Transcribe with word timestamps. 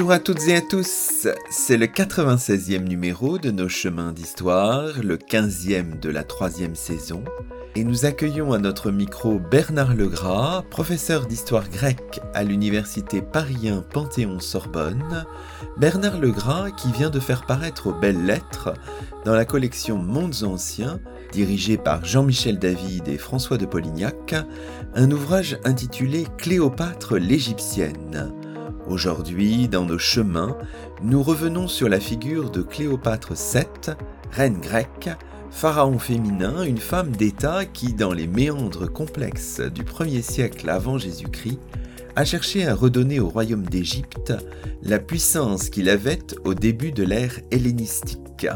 Bonjour 0.00 0.12
à 0.12 0.18
toutes 0.18 0.48
et 0.48 0.56
à 0.56 0.62
tous, 0.62 1.28
c'est 1.50 1.76
le 1.76 1.84
96e 1.84 2.84
numéro 2.84 3.36
de 3.36 3.50
nos 3.50 3.68
chemins 3.68 4.12
d'histoire, 4.12 5.02
le 5.02 5.18
15e 5.18 6.00
de 6.00 6.08
la 6.08 6.24
troisième 6.24 6.74
saison, 6.74 7.22
et 7.76 7.84
nous 7.84 8.06
accueillons 8.06 8.54
à 8.54 8.58
notre 8.58 8.90
micro 8.90 9.38
Bernard 9.38 9.94
Legras, 9.94 10.64
professeur 10.70 11.26
d'histoire 11.26 11.68
grecque 11.68 12.18
à 12.32 12.44
l'université 12.44 13.20
Paris 13.20 13.70
Panthéon-Sorbonne, 13.92 15.26
Bernard 15.76 16.18
Legras 16.18 16.70
qui 16.70 16.90
vient 16.92 17.10
de 17.10 17.20
faire 17.20 17.44
paraître 17.44 17.88
aux 17.88 17.94
belles 17.94 18.24
lettres, 18.24 18.72
dans 19.26 19.34
la 19.34 19.44
collection 19.44 19.98
Mondes 19.98 20.44
Anciens, 20.44 20.98
dirigée 21.30 21.76
par 21.76 22.06
Jean-Michel 22.06 22.58
David 22.58 23.06
et 23.06 23.18
François 23.18 23.58
de 23.58 23.66
Polignac, 23.66 24.34
un 24.94 25.10
ouvrage 25.10 25.58
intitulé 25.64 26.26
Cléopâtre 26.38 27.18
l'Égyptienne 27.18 28.32
Aujourd'hui, 28.90 29.68
dans 29.68 29.84
nos 29.84 29.98
chemins, 29.98 30.58
nous 31.00 31.22
revenons 31.22 31.68
sur 31.68 31.88
la 31.88 32.00
figure 32.00 32.50
de 32.50 32.60
Cléopâtre 32.60 33.34
VII, 33.34 33.94
reine 34.32 34.60
grecque, 34.60 35.08
pharaon 35.52 36.00
féminin, 36.00 36.64
une 36.64 36.78
femme 36.78 37.12
d'État 37.12 37.66
qui, 37.66 37.94
dans 37.94 38.12
les 38.12 38.26
méandres 38.26 38.92
complexes 38.92 39.60
du 39.60 39.84
1er 39.84 40.22
siècle 40.22 40.68
avant 40.68 40.98
Jésus-Christ, 40.98 41.60
a 42.16 42.24
cherché 42.24 42.66
à 42.66 42.74
redonner 42.74 43.20
au 43.20 43.28
royaume 43.28 43.64
d'Égypte 43.64 44.32
la 44.82 44.98
puissance 44.98 45.70
qu'il 45.70 45.88
avait 45.88 46.26
au 46.44 46.54
début 46.54 46.90
de 46.90 47.04
l'ère 47.04 47.38
hellénistique. 47.52 48.48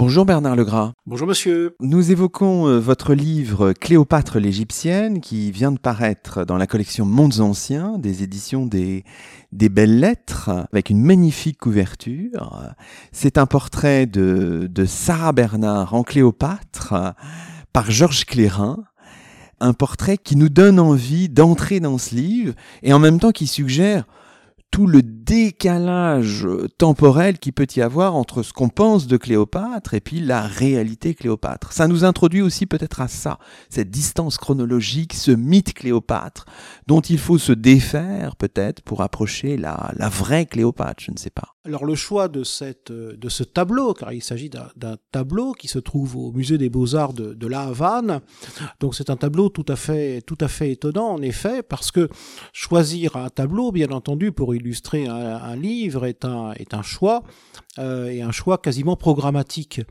Bonjour 0.00 0.24
Bernard 0.24 0.56
Legras. 0.56 0.94
Bonjour 1.04 1.28
monsieur. 1.28 1.76
Nous 1.78 2.10
évoquons 2.10 2.66
euh, 2.66 2.78
votre 2.78 3.12
livre 3.12 3.74
Cléopâtre 3.74 4.38
l'Égyptienne 4.38 5.20
qui 5.20 5.50
vient 5.50 5.72
de 5.72 5.78
paraître 5.78 6.46
dans 6.46 6.56
la 6.56 6.66
collection 6.66 7.04
Mondes 7.04 7.40
Anciens 7.40 7.98
des 7.98 8.22
éditions 8.22 8.64
des, 8.64 9.04
des 9.52 9.68
Belles 9.68 10.00
Lettres 10.00 10.66
avec 10.72 10.88
une 10.88 11.02
magnifique 11.02 11.58
couverture. 11.58 12.72
C'est 13.12 13.36
un 13.36 13.44
portrait 13.44 14.06
de, 14.06 14.70
de 14.72 14.84
Sarah 14.86 15.32
Bernard 15.32 15.92
en 15.92 16.02
Cléopâtre 16.02 16.94
par 17.74 17.90
Georges 17.90 18.24
Clérin 18.24 18.78
un 19.60 19.74
portrait 19.74 20.16
qui 20.16 20.36
nous 20.36 20.48
donne 20.48 20.80
envie 20.80 21.28
d'entrer 21.28 21.78
dans 21.78 21.98
ce 21.98 22.14
livre 22.14 22.54
et 22.82 22.94
en 22.94 22.98
même 22.98 23.20
temps 23.20 23.32
qui 23.32 23.46
suggère 23.46 24.04
tout 24.70 24.86
le 24.86 25.02
décalage 25.02 26.46
temporel 26.78 27.38
qui 27.38 27.52
peut 27.52 27.66
y 27.74 27.80
avoir 27.80 28.14
entre 28.14 28.42
ce 28.42 28.52
qu'on 28.52 28.68
pense 28.68 29.06
de 29.06 29.16
Cléopâtre 29.16 29.94
et 29.94 30.00
puis 30.00 30.20
la 30.20 30.42
réalité 30.42 31.14
Cléopâtre. 31.14 31.72
Ça 31.72 31.88
nous 31.88 32.04
introduit 32.04 32.42
aussi 32.42 32.66
peut-être 32.66 33.00
à 33.00 33.08
ça, 33.08 33.38
cette 33.68 33.90
distance 33.90 34.38
chronologique, 34.38 35.14
ce 35.14 35.32
mythe 35.32 35.74
Cléopâtre, 35.74 36.44
dont 36.86 37.00
il 37.00 37.18
faut 37.18 37.38
se 37.38 37.52
défaire 37.52 38.36
peut-être 38.36 38.82
pour 38.82 39.02
approcher 39.02 39.56
la, 39.56 39.92
la 39.96 40.08
vraie 40.08 40.46
Cléopâtre, 40.46 41.02
je 41.02 41.10
ne 41.10 41.16
sais 41.16 41.30
pas. 41.30 41.54
Alors 41.66 41.84
le 41.84 41.94
choix 41.94 42.28
de, 42.28 42.42
ce 42.42 43.42
tableau, 43.42 43.92
car 43.92 44.14
il 44.14 44.22
s'agit 44.22 44.48
d'un 44.48 44.96
tableau 45.12 45.52
qui 45.52 45.68
se 45.68 45.78
trouve 45.78 46.16
au 46.16 46.32
musée 46.32 46.56
des 46.56 46.70
beaux-arts 46.70 47.12
de, 47.12 47.46
La 47.46 47.64
Havane, 47.64 48.22
donc 48.80 48.94
c'est 48.94 49.10
un 49.10 49.16
tableau 49.16 49.50
tout 49.50 49.66
à, 49.68 49.76
fait, 49.76 50.22
étonnant 50.70 51.08
en 51.08 51.20
effet, 51.20 51.62
parce 51.62 51.90
que 51.90 52.08
choisir 52.54 53.16
un 53.16 53.28
tableau, 53.28 53.72
bien 53.72 53.90
entendu, 53.90 54.32
pour 54.32 54.54
illustrer 54.54 55.06
un, 55.06 55.54
livre 55.54 56.06
est 56.06 56.24
un, 56.24 56.52
est 56.52 56.72
un 56.72 56.82
choix, 56.82 57.24
euh, 57.78 58.06
et 58.06 58.22
un 58.22 58.32
choix 58.32 58.56
quasiment 58.56 58.96
programmatique. 58.96 59.82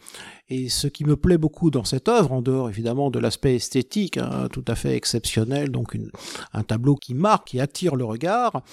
Et 0.50 0.68
ce 0.70 0.88
qui 0.88 1.06
me 1.06 1.16
plaît 1.16 1.38
beaucoup 1.38 1.70
dans 1.70 1.84
cette 1.84 2.10
œuvre, 2.10 2.32
en 2.32 2.42
dehors 2.42 2.70
évidemment 2.70 3.12
de 3.12 3.20
l'aspect 3.20 3.56
esthétique, 3.56 4.18
hein, 4.18 4.48
tout 4.52 4.66
à 4.68 4.76
fait 4.76 4.96
exceptionnel, 4.96 5.70
donc 5.70 5.96
un 6.54 6.64
tableau 6.64 6.96
qui 6.96 7.14
marque, 7.14 7.50
qui 7.50 7.60
attire 7.60 7.96
le 7.96 8.06
regard, 8.06 8.64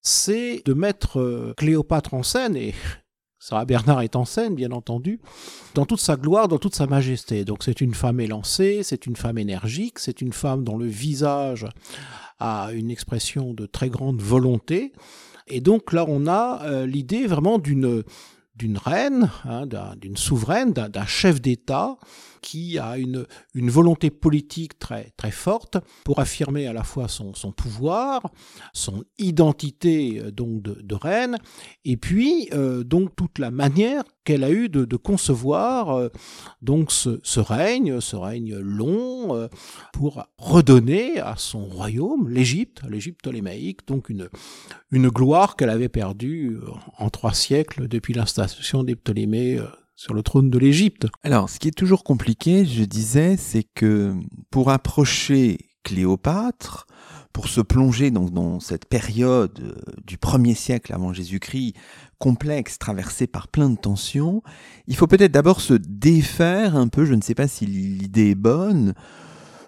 c'est 0.00 0.62
de 0.64 0.72
mettre 0.72 1.20
euh, 1.20 1.52
Cléopâtre 1.56 2.14
en 2.14 2.22
scène, 2.22 2.56
et 2.56 2.74
Sarah 3.38 3.66
Bernard 3.66 4.00
est 4.00 4.16
en 4.16 4.24
scène, 4.24 4.54
bien 4.54 4.72
entendu, 4.72 5.20
dans 5.74 5.84
toute 5.84 6.00
sa 6.00 6.16
gloire, 6.16 6.48
dans 6.48 6.58
toute 6.58 6.74
sa 6.74 6.86
majesté. 6.86 7.44
Donc 7.44 7.62
c'est 7.62 7.80
une 7.80 7.94
femme 7.94 8.18
élancée, 8.18 8.80
c'est 8.82 9.06
une 9.06 9.14
femme 9.14 9.38
énergique, 9.38 9.98
c'est 9.98 10.20
une 10.22 10.32
femme 10.32 10.64
dont 10.64 10.78
le 10.78 10.86
visage 10.86 11.66
a 12.38 12.70
une 12.72 12.90
expression 12.90 13.54
de 13.54 13.66
très 13.66 13.88
grande 13.90 14.20
volonté. 14.20 14.92
Et 15.46 15.60
donc 15.60 15.92
là, 15.92 16.06
on 16.08 16.26
a 16.26 16.62
euh, 16.64 16.86
l'idée 16.86 17.26
vraiment 17.26 17.58
d'une 17.58 18.02
d'une 18.56 18.78
reine, 18.78 19.30
hein, 19.44 19.66
d'une 19.96 20.16
souveraine, 20.16 20.72
d'un 20.72 21.06
chef 21.06 21.40
d'État 21.40 21.96
qui 22.46 22.78
a 22.78 22.96
une, 22.96 23.26
volonté 23.56 24.08
politique 24.10 24.78
très, 24.78 25.12
très 25.16 25.32
forte 25.32 25.78
pour 26.04 26.20
affirmer 26.20 26.68
à 26.68 26.72
la 26.72 26.84
fois 26.84 27.08
son, 27.08 27.32
pouvoir, 27.50 28.30
son 28.72 29.02
identité 29.18 30.20
euh, 30.20 30.30
donc 30.30 30.62
de, 30.62 30.94
reine, 30.94 31.38
et 31.84 31.96
puis 31.96 32.48
euh, 32.52 32.84
donc 32.84 33.16
toute 33.16 33.40
la 33.40 33.50
manière 33.50 34.04
qu'elle 34.22 34.44
a 34.44 34.50
eu 34.52 34.68
de, 34.68 34.96
concevoir 34.96 35.90
euh, 35.90 36.08
donc 36.62 36.92
ce, 36.92 37.40
règne, 37.40 38.00
ce 38.00 38.14
règne 38.14 38.56
long, 38.58 39.48
pour 39.92 40.24
redonner 40.38 41.18
à 41.18 41.34
son 41.36 41.64
royaume, 41.64 42.28
l'Égypte, 42.28 42.82
l'Égypte 42.88 43.22
ptolémaïque, 43.22 43.88
donc 43.88 44.08
une, 44.08 44.28
une 44.92 45.08
gloire 45.08 45.56
qu'elle 45.56 45.70
avait 45.70 45.88
perdue 45.88 46.58
en 46.96 47.10
trois 47.10 47.34
siècles 47.34 47.88
depuis 47.88 48.14
l'installation 48.14 48.84
des 48.84 48.94
Ptolémées 48.94 49.60
sur 49.96 50.12
le 50.12 50.22
trône 50.22 50.50
de 50.50 50.58
l'Égypte. 50.58 51.06
Alors, 51.24 51.48
ce 51.48 51.58
qui 51.58 51.68
est 51.68 51.76
toujours 51.76 52.04
compliqué, 52.04 52.66
je 52.66 52.84
disais, 52.84 53.36
c'est 53.36 53.64
que 53.64 54.14
pour 54.50 54.70
approcher 54.70 55.58
Cléopâtre, 55.82 56.86
pour 57.32 57.48
se 57.48 57.60
plonger 57.60 58.10
dans, 58.10 58.26
dans 58.26 58.60
cette 58.60 58.86
période 58.86 59.58
euh, 59.60 59.74
du 60.06 60.18
premier 60.18 60.54
siècle 60.54 60.92
avant 60.92 61.12
Jésus-Christ, 61.12 61.74
complexe, 62.18 62.78
traversée 62.78 63.26
par 63.26 63.48
plein 63.48 63.70
de 63.70 63.76
tensions, 63.76 64.42
il 64.86 64.96
faut 64.96 65.06
peut-être 65.06 65.32
d'abord 65.32 65.60
se 65.60 65.74
défaire 65.74 66.76
un 66.76 66.88
peu, 66.88 67.04
je 67.04 67.14
ne 67.14 67.22
sais 67.22 67.34
pas 67.34 67.48
si 67.48 67.66
l'idée 67.66 68.30
est 68.30 68.34
bonne, 68.34 68.94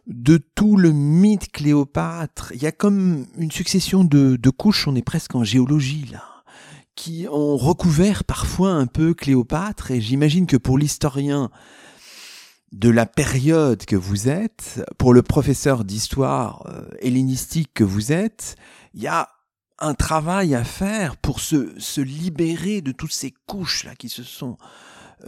de 0.07 0.39
tout 0.55 0.77
le 0.77 0.93
mythe 0.93 1.53
Cléopâtre. 1.53 2.53
Il 2.55 2.63
y 2.63 2.67
a 2.67 2.73
comme 2.73 3.27
une 3.37 3.51
succession 3.51 4.03
de 4.03 4.51
couches, 4.51 4.89
on 4.89 4.97
est 4.97 5.03
presque 5.03 5.35
en 5.35 5.45
géologie 5.45 6.07
là 6.11 6.38
qui 6.99 7.29
ont 7.31 7.57
recouvert 7.57 8.25
parfois 8.25 8.73
un 8.73 8.89
peu 8.89 9.15
Cléopâtre, 9.15 9.93
et 9.93 10.01
j'imagine 10.01 10.49
que 10.49 10.57
pour 10.57 10.77
l'historien 10.77 11.49
de 12.73 12.91
la 12.91 13.07
période 13.07 13.85
que 13.85 13.95
vous 13.95 14.29
êtes, 14.29 14.85
pour 14.99 15.15
le 15.15 15.23
professeur 15.23 15.85
d'histoire 15.85 16.67
euh, 16.67 16.89
hellénistique 17.01 17.71
que 17.73 17.85
vous 17.85 18.11
êtes, 18.11 18.57
il 18.95 19.03
y 19.03 19.07
a 19.07 19.29
un 19.79 19.95
travail 19.95 20.57
à 20.57 20.65
faire 20.65 21.17
pour 21.17 21.39
se, 21.39 21.73
se 21.79 22.01
libérer 22.01 22.81
de 22.81 22.91
toutes 22.91 23.13
ces 23.13 23.33
couches-là 23.47 23.95
qui 23.95 24.09
se 24.09 24.25
sont 24.25 24.59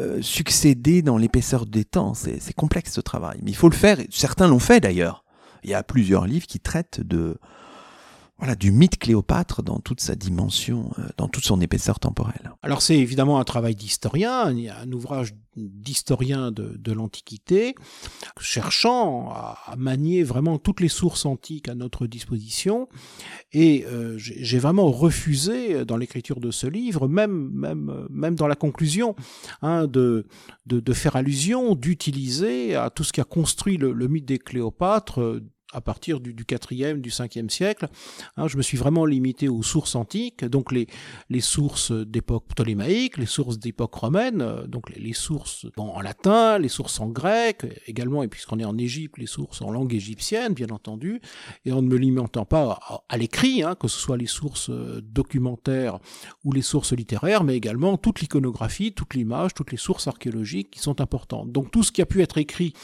euh, 0.00 0.20
succédées 0.22 1.02
dans 1.02 1.18
l'épaisseur 1.18 1.66
des 1.66 1.84
temps. 1.84 2.14
C'est 2.14 2.52
complexe 2.52 2.94
ce 2.94 3.00
travail, 3.00 3.38
mais 3.44 3.52
il 3.52 3.56
faut 3.56 3.68
le 3.68 3.76
faire. 3.76 3.98
Certains 4.10 4.48
l'ont 4.48 4.58
fait 4.58 4.80
d'ailleurs. 4.80 5.24
Il 5.62 5.70
y 5.70 5.74
a 5.74 5.84
plusieurs 5.84 6.26
livres 6.26 6.48
qui 6.48 6.58
traitent 6.58 7.00
de, 7.00 7.38
voilà, 8.40 8.54
du 8.54 8.72
mythe 8.72 8.98
Cléopâtre 8.98 9.62
dans 9.62 9.80
toute 9.80 10.00
sa 10.00 10.16
dimension, 10.16 10.90
euh, 10.98 11.02
dans 11.18 11.28
toute 11.28 11.44
son 11.44 11.60
épaisseur 11.60 12.00
temporelle. 12.00 12.52
Alors 12.62 12.80
c'est 12.80 12.96
évidemment 12.96 13.38
un 13.38 13.44
travail 13.44 13.76
d'historien, 13.76 14.46
un 14.46 14.92
ouvrage 14.92 15.34
d'historien 15.56 16.50
de, 16.50 16.92
l'Antiquité, 16.92 17.74
cherchant 18.40 19.28
à, 19.30 19.74
manier 19.76 20.22
vraiment 20.22 20.58
toutes 20.58 20.80
les 20.80 20.88
sources 20.88 21.26
antiques 21.26 21.68
à 21.68 21.74
notre 21.74 22.06
disposition, 22.06 22.88
et 23.52 23.84
euh, 23.86 24.14
j'ai 24.16 24.58
vraiment 24.58 24.90
refusé 24.90 25.84
dans 25.84 25.98
l'écriture 25.98 26.40
de 26.40 26.50
ce 26.50 26.66
livre, 26.66 27.08
même 27.08 27.50
même 27.52 28.06
même 28.08 28.36
dans 28.36 28.46
la 28.46 28.56
conclusion, 28.56 29.14
hein, 29.60 29.86
de, 29.86 30.26
de, 30.64 30.80
de 30.80 30.92
faire 30.94 31.16
allusion, 31.16 31.74
d'utiliser 31.74 32.74
à 32.74 32.88
tout 32.88 33.04
ce 33.04 33.12
qui 33.12 33.20
a 33.20 33.24
construit 33.24 33.76
le, 33.76 33.92
le 33.92 34.08
mythe 34.08 34.24
des 34.24 34.38
Cléopâtres 34.38 35.40
à 35.72 35.80
partir 35.80 36.20
du, 36.20 36.34
du 36.34 36.44
4e, 36.44 37.00
du 37.00 37.10
5e 37.10 37.48
siècle. 37.48 37.88
Hein, 38.36 38.48
je 38.48 38.56
me 38.56 38.62
suis 38.62 38.76
vraiment 38.76 39.04
limité 39.04 39.48
aux 39.48 39.62
sources 39.62 39.94
antiques, 39.94 40.44
donc 40.44 40.72
les, 40.72 40.86
sources 41.40 41.92
d'époque 41.92 42.46
ptolémaïque, 42.48 43.16
les 43.16 43.26
sources 43.26 43.58
d'époque 43.58 43.94
romaine, 43.94 44.42
euh, 44.42 44.66
donc 44.66 44.90
les, 44.90 45.12
sources 45.12 45.66
en 45.76 46.00
latin, 46.00 46.58
les 46.58 46.68
sources 46.68 47.00
en 47.00 47.08
grec 47.08 47.64
également, 47.86 48.22
et 48.22 48.28
puisqu'on 48.28 48.58
est 48.58 48.64
en 48.64 48.76
Égypte, 48.78 49.18
les 49.18 49.26
sources 49.26 49.62
en 49.62 49.70
langue 49.70 49.94
égyptienne, 49.94 50.54
bien 50.54 50.68
entendu, 50.70 51.20
et 51.64 51.72
en 51.72 51.82
ne 51.82 51.88
me 51.88 51.96
limitant 51.96 52.44
pas 52.44 52.78
à, 53.08 53.16
l'écrit, 53.16 53.62
hein, 53.62 53.74
que 53.74 53.88
ce 53.88 53.98
soit 53.98 54.16
les 54.16 54.26
sources 54.26 54.70
euh, 54.70 55.00
documentaires 55.02 55.98
ou 56.44 56.52
les 56.52 56.62
sources 56.62 56.92
littéraires, 56.92 57.44
mais 57.44 57.56
également 57.56 57.96
toute 57.96 58.20
l'iconographie, 58.20 58.92
toute 58.92 59.14
l'image, 59.14 59.54
toutes 59.54 59.70
les 59.70 59.78
sources 59.78 60.06
archéologiques 60.08 60.70
qui 60.70 60.80
sont 60.80 61.00
importantes. 61.00 61.52
Donc 61.52 61.70
tout 61.70 61.82
ce 61.82 61.92
qui 61.92 62.02
a 62.02 62.06
pu 62.06 62.22
être 62.22 62.38
écrit 62.38 62.74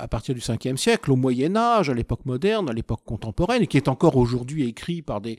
à 0.00 0.08
partir 0.08 0.34
du 0.34 0.40
5e 0.40 0.76
siècle, 0.76 1.12
au 1.12 1.16
Moyen 1.16 1.56
Âge, 1.56 1.90
à 1.90 1.94
l'époque 1.94 2.24
moderne, 2.24 2.68
à 2.70 2.72
l'époque 2.72 3.02
contemporaine, 3.04 3.62
et 3.62 3.66
qui 3.66 3.76
est 3.76 3.88
encore 3.88 4.16
aujourd'hui 4.16 4.66
écrit 4.66 5.02
par 5.02 5.20
des, 5.20 5.38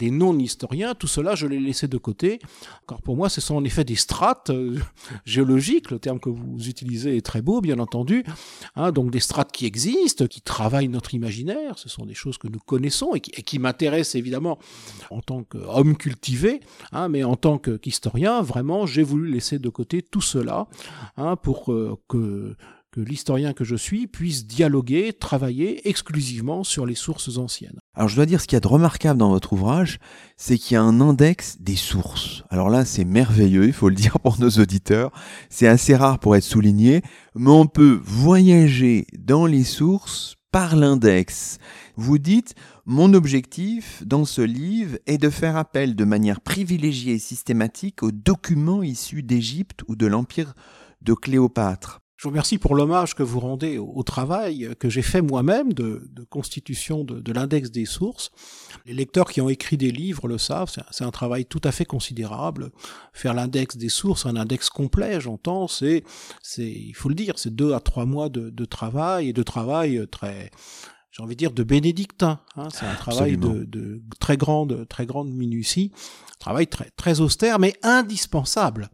non-historiens, 0.00 0.94
tout 0.94 1.06
cela, 1.06 1.34
je 1.34 1.46
l'ai 1.46 1.60
laissé 1.60 1.88
de 1.88 1.96
côté. 1.96 2.40
Car 2.88 3.00
pour 3.02 3.16
moi, 3.16 3.28
ce 3.28 3.40
sont 3.40 3.54
en 3.54 3.64
effet 3.64 3.84
des 3.84 3.96
strates 3.96 4.50
euh, 4.50 4.78
géologiques, 5.24 5.90
le 5.90 5.98
terme 5.98 6.18
que 6.18 6.28
vous 6.28 6.68
utilisez 6.68 7.16
est 7.16 7.24
très 7.24 7.42
beau, 7.42 7.60
bien 7.60 7.78
entendu, 7.78 8.24
hein, 8.76 8.92
donc 8.92 9.10
des 9.10 9.20
strates 9.20 9.52
qui 9.52 9.66
existent, 9.66 10.26
qui 10.26 10.40
travaillent 10.40 10.88
notre 10.88 11.14
imaginaire, 11.14 11.78
ce 11.78 11.88
sont 11.88 12.06
des 12.06 12.14
choses 12.14 12.38
que 12.38 12.48
nous 12.48 12.58
connaissons 12.58 13.14
et 13.14 13.20
qui, 13.20 13.58
m'intéressent 13.58 14.14
évidemment 14.14 14.58
en 15.10 15.20
tant 15.20 15.42
qu'homme 15.42 15.96
cultivé, 15.96 16.60
hein, 16.92 17.08
mais 17.08 17.24
en 17.24 17.36
tant 17.36 17.58
qu'historien, 17.58 18.42
vraiment, 18.42 18.86
j'ai 18.86 19.02
voulu 19.02 19.30
laisser 19.30 19.58
de 19.58 19.68
côté 19.68 20.02
tout 20.02 20.22
cela 20.22 20.66
hein, 21.16 21.36
pour 21.36 21.72
euh, 21.72 21.98
que 22.08 22.56
que 22.92 23.00
l'historien 23.00 23.52
que 23.52 23.64
je 23.64 23.76
suis 23.76 24.06
puisse 24.06 24.46
dialoguer, 24.46 25.12
travailler 25.12 25.88
exclusivement 25.88 26.64
sur 26.64 26.86
les 26.86 26.94
sources 26.94 27.38
anciennes. 27.38 27.78
Alors 27.94 28.08
je 28.08 28.16
dois 28.16 28.26
dire 28.26 28.40
ce 28.40 28.46
qu'il 28.46 28.56
y 28.56 28.58
a 28.58 28.60
de 28.60 28.68
remarquable 28.68 29.18
dans 29.18 29.30
votre 29.30 29.52
ouvrage, 29.52 29.98
c'est 30.36 30.58
qu'il 30.58 30.74
y 30.74 30.76
a 30.76 30.82
un 30.82 31.00
index 31.00 31.58
des 31.60 31.76
sources. 31.76 32.42
Alors 32.50 32.68
là 32.68 32.84
c'est 32.84 33.04
merveilleux, 33.04 33.66
il 33.66 33.72
faut 33.72 33.88
le 33.88 33.94
dire 33.94 34.18
pour 34.20 34.40
nos 34.40 34.50
auditeurs, 34.50 35.12
c'est 35.48 35.68
assez 35.68 35.94
rare 35.94 36.18
pour 36.18 36.34
être 36.34 36.44
souligné, 36.44 37.02
mais 37.34 37.50
on 37.50 37.66
peut 37.66 38.00
voyager 38.02 39.06
dans 39.18 39.46
les 39.46 39.64
sources 39.64 40.36
par 40.50 40.74
l'index. 40.74 41.58
Vous 41.96 42.18
dites, 42.18 42.54
mon 42.86 43.14
objectif 43.14 44.02
dans 44.04 44.24
ce 44.24 44.42
livre 44.42 44.98
est 45.06 45.18
de 45.18 45.30
faire 45.30 45.56
appel 45.56 45.94
de 45.94 46.04
manière 46.04 46.40
privilégiée 46.40 47.14
et 47.14 47.18
systématique 47.18 48.02
aux 48.02 48.10
documents 48.10 48.82
issus 48.82 49.22
d'Égypte 49.22 49.82
ou 49.86 49.94
de 49.94 50.06
l'Empire 50.06 50.54
de 51.02 51.14
Cléopâtre. 51.14 52.00
Je 52.20 52.24
vous 52.24 52.32
remercie 52.32 52.58
pour 52.58 52.74
l'hommage 52.74 53.14
que 53.14 53.22
vous 53.22 53.40
rendez 53.40 53.78
au, 53.78 54.02
travail 54.02 54.76
que 54.78 54.90
j'ai 54.90 55.00
fait 55.00 55.22
moi-même 55.22 55.72
de, 55.72 56.02
constitution 56.28 57.02
de, 57.02 57.32
l'index 57.32 57.70
des 57.70 57.86
sources. 57.86 58.30
Les 58.84 58.92
lecteurs 58.92 59.30
qui 59.30 59.40
ont 59.40 59.48
écrit 59.48 59.78
des 59.78 59.90
livres 59.90 60.28
le 60.28 60.36
savent, 60.36 60.70
c'est 60.90 61.04
un, 61.04 61.10
travail 61.12 61.46
tout 61.46 61.62
à 61.64 61.72
fait 61.72 61.86
considérable. 61.86 62.72
Faire 63.14 63.32
l'index 63.32 63.78
des 63.78 63.88
sources, 63.88 64.26
un 64.26 64.36
index 64.36 64.68
complet, 64.68 65.18
j'entends, 65.18 65.66
c'est, 65.66 66.04
c'est, 66.42 66.70
il 66.70 66.92
faut 66.92 67.08
le 67.08 67.14
dire, 67.14 67.38
c'est 67.38 67.56
deux 67.56 67.72
à 67.72 67.80
trois 67.80 68.04
mois 68.04 68.28
de, 68.28 68.64
travail 68.66 69.30
et 69.30 69.32
de 69.32 69.42
travail 69.42 70.06
très, 70.10 70.50
j'ai 71.12 71.22
envie 71.22 71.36
de 71.36 71.38
dire 71.38 71.52
de 71.52 71.62
bénédictin. 71.62 72.40
Hein. 72.56 72.68
C'est 72.70 72.84
un 72.84 72.96
travail 72.96 73.38
de, 73.38 73.64
de, 73.64 74.02
très 74.18 74.36
grande, 74.36 74.86
très 74.90 75.06
grande 75.06 75.30
minutie, 75.30 75.90
travail 76.38 76.66
très, 76.66 76.90
très 76.98 77.20
austère, 77.20 77.58
mais 77.58 77.72
indispensable 77.82 78.90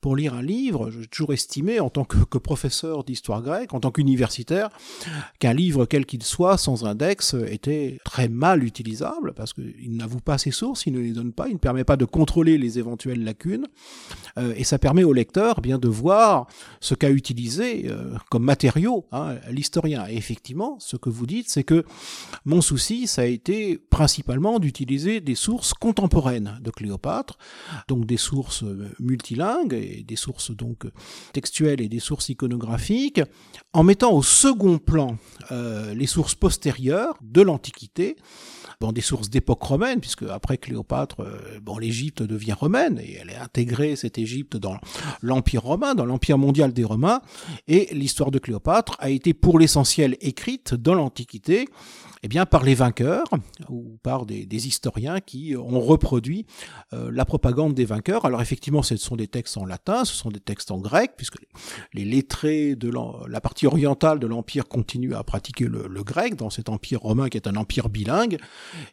pour 0.00 0.14
lire 0.14 0.34
un 0.34 0.42
livre, 0.42 0.90
j'ai 0.90 1.06
toujours 1.06 1.32
estimé, 1.32 1.80
en 1.80 1.90
tant 1.90 2.04
que, 2.04 2.38
professeur 2.38 3.02
d'histoire 3.02 3.42
grecque, 3.42 3.74
en 3.74 3.80
tant 3.80 3.90
qu'universitaire, 3.90 4.70
qu'un 5.40 5.52
livre, 5.52 5.86
quel 5.86 6.06
qu'il 6.06 6.22
soit, 6.22 6.56
sans 6.56 6.84
index, 6.84 7.34
était 7.48 7.98
très 8.04 8.28
mal 8.28 8.62
utilisable, 8.62 9.34
parce 9.34 9.52
qu'il 9.52 9.96
n'avoue 9.96 10.20
pas 10.20 10.38
ses 10.38 10.52
sources, 10.52 10.86
il 10.86 10.92
ne 10.92 11.00
les 11.00 11.12
donne 11.12 11.32
pas, 11.32 11.48
il 11.48 11.54
ne 11.54 11.58
permet 11.58 11.84
pas 11.84 11.96
de 11.96 12.04
contrôler 12.04 12.58
les 12.58 12.78
éventuelles 12.78 13.24
lacunes, 13.24 13.66
euh, 14.38 14.54
et 14.56 14.62
ça 14.62 14.78
permet 14.78 15.02
au 15.02 15.12
lecteur 15.12 15.56
eh 15.58 15.60
bien 15.60 15.78
de 15.78 15.88
voir 15.88 16.46
ce 16.80 16.94
qu'a 16.94 17.10
utilisé 17.10 17.86
euh, 17.88 18.14
comme 18.30 18.44
matériau 18.44 19.06
hein, 19.10 19.36
l'historien. 19.50 20.06
Et 20.08 20.16
effectivement, 20.16 20.76
ce 20.78 20.96
que 20.96 21.10
vous 21.10 21.26
dites, 21.26 21.48
c'est 21.48 21.64
que 21.64 21.84
mon 22.44 22.60
souci, 22.60 23.06
ça 23.06 23.22
a 23.22 23.26
été 23.26 23.78
principalement 23.90 24.60
d'utiliser 24.60 25.20
des 25.20 25.34
sources 25.34 25.74
contemporaines 25.74 26.60
de 26.62 26.70
Cléopâtre, 26.70 27.38
donc 27.88 28.06
des 28.06 28.16
sources 28.16 28.62
euh, 28.62 28.88
multilingues, 29.00 29.74
des, 30.06 30.16
sources 30.16 30.50
donc 30.50 30.86
textuelles 31.32 31.80
et 31.80 31.88
des 31.88 32.00
sources 32.00 32.28
iconographiques, 32.28 33.20
en 33.72 33.82
mettant 33.82 34.12
au 34.12 34.22
second 34.22 34.78
plan 34.78 35.16
euh, 35.50 35.94
les 35.94 36.06
sources 36.06 36.34
postérieures 36.34 37.16
de 37.22 37.42
l'Antiquité, 37.42 38.16
bon, 38.80 38.92
des 38.92 39.00
sources 39.00 39.30
d'époque 39.30 39.62
romaine, 39.62 40.00
puisque 40.00 40.24
après 40.24 40.58
Cléopâtre, 40.58 41.20
euh, 41.20 41.60
bon, 41.60 41.78
l'Égypte 41.78 42.22
devient 42.22 42.52
romaine 42.52 42.98
et 42.98 43.18
elle 43.20 43.30
est 43.30 43.36
intégrée 43.36 43.96
cette 43.96 44.18
Égypte 44.18 44.56
dans 44.56 44.76
l'Empire 45.22 45.62
romain, 45.62 45.94
dans 45.94 46.06
l'Empire 46.06 46.38
mondial 46.38 46.72
des 46.72 46.84
Romains, 46.84 47.20
et 47.66 47.88
l'histoire 47.92 48.30
de 48.30 48.38
Cléopâtre 48.38 48.96
a 48.98 49.10
été 49.10 49.34
pour 49.34 49.58
l'essentiel 49.58 50.16
écrite 50.20 50.74
dans 50.74 50.94
l'Antiquité 50.94 51.68
eh 52.22 52.28
bien, 52.28 52.46
par 52.46 52.64
les 52.64 52.74
vainqueurs 52.74 53.26
ou 53.68 53.98
par 54.02 54.26
des, 54.26 54.46
historiens 54.66 55.20
qui 55.20 55.54
ont 55.56 55.80
reproduit 55.80 56.44
euh, 56.92 57.10
la 57.12 57.24
propagande 57.24 57.74
des 57.74 57.84
vainqueurs. 57.84 58.24
Alors 58.24 58.42
effectivement, 58.42 58.82
ce 58.82 58.96
sont 58.96 59.16
des 59.16 59.28
textes 59.28 59.56
en 59.56 59.64
latin, 59.64 60.04
ce 60.04 60.14
sont 60.14 60.30
des 60.30 60.40
textes 60.40 60.70
en 60.70 60.78
grec, 60.78 61.12
puisque 61.16 61.36
les, 61.92 62.04
lettrés 62.04 62.74
de 62.74 62.90
la 63.28 63.40
partie 63.40 63.66
orientale 63.66 64.18
de 64.18 64.26
l'empire 64.26 64.66
continuent 64.66 65.14
à 65.14 65.22
pratiquer 65.22 65.66
le, 65.66 66.02
grec 66.02 66.36
dans 66.36 66.50
cet 66.50 66.68
empire 66.68 67.00
romain 67.00 67.28
qui 67.28 67.36
est 67.36 67.46
un 67.46 67.56
empire 67.56 67.88
bilingue, 67.88 68.38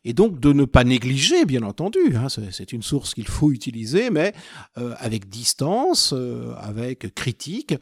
et 0.03 0.13
donc 0.13 0.39
de 0.39 0.53
ne 0.53 0.65
pas 0.65 0.83
négliger, 0.83 1.45
bien 1.45 1.63
entendu. 1.63 2.15
Hein, 2.15 2.27
c'est 2.29 2.73
une 2.73 2.83
source 2.83 3.13
qu'il 3.13 3.27
faut 3.27 3.51
utiliser, 3.51 4.09
mais 4.09 4.33
euh, 4.77 4.93
avec 4.99 5.29
distance, 5.29 6.13
euh, 6.15 6.53
avec 6.57 7.13
critique, 7.15 7.75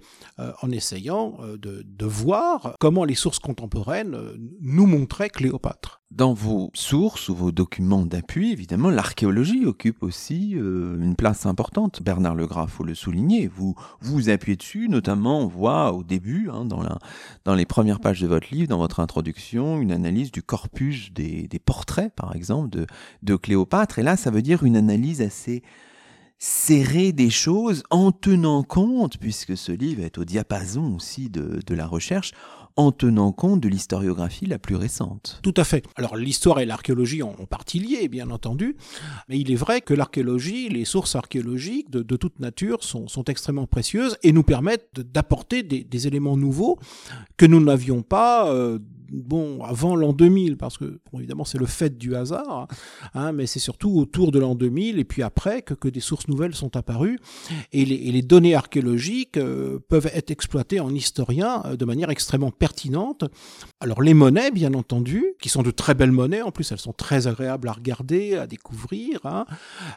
en 0.62 0.72
essayant 0.72 1.38
de, 1.58 1.84
de 1.86 2.06
voir 2.06 2.76
comment 2.80 3.04
les 3.04 3.16
sources 3.16 3.40
contemporaines 3.40 4.18
nous 4.62 4.86
montraient 4.86 5.30
Cléopâtre. 5.34 6.02
Dans 6.12 6.34
vos 6.34 6.70
sources 6.76 7.28
ou 7.28 7.36
vos 7.36 7.52
documents 7.52 8.06
d'appui, 8.06 8.52
évidemment, 8.52 8.92
l'archéologie 8.92 9.66
occupe 9.66 10.04
aussi 10.04 10.54
euh, 10.56 11.02
une 11.02 11.16
place 11.16 11.48
importante. 11.48 12.04
Bernard 12.04 12.36
Legras, 12.36 12.68
faut 12.68 12.84
le 12.84 12.94
souligner, 12.94 13.48
vous 13.48 13.74
vous 14.00 14.30
appuyez 14.30 14.56
dessus, 14.56 14.90
notamment 14.90 15.40
on 15.40 15.48
voit 15.48 15.92
au 15.92 16.04
début, 16.04 16.50
hein, 16.52 16.66
dans, 16.66 17.56
les 17.56 17.66
premières 17.66 18.00
pages 18.00 18.22
de 18.22 18.28
votre 18.28 18.48
livre, 18.54 18.68
dans 18.68 18.78
votre 18.78 19.00
introduction, 19.00 19.82
une 19.82 19.92
analyse 19.92 20.32
du 20.32 20.44
corpus 20.44 21.12
des, 21.12 21.50
portraits, 21.66 22.14
par 22.14 22.36
exemple, 22.36 22.70
de, 23.24 23.36
Cléopâtre. 23.36 23.98
Et 23.98 24.04
là, 24.04 24.16
ça 24.16 24.30
veut 24.30 24.44
dire 24.44 24.64
une 24.64 24.78
analyse 24.78 25.20
assez 25.22 25.64
serrée 26.38 27.12
des 27.12 27.32
choses 27.32 27.84
en 27.90 28.12
tenant 28.12 28.62
compte, 28.62 29.18
puisque 29.18 29.58
ce 29.58 29.72
livre 29.72 30.04
est 30.04 30.20
au 30.20 30.26
diapason 30.26 30.96
aussi 30.96 31.30
de, 31.30 31.60
de 31.66 31.74
la 31.74 31.88
recherche, 31.88 32.34
en 32.76 32.92
tenant 32.92 33.32
compte 33.32 33.62
de 33.62 33.70
l'historiographie 33.70 34.46
la 34.46 34.60
plus 34.60 34.76
récente. 34.76 35.40
Tout 35.44 35.54
à 35.58 35.64
fait. 35.64 35.84
Alors 35.96 36.16
l'histoire 36.16 36.60
et 36.60 36.66
l'archéologie 36.66 37.24
ont, 37.24 37.34
partie 37.50 37.80
liée, 37.80 38.08
bien 38.08 38.30
entendu, 38.30 38.76
mais 39.30 39.40
il 39.40 39.52
est 39.52 39.56
vrai 39.56 39.82
que 39.82 39.94
l'archéologie, 39.94 40.70
les 40.70 40.86
sources 40.86 41.16
archéologiques 41.16 41.90
de, 41.90 42.16
toute 42.16 42.40
nature 42.40 42.84
sont, 42.84 43.08
extrêmement 43.28 43.68
précieuses 43.68 44.18
et 44.24 44.32
nous 44.32 44.44
permettent 44.44 45.00
d'apporter 45.00 45.64
des, 45.64 46.08
éléments 46.08 46.36
nouveaux 46.36 46.80
que 47.38 47.46
nous 47.46 47.64
n'avions 47.64 48.02
pas 48.02 48.52
euh, 48.52 48.80
bon, 49.14 49.64
avant 49.64 49.96
l'an 49.96 50.12
2000, 50.12 50.58
parce 50.58 50.78
que, 50.78 51.00
évidemment, 51.14 51.46
c'est 51.46 51.60
le 51.60 51.66
fait 51.66 51.98
du 51.98 52.16
hasard, 52.16 52.68
hein, 53.14 53.32
mais 53.32 53.46
c'est 53.46 53.60
surtout 53.60 53.92
autour 53.98 54.32
de 54.32 54.40
l'an 54.40 54.56
2000 54.56 55.00
et 55.00 55.04
puis 55.04 55.22
après 55.22 55.62
que, 55.62 55.74
que, 55.74 55.88
des 55.88 56.00
sources 56.00 56.28
nouvelles 56.28 56.56
sont 56.56 56.76
apparues 56.76 57.20
et 57.72 57.86
les, 57.86 58.22
données 58.24 58.56
archéologiques 58.56 59.38
euh, 59.38 59.80
peuvent 59.90 60.10
être 60.14 60.32
exploitées 60.32 60.80
en 60.80 60.94
historien 60.94 61.62
euh, 61.66 61.76
de 61.76 61.86
manière 61.86 62.10
extrêmement 62.10 62.52
pertinente. 62.52 63.26
Alors, 63.80 64.02
les 64.02 64.14
monnaies, 64.14 64.50
bien 64.50 64.74
entendu, 64.74 65.26
qui 65.42 65.50
sont 65.50 65.62
de 65.62 65.72
très 65.72 65.94
belles 65.94 66.12
monnaies, 66.12 66.42
en 66.42 66.52
plus, 66.52 66.72
elles 66.72 66.80
sont 66.80 66.94
très 66.94 67.28
agréables 67.28 67.68
à 67.68 67.74
regarder, 67.74 68.36
à 68.36 68.48
découvrir, 68.48 69.20
hein, 69.26 69.46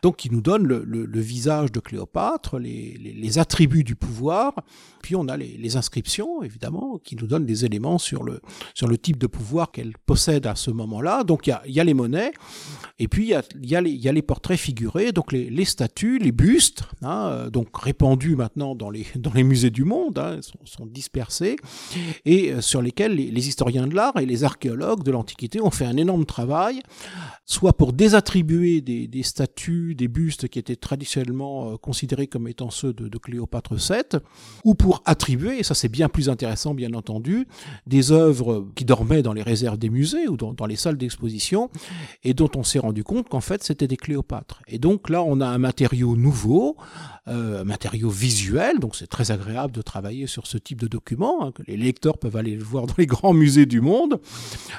donc 0.03 0.17
qui 0.17 0.31
nous 0.31 0.41
donnent 0.41 0.67
le, 0.67 1.21
visage 1.21 1.73
de 1.73 1.81
Cléopâtre, 1.81 2.59
les, 2.59 3.39
attributs 3.39 3.85
du 3.85 3.97
pouvoir, 3.97 4.55
puis 5.03 5.17
on 5.17 5.29
a 5.29 5.37
les, 5.37 5.57
les 5.59 5.77
inscriptions, 5.77 6.43
évidemment, 6.43 6.99
qui 7.03 7.17
nous 7.17 7.27
donnent 7.27 7.47
des 7.47 7.65
éléments 7.65 7.99
sur 7.99 8.23
le, 8.23 8.41
sur 8.75 8.89
le 8.89 8.99
de 9.13 9.27
pouvoir 9.27 9.71
qu'elle 9.71 9.93
possède 10.07 10.47
à 10.47 10.55
ce 10.55 10.71
moment-là. 10.71 11.25
Donc 11.25 11.47
il 11.47 11.73
y 11.73 11.81
a, 11.81 11.85
les 11.85 11.95
monnaies, 11.95 12.33
et 12.99 13.09
puis 13.09 13.33
il 13.63 13.69
y 13.69 13.77
a, 13.77 14.13
les 14.13 14.23
portraits 14.23 14.59
figurés, 14.59 15.13
donc 15.13 15.33
les, 15.33 15.65
statues, 15.65 16.19
les 16.19 16.33
bustes, 16.33 16.83
hein, 17.03 17.29
euh, 17.29 17.51
donc 17.51 17.77
répandus 17.77 18.37
maintenant 18.37 18.75
dans 18.75 18.91
les, 18.91 19.07
musées 19.45 19.71
du 19.71 19.85
monde, 19.85 20.19
hein, 20.19 20.41
sont, 20.65 20.87
dispersés, 20.87 21.57
et 22.25 22.53
euh, 22.53 22.61
sur 22.61 22.83
lesquels 22.83 23.15
les, 23.15 23.49
historiens 23.49 23.87
de 23.87 23.95
l'art 23.95 24.17
et 24.19 24.27
les 24.27 24.45
archéologues 24.45 25.03
de 25.03 25.11
l'Antiquité 25.11 25.61
ont 25.61 25.71
fait 25.71 25.85
un 25.85 25.97
énorme 25.97 26.25
travail, 26.25 26.81
soit 27.45 27.77
pour 27.77 27.93
désattribuer 27.93 28.81
des, 28.81 29.07
des 29.07 29.23
statues, 29.23 29.95
des 29.95 30.09
bustes 30.09 30.49
qui 30.49 30.59
étaient 30.59 30.77
traditionnellement 30.77 31.73
euh, 31.73 31.77
considérés 31.77 32.27
comme 32.27 32.49
étant 32.49 32.71
ceux 32.71 32.93
de, 32.93 33.09
de 33.09 33.19
Cléopâtre 33.19 33.75
VII, 33.75 34.21
ou 34.65 34.75
pour 34.75 35.03
attribuer, 35.05 35.59
et 35.59 35.63
ça 35.63 35.75
c'est 35.75 35.89
bien 35.89 36.09
plus 36.09 36.29
intéressant 36.29 36.75
bien 36.75 36.95
entendu, 36.95 37.47
des 37.87 38.13
œuvres 38.13 38.67
qui 38.75 38.85
dormaient 38.87 39.23
dans 39.23 39.33
les 39.33 39.43
réserves 39.43 39.79
des 39.79 39.91
musées 39.91 40.29
ou 40.29 40.37
dans, 40.37 40.55
dans 40.55 40.67
les 40.67 40.77
salles 40.77 40.97
d'exposition 40.97 41.71
et 42.23 42.33
dont 42.33 42.51
on 42.57 42.63
s'est 42.63 42.79
rendu 42.79 43.05
compte 43.05 43.29
qu'en 43.29 43.41
fait 43.41 43.63
c'était 43.63 43.89
des 43.89 43.97
Cléopâtres. 43.97 44.63
Et 44.69 44.79
donc 44.79 45.11
là 45.11 45.23
on 45.23 45.41
a 45.41 45.47
un 45.47 45.59
matériau 45.59 46.17
nouveau, 46.17 46.77
euh, 47.29 47.63
un 47.63 47.65
matériau 47.65 48.09
visuel, 48.09 48.79
donc 48.79 48.97
c'est 48.97 49.07
très 49.07 49.31
agréable 49.31 49.73
de 49.73 49.83
travailler 49.83 50.27
sur 50.27 50.47
ce 50.47 50.59
type 50.59 50.81
de 50.81 50.87
document, 50.87 51.45
hein, 51.45 51.53
que 51.53 51.63
les 51.67 51.77
lecteurs 51.77 52.19
peuvent 52.19 52.37
aller 52.37 52.55
le 52.55 52.65
voir 52.65 52.87
dans 52.87 52.95
les 52.99 53.07
grands 53.15 53.35
musées 53.35 53.67
du 53.67 53.81
monde, 53.81 54.21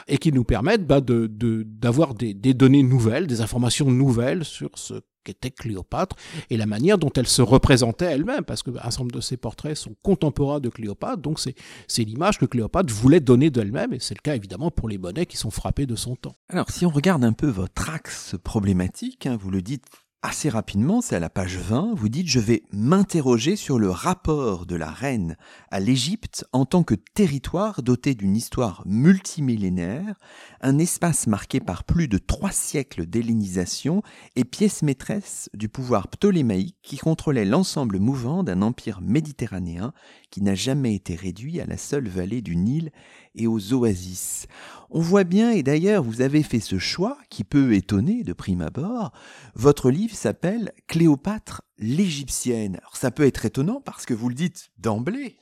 et 0.08 0.18
qui 0.18 0.32
nous 0.32 0.44
permettent 0.44 0.88
bah, 0.88 1.02
d'avoir 1.02 2.14
de, 2.14 2.20
des, 2.28 2.34
des 2.34 2.54
données 2.54 2.84
nouvelles, 2.84 3.28
des 3.28 3.42
informations 3.42 3.92
nouvelles 3.92 4.46
sur 4.46 4.70
ce 4.76 5.02
qu'était 5.28 5.52
Cléopâtre 5.52 6.16
et 6.50 6.58
la 6.58 6.66
manière 6.66 6.98
dont 6.98 7.12
elle 7.16 7.28
se 7.28 7.42
représentait 7.42 8.06
elle-même, 8.06 8.44
parce 8.44 8.64
qu'un 8.64 8.74
certain 8.74 9.00
nombre 9.00 9.12
de 9.12 9.22
ses 9.22 9.38
portraits 9.38 9.76
sont 9.76 9.96
contemporains 10.02 10.60
de 10.60 10.70
Cléopâtre, 10.70 11.18
donc 11.18 11.40
c'est 11.40 12.04
l'image 12.04 12.40
que 12.40 12.46
Cléopâtre 12.46 12.94
voulait 12.94 13.20
donner 13.20 13.50
d'elle-même, 13.50 13.94
et 13.94 14.00
c'est 14.00 14.16
le 14.16 14.22
cas 14.22 14.36
évidemment 14.36 14.72
pour 14.72 14.88
les 14.90 14.98
bonnets 14.98 15.26
qui 15.26 15.38
sont 15.38 15.52
frappés 15.52 15.86
de 15.86 15.96
son 15.96 16.16
temps. 16.16 16.36
Alors 16.50 16.70
si 16.70 16.86
on 16.86 16.90
regarde 16.90 17.24
un 17.24 17.34
peu 17.34 17.48
votre 17.48 17.90
axe 17.90 18.36
problématique, 18.44 19.26
hein, 19.26 19.38
vous 19.40 19.52
le 19.52 19.62
dites 19.62 19.86
assez 20.24 20.50
rapidement, 20.50 21.02
c'est 21.02 21.16
à 21.16 21.20
la 21.20 21.30
page 21.30 21.58
20, 21.58 21.94
vous 21.96 22.10
dites 22.10 22.28
je 22.28 22.40
vais 22.40 22.64
m'interroger 22.72 23.56
sur 23.56 23.78
le 23.78 23.90
rapport 23.90 24.66
de 24.66 24.76
la 24.76 24.90
reine 24.90 25.38
à 25.70 25.80
l'Égypte 25.80 26.46
en 26.52 26.66
tant 26.66 26.84
que 26.84 26.96
territoire 26.96 27.84
doté 27.84 28.16
d'une 28.16 28.36
histoire 28.36 28.84
multimillénaire, 28.86 30.16
un 30.62 30.80
espace 30.80 31.28
marqué 31.28 31.60
par 31.60 31.84
plus 31.84 32.08
de 32.08 32.18
trois 32.18 32.52
siècles 32.52 33.06
d'hellénisation 33.06 34.02
et 34.36 34.44
pièce 34.44 34.82
maîtresse 34.82 35.50
du 35.54 35.70
pouvoir 35.70 36.08
ptolémaïque 36.08 36.78
qui 36.82 36.98
contrôlait 36.98 37.46
l'ensemble 37.46 38.00
mouvant 38.00 38.44
d'un 38.44 38.62
empire 38.62 39.02
méditerranéen 39.02 39.94
qui 40.32 40.42
n'a 40.42 40.56
jamais 40.56 40.96
été 40.96 41.16
réduit 41.16 41.62
à 41.62 41.66
la 41.66 41.78
seule 41.78 42.08
vallée 42.08 42.42
du 42.42 42.56
Nil 42.56 42.92
et 43.38 43.48
aux 43.48 43.74
oasis. 43.74 44.48
On 44.90 45.02
voit 45.02 45.24
bien, 45.24 45.52
et 45.52 45.64
d'ailleurs 45.64 46.04
vous 46.04 46.22
avez 46.22 46.44
fait 46.44 46.60
ce 46.60 46.80
choix 46.80 47.18
qui 47.30 47.44
peut 47.44 47.74
étonner 47.74 48.24
de 48.24 48.34
prime 48.34 48.62
abord, 48.62 49.12
votre 49.56 49.92
livre 49.92 50.16
s'appelle 50.16 50.72
Cléopâtre 50.88 51.62
l'égyptienne. 51.78 52.78
Alors 52.78 52.96
ça 52.96 53.12
peut 53.12 53.26
être 53.26 53.46
étonnant 53.46 53.82
parce 53.82 54.06
que 54.06 54.14
vous 54.14 54.30
le 54.30 54.36
dites 54.36 54.70
d'emblée, 54.78 55.38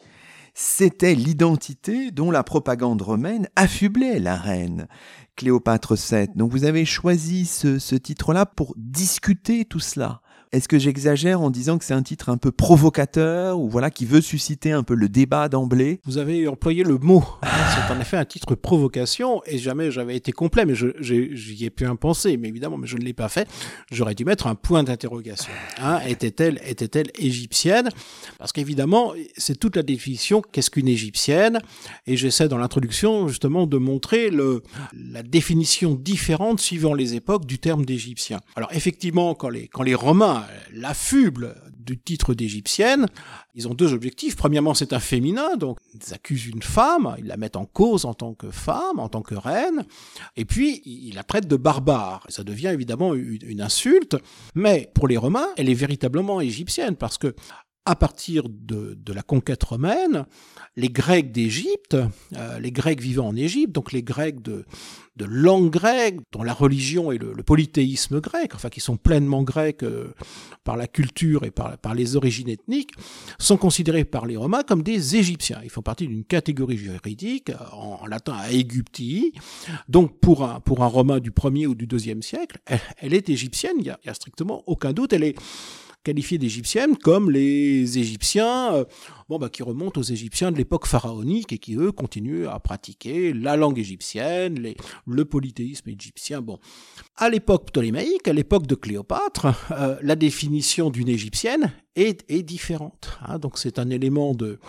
c'était 0.55 1.15
l'identité 1.15 2.11
dont 2.11 2.31
la 2.31 2.43
propagande 2.43 3.01
romaine 3.01 3.49
affublait 3.55 4.19
la 4.19 4.35
reine. 4.35 4.87
Cléopâtre 5.35 5.95
VII. 5.95 6.29
Donc 6.35 6.51
vous 6.51 6.63
avez 6.63 6.85
choisi 6.85 7.45
ce, 7.45 7.77
ce 7.77 7.95
titre-là 7.95 8.45
pour 8.45 8.73
discuter 8.77 9.65
tout 9.65 9.81
cela. 9.81 10.21
Est-ce 10.55 10.69
que 10.69 10.79
j'exagère 10.79 11.41
en 11.41 11.49
disant 11.49 11.77
que 11.77 11.83
c'est 11.83 11.93
un 11.93 12.01
titre 12.01 12.29
un 12.29 12.37
peu 12.37 12.49
provocateur 12.49 13.59
ou 13.59 13.67
voilà 13.67 13.91
qui 13.91 14.05
veut 14.05 14.21
susciter 14.21 14.71
un 14.71 14.83
peu 14.83 14.95
le 14.95 15.09
débat 15.09 15.49
d'emblée? 15.49 15.99
Vous 16.05 16.17
avez 16.17 16.47
employé 16.47 16.85
le 16.85 16.97
mot. 16.97 17.25
c'est 17.43 17.93
en 17.93 17.99
effet 17.99 18.15
un 18.15 18.23
titre 18.23 18.55
provocation 18.55 19.41
et 19.45 19.57
jamais 19.57 19.91
j'avais 19.91 20.15
été 20.15 20.31
complet, 20.31 20.63
mais 20.63 20.73
j'y 20.73 21.65
ai 21.65 21.69
pu 21.69 21.85
un 21.85 21.97
penser, 21.97 22.37
mais 22.37 22.47
évidemment, 22.47 22.77
mais 22.77 22.87
je 22.87 22.95
ne 22.95 23.01
l'ai 23.01 23.11
pas 23.11 23.27
fait. 23.27 23.49
J'aurais 23.91 24.15
dû 24.15 24.23
mettre 24.23 24.47
un 24.47 24.55
point 24.55 24.83
d'interrogation. 24.83 25.51
Hein, 25.77 25.99
était-elle 26.07 26.61
était-elle 26.65 27.11
égyptienne? 27.19 27.89
Parce 28.37 28.53
qu'évidemment, 28.53 29.11
c'est 29.35 29.59
toute 29.59 29.75
la 29.75 29.83
définition. 29.83 30.41
Qu'est-ce 30.53 30.71
qu'une 30.71 30.87
égyptienne? 30.87 31.59
Et 32.07 32.15
j'essaie 32.15 32.47
dans 32.47 32.57
l'introduction 32.57 33.27
justement 33.27 33.67
de 33.67 33.77
montrer 33.77 34.31
la 34.31 35.21
définition 35.21 35.95
différente 35.95 36.61
suivant 36.61 36.93
les 36.93 37.15
époques 37.15 37.45
du 37.45 37.59
terme 37.59 37.83
d'égyptien. 37.83 38.39
Alors 38.55 38.69
effectivement, 38.71 39.35
quand 39.35 39.49
les 39.49 39.67
quand 39.67 39.83
les 39.83 39.95
Romains 39.95 40.44
l'affuble 40.73 41.55
du 41.77 41.97
titre 41.99 42.33
d'égyptienne, 42.33 43.07
ils 43.53 43.67
ont 43.67 43.73
deux 43.73 43.93
objectifs. 43.93 44.35
Premièrement, 44.35 44.73
c'est 44.73 44.93
un 44.93 44.99
féminin, 44.99 45.55
donc 45.55 45.77
ils 45.93 46.13
accusent 46.13 46.47
une 46.47 46.61
femme, 46.61 47.15
ils 47.19 47.27
la 47.27 47.37
mettent 47.37 47.55
en 47.55 47.65
cause 47.65 48.05
en 48.05 48.13
tant 48.13 48.33
que 48.33 48.51
femme, 48.51 48.99
en 48.99 49.09
tant 49.09 49.21
que 49.21 49.35
reine, 49.35 49.85
et 50.35 50.45
puis 50.45 50.81
ils 50.85 51.13
la 51.13 51.23
traitent 51.23 51.47
de 51.47 51.55
barbare. 51.55 52.25
ça 52.29 52.43
devient 52.43 52.67
évidemment 52.67 53.13
une, 53.13 53.61
insulte, 53.61 54.17
mais 54.53 54.91
pour 54.93 55.07
les 55.07 55.17
Romains, 55.17 55.47
elle 55.57 55.69
est 55.69 55.75
véritablement 55.75 56.41
égyptienne, 56.41 56.95
parce 56.95 57.17
que 57.17 57.33
à 57.85 57.95
partir 57.95 58.49
de, 58.49 58.97
la 59.13 59.21
conquête 59.21 59.63
romaine, 59.63 60.25
les 60.75 60.89
Grecs 60.89 61.31
d'Égypte, 61.31 61.95
euh, 62.35 62.59
les 62.59 62.71
Grecs 62.71 62.99
vivant 62.99 63.27
en 63.27 63.35
Égypte, 63.35 63.73
donc 63.73 63.91
les 63.91 64.01
Grecs 64.01 64.41
de, 64.41 64.65
de 65.15 65.25
langue 65.25 65.69
grecque, 65.69 66.19
dont 66.31 66.43
la 66.43 66.53
religion 66.53 67.11
et 67.11 67.17
le, 67.17 67.33
polythéisme 67.43 68.19
grec, 68.19 68.53
enfin 68.53 68.69
qui 68.69 68.81
sont 68.81 68.97
pleinement 68.97 69.43
grecs 69.43 69.83
euh, 69.83 70.13
par 70.63 70.77
la 70.77 70.87
culture 70.87 71.43
et 71.43 71.51
par, 71.51 71.77
les 71.93 72.15
origines 72.15 72.49
ethniques, 72.49 72.91
sont 73.39 73.57
considérés 73.57 74.03
par 74.03 74.25
les 74.25 74.35
Romains 74.35 74.63
comme 74.63 74.83
des 74.83 75.15
Égyptiens. 75.15 75.61
Ils 75.63 75.69
font 75.69 75.81
partie 75.81 76.07
d'une 76.07 76.23
catégorie 76.23 76.77
juridique, 76.77 77.51
en, 77.71 78.05
latin 78.07 78.33
à 78.33 78.49
Aegyptii. 78.49 79.33
Donc 79.87 80.19
pour 80.19 80.43
un, 80.43 80.59
pour 80.59 80.83
un 80.83 80.87
Romain 80.87 81.19
du 81.19 81.31
1er 81.31 81.67
ou 81.67 81.75
du 81.75 81.87
2e 81.87 82.21
siècle, 82.21 82.59
elle, 82.97 83.13
est 83.13 83.29
égyptienne, 83.29 83.75
il 83.77 83.83
n'y 83.83 83.89
a, 83.89 83.99
a 84.05 84.13
strictement 84.13 84.63
aucun 84.65 84.91
doute. 84.91 85.13
Elle 85.13 85.23
est 85.23 85.35
qualifiée 86.05 86.37
d'égyptienne 86.37 86.95
comme 86.95 87.31
les 87.31 87.97
Égyptiens, 87.97 88.73
euh, 88.75 88.85
bon, 89.27 89.39
bah, 89.39 89.49
qui 89.49 89.63
remontent 89.63 89.99
aux 89.99 90.03
Égyptiens 90.03 90.51
de 90.51 90.57
l'époque 90.57 90.85
pharaonique 90.85 91.51
et 91.51 91.57
qui, 91.57 91.75
eux, 91.75 91.91
continuent 91.91 92.47
à 92.47 92.59
pratiquer 92.59 93.33
la 93.33 93.57
langue 93.57 93.79
égyptienne, 93.79 94.73
le 95.07 95.25
polythéisme 95.25 95.89
égyptien. 95.89 96.41
Bon, 96.41 96.59
à 97.17 97.29
l'époque 97.29 97.65
ptolémaïque, 97.71 98.27
à 98.27 98.33
l'époque 98.33 98.67
de 98.67 98.75
Cléopâtre, 98.75 99.47
euh, 99.71 99.97
la 100.01 100.15
définition 100.15 100.91
d'une 100.91 101.09
égyptienne 101.09 101.73
est, 101.95 102.23
est 102.29 102.43
différente. 102.43 103.17
Hein. 103.27 103.39
donc 103.39 103.57
c'est 103.57 103.79
un 103.79 103.89
élément 103.89 104.35
de, 104.35 104.59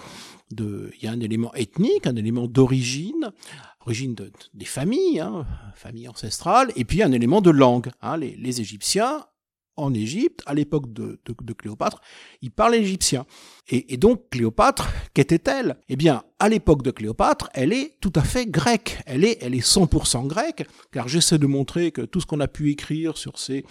de, 0.53 0.91
il 0.97 1.05
y 1.05 1.09
a 1.09 1.13
un 1.13 1.21
élément 1.21 1.53
ethnique, 1.55 2.07
un 2.07 2.17
élément 2.17 2.47
d'origine, 2.47 3.31
origine 3.83 4.15
de, 4.15 4.33
des 4.55 4.65
familles, 4.65 5.21
hein, 5.21 5.47
famille 5.75 6.09
ancestrale, 6.09 6.73
et 6.77 6.85
puis 6.87 7.03
un 7.03 7.13
élément 7.13 7.43
de 7.43 7.51
langue. 7.51 7.91
Hein, 8.01 8.17
les, 8.17 8.37
les 8.37 8.61
Égyptiens 8.63 9.27
en 9.77 9.93
Égypte, 9.95 10.43
à 10.47 10.55
l'époque 10.55 10.93
de, 10.93 11.19
Cléopâtre, 11.57 12.01
il 12.43 12.51
parlait 12.51 12.81
égyptien. 12.81 13.27
Et, 13.69 13.97
donc 13.97 14.31
Cléopâtre, 14.31 14.89
qu'était-elle? 15.15 15.77
Eh 15.89 15.97
bien, 15.97 16.23
à 16.39 16.49
l'époque 16.49 16.83
de 16.83 16.91
Cléopâtre, 16.91 17.49
elle 17.55 17.73
est 17.73 17.97
tout 18.01 18.13
à 18.15 18.23
fait 18.23 18.47
grecque. 18.47 18.99
Elle 19.07 19.25
est, 19.25 19.39
elle 19.41 19.55
est 19.55 19.67
100% 19.67 20.27
grecque, 20.27 20.67
car 20.93 21.09
j'essaie 21.09 21.39
de 21.39 21.47
montrer 21.47 21.93
que 21.93 22.03
tout 22.03 22.21
ce 22.21 22.27
qu'on 22.27 22.41
a 22.41 22.49
pu 22.49 22.71
écrire 22.71 23.17
sur 23.17 23.39
ses 23.39 23.65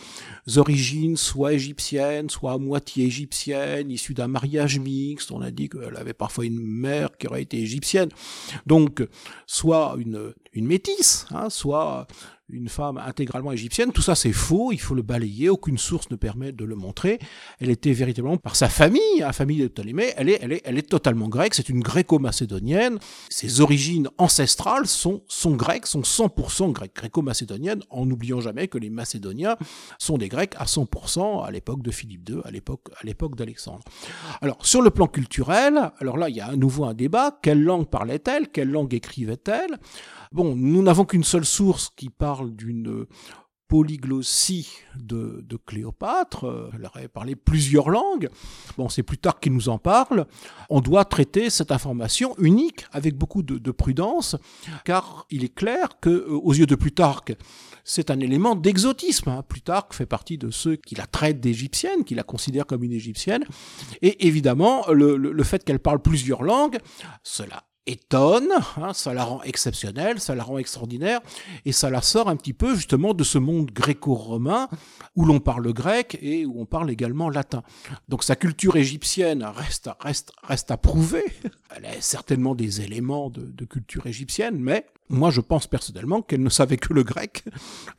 origines, 0.58 1.18
soit 1.18 1.54
égyptiennes, 1.54 2.30
soit 2.30 2.54
à 2.54 2.58
moitié 2.58 3.06
égyptiennes, 3.06 3.92
issues 3.92 4.14
d'un 4.14 4.28
mariage 4.28 4.80
mixte, 4.80 5.32
on 5.32 5.42
a 5.42 5.52
dit 5.52 5.70
qu'elle 5.70 5.98
avait 5.98 6.14
parfois 6.14 6.46
une 6.46 6.60
mère 6.60 7.18
qui 7.18 7.28
aurait 7.28 7.44
été 7.44 7.58
égyptienne, 7.60 8.10
donc 8.66 9.08
soit 9.46 9.96
une, 9.98 10.34
une 10.54 10.66
métisse, 10.66 11.26
hein, 11.32 11.50
soit 11.50 12.08
une 12.50 12.70
femme 12.70 12.98
intégralement 12.98 13.52
égyptienne. 13.52 13.92
Tout 13.92 14.02
ça, 14.02 14.16
c'est 14.16 14.32
faux, 14.32 14.72
il 14.72 14.80
faut 14.80 14.94
le 14.94 15.02
balayer, 15.02 15.50
aucune 15.50 15.78
source 15.78 16.10
ne 16.12 16.16
permet 16.16 16.52
de 16.52 16.64
le 16.64 16.76
montrer. 16.76 17.20
Elle 17.60 17.70
était 17.70 17.94
véritablement, 17.94 18.38
par 18.38 18.56
sa 18.56 18.70
famille, 18.70 19.20
la 19.20 19.34
famille 19.34 19.60
de 19.60 19.68
Ptolémée, 19.68 20.14
elle 20.16 20.30
est, 20.30 20.40
elle 20.42 20.52
est, 20.52 20.62
elle 20.64 20.78
est 20.78 20.88
totalement 20.88 21.28
grecque, 21.28 21.56
c'est 21.56 21.70
une 21.70 21.82
gréco-macédonienne. 21.82 23.00
Ses 23.30 23.62
origines 23.62 24.10
ancestrales 24.18 24.86
sont, 24.86 25.24
sont 25.28 25.56
grecques, 25.56 25.88
sont 25.88 26.02
100% 26.02 26.72
grecques, 26.72 26.96
gréco-macédoniennes, 26.96 27.82
en 27.90 28.06
n'oubliant 28.06 28.42
jamais 28.42 28.68
que 28.68 28.78
les 28.78 28.90
Macédoniens 28.90 29.58
sont 29.98 30.18
des 30.18 30.30
Grecs 30.30 30.54
à 30.58 30.66
100% 30.66 31.46
à 31.46 31.52
l'époque 31.52 31.82
de 31.82 31.92
Philippe 31.92 32.30
II, 32.30 32.38
à 32.44 32.52
l'époque, 32.52 32.90
à 33.02 33.06
l'époque 33.06 33.36
d'Alexandre. 33.36 33.84
Alors, 34.42 34.64
sur 34.66 34.82
le 34.82 34.92
plan 34.92 35.08
culturel, 35.08 35.92
alors 36.00 36.18
là, 36.18 36.30
il 36.30 36.36
y 36.36 36.42
a 36.42 36.48
à 36.48 36.56
nouveau 36.56 36.86
un 36.86 36.94
débat. 36.94 37.40
Quelle 37.42 37.64
langue 37.64 37.88
parlait-elle? 37.88 38.50
Quelle 38.50 38.70
langue 38.70 38.94
écrivait-elle? 38.94 39.80
Bon, 40.36 40.54
nous 40.54 40.82
n'avons 40.82 41.06
qu'une 41.06 41.24
seule 41.24 41.46
source 41.46 41.90
qui 41.96 42.10
parle 42.10 42.54
d'une 42.58 43.06
polyglossie 43.70 44.70
de, 44.98 45.46
Cléopâtre, 45.66 46.72
elle 46.76 46.86
aurait 46.86 47.08
parlé 47.08 47.38
plusieurs 47.38 47.90
langues, 47.90 48.28
bon 48.78 48.90
c'est 48.90 49.02
plus 49.02 49.18
tard 49.18 49.40
qu'il 49.40 49.54
nous 49.54 49.70
en 49.70 49.78
parle, 49.78 50.28
on 50.70 50.82
doit 50.82 51.06
traiter 51.06 51.50
cette 51.50 51.72
information 51.72 52.36
unique 52.38 52.86
avec 52.92 53.16
beaucoup 53.16 53.44
de, 53.44 53.72
prudence, 53.72 54.36
car 54.84 55.26
il 55.30 55.46
est 55.46 55.56
clair 55.56 56.02
que 56.02 56.10
euh, 56.10 56.32
aux 56.32 56.54
yeux 56.54 56.66
de 56.66 56.76
Plutarque, 56.76 57.34
c'est 57.86 58.12
un 58.12 58.20
élément 58.20 58.56
d'exotisme. 58.56 59.30
Hein. 59.30 59.42
Plutarque 59.48 59.94
fait 59.94 60.06
partie 60.06 60.38
de 60.38 60.52
ceux 60.52 60.76
qui 60.76 60.96
la 60.96 61.08
traitent 61.08 61.40
d'égyptienne, 61.40 62.04
qui 62.04 62.14
la 62.14 62.24
considèrent 62.24 62.66
comme 62.66 62.84
une 62.84 62.92
égyptienne, 62.92 63.46
et 64.02 64.28
évidemment 64.28 64.86
le, 64.92 65.16
le 65.16 65.44
fait 65.46 65.64
qu'elle 65.64 65.80
parle 65.80 66.02
plusieurs 66.02 66.44
langues, 66.44 66.80
cela 67.24 67.64
étonne, 67.88 68.50
hein, 68.78 68.94
ça 68.94 69.14
la 69.14 69.24
rend 69.24 69.42
exceptionnelle, 69.44 70.20
ça 70.20 70.36
la 70.36 70.44
rend 70.44 70.58
extraordinaire, 70.58 71.22
et 71.66 71.72
ça 71.72 71.90
la 71.90 72.02
sort 72.02 72.30
un 72.30 72.36
petit 72.36 72.54
peu 72.54 72.76
justement 72.76 73.14
de 73.14 73.24
ce 73.24 73.38
monde 73.38 73.72
gréco-romain 73.72 74.70
où 75.16 75.26
l'on 75.26 75.40
parle 75.40 75.72
grec 75.74 76.18
et 76.22 76.46
où 76.46 76.60
on 76.60 76.66
parle 76.66 76.90
également 76.90 77.30
latin. 77.30 77.64
Donc 78.10 78.24
sa 78.24 78.36
culture 78.36 78.76
égyptienne 78.76 79.44
reste, 79.44 79.90
reste, 80.00 80.32
reste 80.44 80.72
à 80.72 80.78
prouver. 80.78 81.24
Elle 81.76 81.86
a 81.86 82.02
certainement 82.02 82.56
des 82.56 82.82
éléments 82.82 83.30
de, 83.30 83.42
de 83.42 83.66
culture 83.66 84.08
égyptienne, 84.08 84.58
mais 84.60 84.86
Moi, 85.10 85.30
je 85.30 85.42
pense 85.42 85.68
personnellement 85.68 86.22
qu'elle 86.22 86.42
ne 86.42 86.50
savait 86.50 86.78
que 86.78 86.92
le 86.94 87.04
grec 87.04 87.44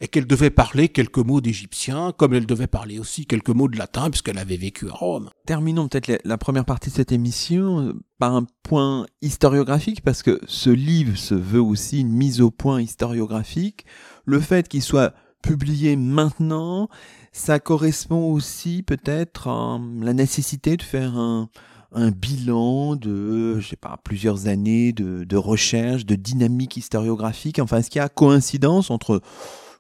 et 0.01 0.09
qu'elle 0.09 0.27
devait 0.27 0.51
parler 0.51 0.89
quelques 0.89 1.19
mots 1.19 1.41
d'égyptien, 1.41 2.13
comme 2.17 2.35
elle 2.35 2.47
devait 2.47 2.67
parler 2.67 2.99
aussi 2.99 3.27
quelques 3.27 3.51
mots 3.51 3.69
de 3.69 3.79
latin, 3.79 4.11
puisqu'elle 4.11 4.39
avait 4.39 4.57
vécu 4.57 4.89
à 4.89 4.93
Rome. 4.93 5.31
Terminons 5.47 5.87
peut-être 5.87 6.21
la 6.25 6.39
première 6.39 6.65
partie 6.65 6.91
de 6.91 6.95
cette 6.95 7.13
émission 7.13 7.81
euh, 7.81 7.93
par 8.19 8.35
un 8.35 8.47
point 8.65 9.07
historiographique, 9.23 10.03
parce 10.03 10.23
que 10.23 10.41
ce 10.47 10.71
livre 10.71 11.17
se 11.17 11.35
veut 11.35 11.61
aussi 11.61 12.01
une 12.01 12.13
mise 12.13 12.41
au 12.41 12.51
point 12.51 12.83
historiographique. 12.83 13.87
Le 14.25 14.41
fait 14.41 14.67
qu'il 14.67 14.83
soit 14.83 15.15
publié 15.43 15.95
maintenant, 15.95 16.89
ça 17.31 17.61
correspond 17.61 18.33
aussi 18.33 18.83
peut-être 18.83 19.49
à 19.49 19.79
la 20.01 20.13
nécessité 20.13 20.77
de 20.77 20.83
faire 20.83 21.17
un, 21.17 21.49
un 21.97 22.11
bilan 22.11 22.95
de, 22.95 23.59
je 23.59 23.69
sais 23.69 23.77
pas, 23.77 23.99
plusieurs 24.05 24.47
années 24.47 24.93
de, 24.93 25.37
recherche, 25.37 26.05
de 26.05 26.15
dynamique 26.15 26.77
historiographique. 26.77 27.59
Enfin, 27.59 27.79
est-ce 27.79 27.91
qu'il 27.91 27.99
y 28.01 28.03
a 28.03 28.09
coïncidence 28.09 28.91
entre 28.91 29.23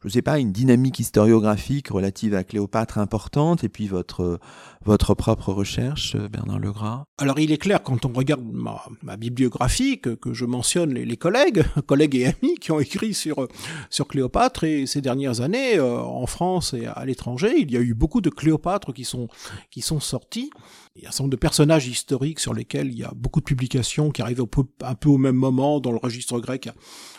je 0.04 0.12
sais 0.12 0.22
pas, 0.22 0.38
une 0.38 0.52
dynamique 0.52 1.00
historiographique 1.00 1.88
relative 1.88 2.34
à 2.34 2.44
Cléopâtre 2.44 2.98
importante 2.98 3.64
et 3.64 3.68
puis 3.68 3.88
votre, 3.88 4.38
votre 4.84 5.14
propre 5.14 5.52
recherche, 5.52 6.16
Bernard 6.16 6.60
Legras? 6.60 7.04
Alors 7.18 7.40
il 7.40 7.50
est 7.50 7.58
clair 7.58 7.82
quand 7.82 8.04
on 8.04 8.12
regarde 8.12 8.44
ma, 9.02 9.16
bibliographie 9.16 10.00
que, 10.00 10.16
je 10.32 10.44
mentionne 10.44 10.94
les, 10.94 11.16
collègues, 11.16 11.64
collègues 11.86 12.14
et 12.14 12.26
amis 12.26 12.54
qui 12.60 12.70
ont 12.70 12.78
écrit 12.78 13.14
sur, 13.14 13.48
sur 13.90 14.06
Cléopâtre 14.06 14.62
et 14.62 14.86
ces 14.86 15.00
dernières 15.00 15.40
années 15.40 15.76
euh, 15.76 15.98
en 15.98 16.26
France 16.26 16.72
et 16.72 16.86
à 16.86 17.04
l'étranger, 17.04 17.54
il 17.58 17.72
y 17.72 17.76
a 17.76 17.80
eu 17.80 17.94
beaucoup 17.94 18.20
de 18.20 18.30
Cléopâtre 18.30 18.92
qui 18.92 19.04
sont, 19.04 19.26
qui 19.70 19.80
sont 19.80 19.98
sortis. 19.98 20.50
Il 20.96 21.02
y 21.02 21.06
a 21.06 21.08
un 21.08 21.12
certain 21.12 21.24
nombre 21.24 21.32
de 21.32 21.36
personnages 21.36 21.86
historiques 21.86 22.40
sur 22.40 22.54
lesquels 22.54 22.88
il 22.88 22.98
y 22.98 23.04
a 23.04 23.12
beaucoup 23.14 23.40
de 23.40 23.44
publications 23.44 24.10
qui 24.10 24.22
arrivent 24.22 24.42
un 24.82 24.94
peu, 24.94 25.08
au 25.08 25.18
même 25.18 25.36
moment 25.36 25.78
dans 25.78 25.92
le 25.92 25.98
registre 25.98 26.40
grec 26.40 26.70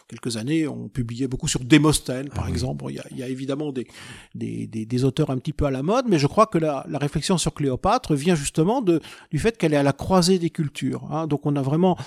quelques 0.07 0.38
années, 0.38 0.67
on 0.67 0.88
publiait 0.88 1.27
beaucoup 1.27 1.48
sur 1.48 1.63
Démosthène, 1.63 2.29
par 2.29 2.46
ah 2.46 2.50
exemple. 2.50 2.86
Il 2.89 2.96
y, 2.96 3.00
a, 3.00 3.05
il 3.12 3.17
y, 3.17 3.24
a, 3.24 3.27
évidemment 3.27 3.72
des, 3.72 3.88
des, 4.36 4.65
des, 4.67 4.86
des, 4.86 5.03
auteurs 5.03 5.29
un 5.29 5.38
petit 5.38 5.53
peu 5.53 5.65
à 5.65 5.72
la 5.72 5.84
mode, 5.84 6.05
mais 6.07 6.17
je 6.17 6.27
crois 6.27 6.46
que 6.46 6.57
la, 6.57 6.86
la 6.88 6.98
réflexion 6.98 7.38
sur 7.38 7.53
Cléopâtre 7.53 8.15
vient 8.15 8.36
justement 8.36 8.81
de, 8.81 9.01
du 9.31 9.39
fait 9.39 9.57
qu'elle 9.57 9.74
est 9.74 9.77
à 9.77 9.84
la 9.84 9.93
croisée 9.93 10.39
des 10.39 10.50
cultures. 10.50 11.07
Hein. 11.12 11.27
Donc 11.27 11.46
on 11.46 11.55
a 11.55 11.62
vraiment, 11.62 11.98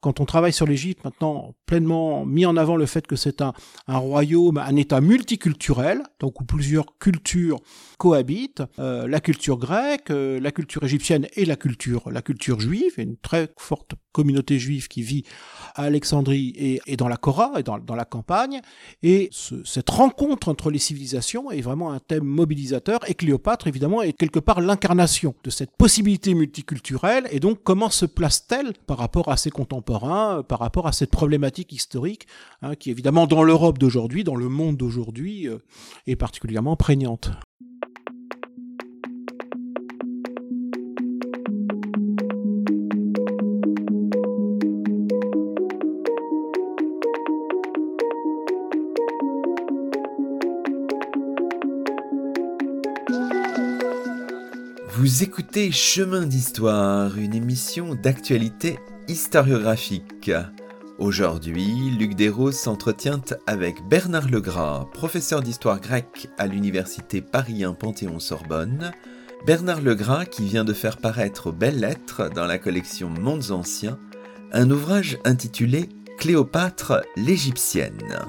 quand 0.00 0.20
on 0.20 0.24
travaille 0.24 0.52
sur 0.52 0.66
l'Égypte 0.66 1.04
maintenant, 1.04 1.54
pleinement 1.66 2.24
mis 2.24 2.46
en 2.46 2.56
avant 2.56 2.76
le 2.76 2.86
fait 2.86 3.06
que 3.06 3.16
c'est 3.16 3.42
un, 3.42 3.52
un 3.88 3.98
royaume, 3.98 4.58
un 4.58 4.76
État 4.76 5.00
multiculturel, 5.00 6.02
donc 6.20 6.40
où 6.40 6.44
plusieurs 6.44 6.96
cultures 6.98 7.58
cohabitent. 7.98 8.62
Euh, 8.78 9.06
la 9.06 9.20
culture 9.20 9.58
grecque, 9.58 10.10
euh, 10.10 10.40
la 10.40 10.52
culture 10.52 10.82
égyptienne 10.84 11.26
et 11.34 11.44
la 11.44 11.56
culture, 11.56 12.10
la 12.10 12.22
culture 12.22 12.60
juive, 12.60 12.94
une 12.96 13.16
très 13.16 13.50
forte 13.58 13.94
communauté 14.12 14.58
juive 14.58 14.88
qui 14.88 15.02
vit 15.02 15.24
à 15.74 15.82
Alexandrie 15.82 16.54
et, 16.56 16.80
et 16.86 16.96
dans 16.96 17.08
la 17.08 17.16
Cora, 17.16 17.52
et 17.58 17.62
dans, 17.62 17.78
dans 17.78 17.94
la 17.94 18.04
campagne. 18.04 18.60
Et 19.02 19.28
ce, 19.32 19.62
cette 19.64 19.90
rencontre 19.90 20.48
entre 20.48 20.70
les 20.70 20.78
civilisations 20.78 21.50
est 21.50 21.60
vraiment 21.60 21.92
un 21.92 21.98
thème 21.98 22.24
mobilisateur. 22.24 23.00
Et 23.08 23.14
Cléopâtre, 23.14 23.66
évidemment, 23.66 24.02
est 24.02 24.12
quelque 24.12 24.40
part 24.40 24.60
l'incarnation 24.60 25.34
de 25.44 25.50
cette 25.50 25.76
possibilité 25.76 26.34
multiculturelle. 26.34 27.28
Et 27.30 27.40
donc, 27.40 27.62
comment 27.62 27.90
se 27.90 28.06
place-t-elle 28.06 28.72
par 28.86 28.98
rapport 28.98 29.28
à 29.28 29.36
ses 29.36 29.50
contemporains, 29.50 30.42
par 30.42 30.60
rapport 30.60 30.86
à 30.86 30.92
cette 30.92 31.10
problématique 31.10 31.72
historique, 31.72 32.26
hein, 32.62 32.74
qui 32.76 32.90
évidemment 32.90 33.26
dans 33.26 33.42
l'Europe 33.42 33.78
d'aujourd'hui, 33.78 34.24
dans 34.24 34.36
le 34.36 34.48
monde 34.48 34.76
d'aujourd'hui, 34.76 35.48
euh, 35.48 35.58
est 36.06 36.16
particulièrement 36.16 36.76
prégnante? 36.76 37.30
Vous 55.18 55.24
écoutez 55.24 55.72
Chemin 55.72 56.26
d'Histoire, 56.26 57.18
une 57.18 57.34
émission 57.34 57.96
d'actualité 57.96 58.78
historiographique. 59.08 60.30
Aujourd'hui, 60.96 61.90
Luc 61.98 62.14
Desroses 62.14 62.54
s'entretient 62.54 63.24
avec 63.48 63.82
Bernard 63.88 64.28
Legras, 64.28 64.86
professeur 64.94 65.42
d'histoire 65.42 65.80
grecque 65.80 66.28
à 66.38 66.46
l'université 66.46 67.20
Paris 67.20 67.64
1 67.64 67.72
Panthéon-Sorbonne. 67.72 68.92
Bernard 69.44 69.80
Legras 69.80 70.24
qui 70.24 70.44
vient 70.44 70.64
de 70.64 70.72
faire 70.72 70.98
paraître 70.98 71.48
aux 71.48 71.52
belles 71.52 71.80
lettres 71.80 72.30
dans 72.32 72.46
la 72.46 72.58
collection 72.58 73.08
Mondes 73.08 73.50
Anciens 73.50 73.98
un 74.52 74.70
ouvrage 74.70 75.18
intitulé 75.24 75.88
Cléopâtre 76.20 77.02
l'Égyptienne. 77.16 78.20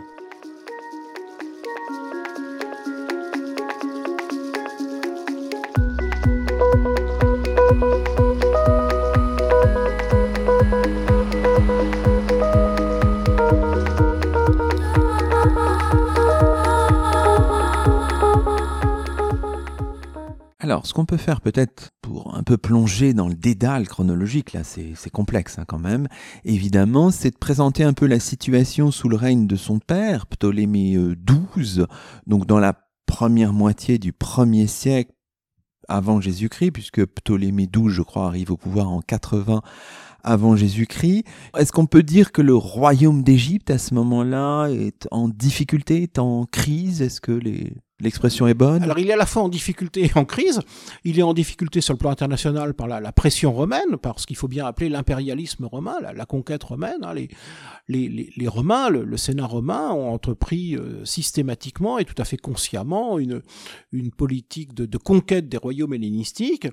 Alors, 20.80 20.88
ce 20.88 20.94
qu'on 20.94 21.04
peut 21.04 21.18
faire 21.18 21.42
peut-être 21.42 21.90
pour 22.02 22.38
un 22.38 22.44
peu 22.44 22.56
plonger 22.56 23.14
dans 23.14 23.28
le 23.28 23.34
dédale 23.34 23.86
chronologique, 23.86 24.54
là 24.54 24.62
c'est 24.64 25.10
complexe 25.10 25.60
hein, 25.60 25.66
quand 25.68 25.78
même, 25.78 26.08
évidemment, 26.46 27.12
c'est 27.12 27.32
de 27.32 27.38
présenter 27.38 27.84
un 27.84 27.92
peu 27.92 28.06
la 28.06 28.22
situation 28.22 28.90
sous 28.90 29.10
le 29.10 29.18
règne 29.18 29.46
de 29.46 29.58
son 29.58 29.80
père, 29.80 30.26
Ptolémée 30.26 30.98
XII, 31.28 31.84
donc 32.28 32.46
dans 32.46 32.60
la 32.60 32.76
première 33.06 33.52
moitié 33.52 33.98
du 33.98 34.14
premier 34.14 34.68
siècle 34.68 35.12
avant 35.90 36.22
Jésus-Christ, 36.22 36.72
puisque 36.72 37.06
Ptolémée 37.06 37.68
XII, 37.68 37.90
je 37.90 38.02
crois, 38.02 38.28
arrive 38.28 38.50
au 38.50 38.56
pouvoir 38.56 38.90
en 38.90 39.02
80 39.02 39.62
avant 40.24 40.56
Jésus-Christ. 40.56 41.26
Est-ce 41.58 41.74
qu'on 41.74 41.88
peut 41.88 42.04
dire 42.04 42.32
que 42.32 42.42
le 42.42 42.56
royaume 42.56 43.22
d'Égypte 43.22 43.70
à 43.70 43.80
ce 43.80 43.94
moment-là 43.96 44.70
est 44.70 45.10
en 45.12 45.28
difficulté, 45.28 46.04
est 46.04 46.20
en 46.20 46.46
crise? 46.46 47.02
Est-ce 47.02 47.20
que 47.20 47.34
les 47.34 47.74
L'expression 48.02 48.48
est 48.48 48.54
bonne. 48.54 48.82
Alors 48.84 48.98
il 48.98 49.10
est 49.10 49.14
à 49.14 49.18
la 49.18 49.26
fois 49.26 49.44
en 49.44 49.50
difficulté 49.50 50.06
et 50.06 50.12
en 50.16 50.24
crise. 50.24 50.62
Il 51.04 51.20
est 51.20 51.24
en 51.24 51.34
difficulté 51.34 51.82
sur 51.82 51.94
le 51.94 51.98
plan 51.98 52.12
international 52.12 52.74
par 52.74 52.88
la, 52.88 53.12
pression 53.12 53.52
romaine, 53.52 53.98
parce 54.02 54.26
qu'il 54.26 54.38
faut 54.38 54.48
bien 54.48 54.66
appeler 54.66 54.88
l'impérialisme 54.88 55.66
romain, 55.66 55.96
la, 56.02 56.26
conquête 56.26 56.64
romaine. 56.64 57.04
Hein. 57.04 57.14
Les, 57.14 57.30
les, 57.90 58.32
les, 58.36 58.48
Romains, 58.48 58.90
le, 58.90 59.04
le, 59.04 59.18
Sénat 59.18 59.46
romain 59.46 59.92
ont 59.92 60.14
entrepris 60.14 60.76
euh, 60.76 61.04
systématiquement 61.04 61.98
et 61.98 62.06
tout 62.06 62.20
à 62.20 62.24
fait 62.24 62.38
consciemment 62.38 63.20
une, 63.20 63.42
une 63.92 64.12
politique 64.12 64.74
de, 64.74 64.86
de 64.86 64.98
conquête 64.98 65.50
des 65.50 65.58
royaumes 65.58 65.94
hellénistiques 65.94 66.68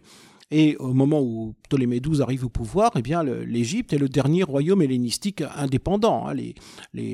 et 0.52 0.76
au 0.76 0.94
moment 0.94 1.20
où 1.20 1.56
Ptolémée 1.64 1.98
XII 1.98 2.22
arrive 2.22 2.44
au 2.44 2.48
pouvoir, 2.48 2.92
eh 2.94 3.02
bien, 3.02 3.24
l'Égypte 3.24 3.92
est 3.92 3.98
le 3.98 4.08
dernier 4.08 4.44
royaume 4.44 4.80
hellénistique 4.80 5.42
indépendant. 5.56 6.28
Hein. 6.28 6.34
Les, 6.34 6.54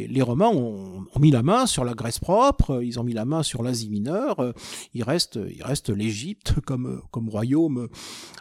les, 0.06 0.22
Romains 0.22 0.50
ont, 0.50 1.04
mis 1.18 1.30
la 1.30 1.42
main 1.42 1.64
sur 1.64 1.82
la 1.84 1.94
Grèce 1.94 2.18
propre, 2.18 2.82
ils 2.82 3.00
ont 3.00 3.04
mis 3.04 3.14
la 3.14 3.24
main 3.24 3.42
sur 3.42 3.62
l'Asie 3.62 3.88
mineure. 3.88 4.52
Il 4.92 5.02
reste, 5.02 5.38
il 5.50 5.62
reste 5.62 5.88
l'Égypte 5.88 6.56
comme, 6.66 7.00
comme 7.10 7.30
royaume 7.30 7.88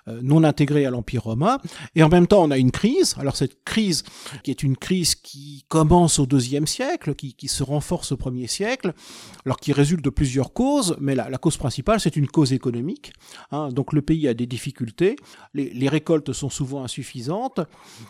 euh, 0.09 0.19
non 0.21 0.43
intégré 0.43 0.85
à 0.85 0.89
l'Empire 0.89 1.23
romain. 1.23 1.59
Et 1.95 2.03
en 2.03 2.09
même 2.09 2.27
temps, 2.27 2.43
on 2.43 2.51
a 2.51 2.57
une 2.57 2.71
crise. 2.71 3.15
Alors 3.17 3.37
cette 3.37 3.63
crise, 3.63 4.03
qui 4.43 4.51
est 4.51 4.61
une 4.61 4.75
crise 4.75 5.15
qui 5.15 5.63
commence 5.69 6.19
au 6.19 6.25
deuxième 6.25 6.67
siècle, 6.67 7.15
qui, 7.15 7.33
qui 7.33 7.47
se 7.47 7.63
renforce 7.63 8.11
au 8.11 8.17
premier 8.17 8.47
siècle, 8.47 8.93
alors 9.45 9.57
qui 9.57 9.71
résulte 9.71 10.03
de 10.03 10.09
plusieurs 10.09 10.51
causes, 10.51 10.97
mais 10.99 11.15
la, 11.15 11.29
la 11.29 11.37
cause 11.37 11.55
principale, 11.55 12.01
c'est 12.01 12.17
une 12.17 12.27
cause 12.27 12.51
économique. 12.51 13.13
Hein. 13.51 13.69
Donc 13.69 13.93
le 13.93 14.01
pays 14.01 14.27
a 14.27 14.33
des 14.33 14.47
difficultés 14.47 14.80
les, 15.53 15.89
récoltes 15.89 16.33
sont 16.33 16.49
souvent 16.49 16.83
insuffisantes, 16.83 17.59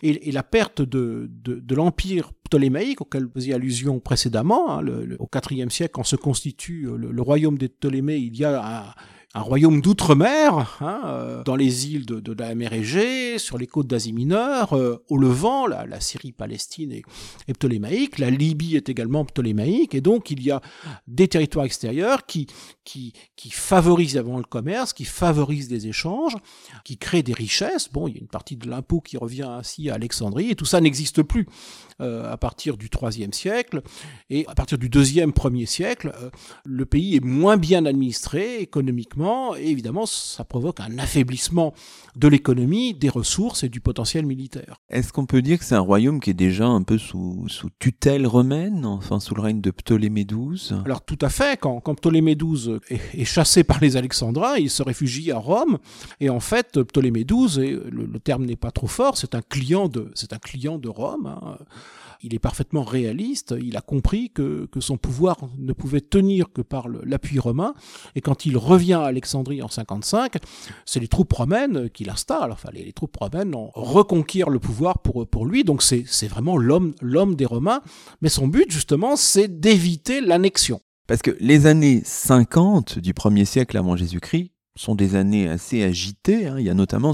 et, 0.03 0.31
la 0.31 0.43
perte 0.43 0.81
de, 0.81 1.29
l'empire 1.69 2.31
ptolémaïque, 2.43 3.01
auquel 3.01 3.25
vous 3.25 3.31
faisiez 3.33 3.53
allusion 3.53 3.99
précédemment, 3.99 4.79
hein, 4.79 4.85
au 5.19 5.29
IVe 5.51 5.69
siècle, 5.69 5.91
quand 5.93 6.03
se 6.03 6.15
constitue 6.15 6.87
le, 6.97 7.11
le 7.11 7.21
royaume 7.21 7.57
des 7.57 7.69
Ptolémées, 7.69 8.17
il 8.17 8.37
y 8.37 8.45
a 8.45 8.83
un, 8.87 8.93
un 9.33 9.41
royaume 9.41 9.81
d'outre-mer, 9.81 10.77
hein, 10.81 11.01
euh, 11.05 11.43
dans 11.43 11.55
les 11.55 11.87
îles 11.87 12.05
de, 12.05 12.19
de, 12.19 12.33
la 12.33 12.53
mer 12.53 12.73
Égée, 12.73 13.37
sur 13.37 13.57
les 13.57 13.67
côtes 13.67 13.87
d'Asie 13.87 14.11
mineure, 14.11 14.73
euh, 14.73 15.03
au 15.09 15.17
Levant, 15.17 15.67
la, 15.67 15.85
la 15.85 16.01
Syrie, 16.01 16.33
Palestine 16.33 16.91
est, 16.91 17.53
ptolémaïque, 17.53 18.19
la 18.19 18.29
Libye 18.29 18.75
est 18.75 18.89
également 18.89 19.23
ptolémaïque, 19.23 19.95
et 19.95 20.01
donc 20.01 20.31
il 20.31 20.43
y 20.43 20.51
a 20.51 20.61
des 21.07 21.29
territoires 21.29 21.65
extérieurs 21.65 22.25
qui, 22.25 22.47
qui, 22.83 23.13
qui 23.37 23.51
favorisent 23.51 24.17
avant 24.17 24.37
le 24.37 24.43
commerce, 24.43 24.91
qui 24.91 25.05
favorisent 25.05 25.69
des 25.69 25.87
échanges, 25.87 26.35
qui 26.83 26.97
créent 26.97 27.23
des 27.23 27.33
richesses. 27.33 27.89
Bon, 27.89 28.09
il 28.09 28.15
y 28.15 28.17
a 28.17 28.21
une 28.21 28.27
partie 28.27 28.57
de 28.57 28.69
l'impôt 28.69 28.99
qui 28.99 29.15
revient 29.15 29.47
ainsi 29.47 29.89
à 29.89 29.93
Alexandrie, 29.93 30.49
et 30.51 30.55
tout 30.55 30.65
ça 30.65 30.81
n'existe 30.81 31.23
plus 31.23 31.47
à 32.01 32.37
partir 32.37 32.77
du 32.77 32.89
IIIe 32.89 33.33
siècle, 33.33 33.81
et 34.29 34.45
à 34.47 34.55
partir 34.55 34.77
du 34.77 34.89
deuxième, 34.89 35.33
premier 35.33 35.65
siècle, 35.65 36.13
euh, 36.21 36.29
le 36.65 36.85
pays 36.85 37.15
est 37.15 37.23
moins 37.23 37.57
bien 37.57 37.85
administré 37.85 38.59
économiquement 38.59 39.55
et 39.55 39.67
évidemment, 39.67 40.05
ça 40.05 40.43
provoque 40.43 40.79
un 40.79 40.97
affaiblissement 40.97 41.73
de 42.15 42.27
l'économie, 42.27 42.93
des 42.93 43.09
ressources 43.09 43.63
et 43.63 43.69
du 43.69 43.81
potentiel 43.81 44.25
militaire. 44.25 44.75
Est-ce 44.89 45.13
qu'on 45.13 45.25
peut 45.25 45.41
dire 45.41 45.59
que 45.59 45.65
c'est 45.65 45.75
un 45.75 45.79
royaume 45.79 46.19
qui 46.19 46.29
est 46.29 46.35
déjà 46.35 46.65
un 46.65 46.83
peu 46.83 46.97
sous, 46.97 47.45
sous 47.47 47.69
tutelle 47.79 48.27
romaine, 48.27 48.85
enfin 48.85 49.19
sous 49.19 49.35
le 49.35 49.41
règne 49.41 49.61
de 49.61 49.71
Ptolémée 49.71 50.25
XII 50.25 50.77
Alors 50.85 51.03
tout 51.03 51.19
à 51.21 51.29
fait, 51.29 51.59
quand, 51.59 51.79
quand 51.79 51.95
Ptolémée 51.95 52.35
XII 52.35 52.79
est, 52.89 53.25
chassé 53.25 53.63
par 53.63 53.79
les 53.79 53.97
Alexandrins, 53.97 54.57
il 54.57 54.69
se 54.69 54.83
réfugie 54.83 55.31
à 55.31 55.37
Rome, 55.37 55.77
et 56.19 56.29
en 56.29 56.39
fait, 56.39 56.81
Ptolémée 56.83 57.25
XII, 57.25 57.63
et 57.63 57.71
le, 57.89 58.19
terme 58.19 58.45
n'est 58.45 58.55
pas 58.55 58.71
trop 58.71 58.87
fort, 58.87 59.17
c'est 59.17 59.35
un 59.35 59.41
client 59.41 59.87
de, 59.87 60.11
c'est 60.13 60.33
un 60.33 60.37
client 60.37 60.77
de 60.77 60.89
Rome. 60.89 61.25
Hein 61.25 61.57
il 62.23 62.33
est 62.33 62.39
parfaitement 62.39 62.83
réaliste, 62.83 63.55
il 63.61 63.77
a 63.77 63.81
compris 63.81 64.29
que, 64.29 64.67
son 64.79 64.97
pouvoir 64.97 65.37
ne 65.57 65.73
pouvait 65.73 66.01
tenir 66.01 66.51
que 66.51 66.61
par 66.61 66.87
l'appui 66.87 67.39
romain, 67.39 67.73
et 68.15 68.21
quand 68.21 68.45
il 68.45 68.57
revient 68.57 68.93
à 68.93 69.03
Alexandrie 69.03 69.61
en 69.61 69.67
55, 69.67 70.37
c'est 70.85 70.99
les 70.99 71.07
troupes 71.07 71.33
romaines 71.33 71.89
qui 71.89 72.03
l'installent, 72.03 72.51
enfin 72.51 72.69
les, 72.73 72.91
troupes 72.93 73.15
romaines 73.17 73.53
reconquièrent 73.73 74.49
le 74.49 74.59
pouvoir 74.59 74.99
pour, 74.99 75.27
pour 75.27 75.45
lui, 75.45 75.63
donc 75.63 75.83
c'est 75.83 76.27
vraiment 76.27 76.57
l'homme 76.57 77.35
des 77.35 77.45
Romains, 77.45 77.81
mais 78.21 78.29
son 78.29 78.47
but 78.47 78.71
justement 78.71 79.15
c'est 79.15 79.59
d'éviter 79.59 80.21
l'annexion. 80.21 80.81
Parce 81.07 81.21
que 81.21 81.35
les 81.39 81.65
années 81.65 82.01
50 82.05 82.99
du 82.99 83.13
1er 83.13 83.45
siècle 83.45 83.77
avant 83.77 83.95
Jésus-Christ 83.95 84.51
sont 84.75 84.95
des 84.95 85.15
années 85.15 85.49
assez 85.49 85.83
agitées, 85.83 86.47
hein. 86.47 86.55
il 86.57 86.65
y 86.65 86.69
a 86.69 86.73
notamment 86.73 87.13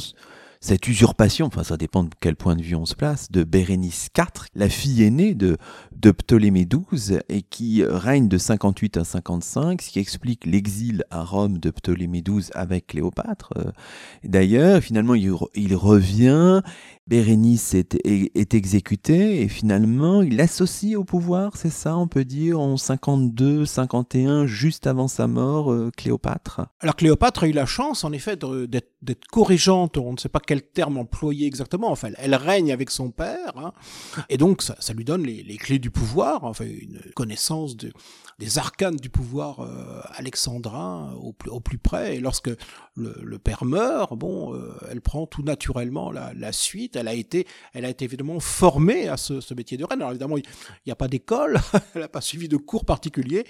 cette 0.59 0.87
usurpation, 0.87 1.47
enfin 1.47 1.63
ça 1.63 1.77
dépend 1.77 2.03
de 2.03 2.09
quel 2.19 2.35
point 2.35 2.55
de 2.55 2.61
vue 2.61 2.75
on 2.75 2.85
se 2.85 2.95
place, 2.95 3.31
de 3.31 3.43
Bérénice 3.43 4.09
IV, 4.17 4.47
la 4.55 4.69
fille 4.69 5.03
aînée 5.03 5.35
de, 5.35 5.57
Ptolémée 6.01 6.65
XII, 6.65 7.19
et 7.29 7.41
qui 7.41 7.83
règne 7.83 8.27
de 8.27 8.37
58 8.37 8.97
à 8.97 9.03
55, 9.03 9.81
ce 9.81 9.89
qui 9.89 9.99
explique 9.99 10.45
l'exil 10.45 11.03
à 11.09 11.23
Rome 11.23 11.57
de 11.57 11.69
Ptolémée 11.69 12.21
XII 12.21 12.49
avec 12.53 12.87
Cléopâtre. 12.87 13.53
D'ailleurs, 14.23 14.81
finalement, 14.81 15.15
il 15.15 15.75
revient 15.75 16.61
Bérénice 17.07 17.73
est, 17.73 18.53
exécuté 18.53 19.41
et 19.41 19.47
finalement 19.47 20.21
il 20.21 20.35
l'associe 20.35 20.97
au 20.97 21.05
pouvoir, 21.05 21.55
c'est 21.55 21.69
ça 21.69 21.95
on 21.95 22.07
peut 22.07 22.25
dire, 22.25 22.59
en 22.59 22.75
52, 22.75 23.65
51, 23.65 24.45
juste 24.45 24.87
avant 24.87 25.07
sa 25.07 25.27
mort, 25.27 25.71
euh, 25.71 25.89
Cléopâtre? 25.95 26.67
Alors 26.81 26.97
Cléopâtre 26.97 27.43
a 27.43 27.47
eu 27.47 27.53
la 27.53 27.65
chance 27.65 28.03
en 28.03 28.11
effet 28.11 28.35
d'être 28.35 29.25
corrigeante, 29.31 29.97
on 29.97 30.11
ne 30.11 30.17
sait 30.17 30.27
pas 30.27 30.41
quel 30.45 30.61
terme 30.61 30.97
employer 30.97 31.47
exactement, 31.47 31.89
enfin 31.91 32.09
elle 32.17 32.35
règne 32.35 32.73
avec 32.73 32.89
son 32.89 33.09
père, 33.09 33.57
hein, 33.57 33.71
et 34.27 34.37
donc 34.37 34.61
ça, 34.61 34.93
lui 34.93 35.05
donne 35.05 35.23
les, 35.23 35.57
clés 35.57 35.79
du 35.79 35.91
pouvoir, 35.91 36.43
enfin 36.43 36.65
une 36.65 36.99
connaissance 37.15 37.77
de, 37.77 37.93
des 38.37 38.57
arcanes 38.57 38.97
du 38.97 39.09
pouvoir 39.09 39.61
euh, 39.61 40.01
alexandrin 40.11 41.13
au 41.15 41.31
plus, 41.61 41.77
près, 41.77 42.17
et 42.17 42.19
lorsque 42.19 42.51
le, 42.95 43.37
père 43.37 43.63
meurt, 43.63 44.13
bon, 44.13 44.53
euh, 44.53 44.73
elle 44.91 45.01
prend 45.01 45.25
tout 45.25 45.43
naturellement 45.43 46.11
la 46.11 46.51
suite, 46.51 46.96
elle 46.97 47.07
a 47.07 47.13
été, 47.13 47.47
elle 47.73 47.85
a 47.85 47.89
été 47.89 48.05
évidemment 48.05 48.39
formée 48.39 49.07
à 49.07 49.17
ce, 49.17 49.53
métier 49.53 49.77
de 49.77 49.85
reine. 49.85 49.99
Alors 49.99 50.11
évidemment, 50.11 50.37
il 50.37 50.43
n'y 50.85 50.91
a 50.91 50.95
pas 50.95 51.07
d'école, 51.07 51.59
elle 51.95 52.01
n'a 52.01 52.07
pas 52.07 52.21
suivi 52.21 52.47
de 52.47 52.57
cours 52.57 52.85
particuliers, 52.85 53.45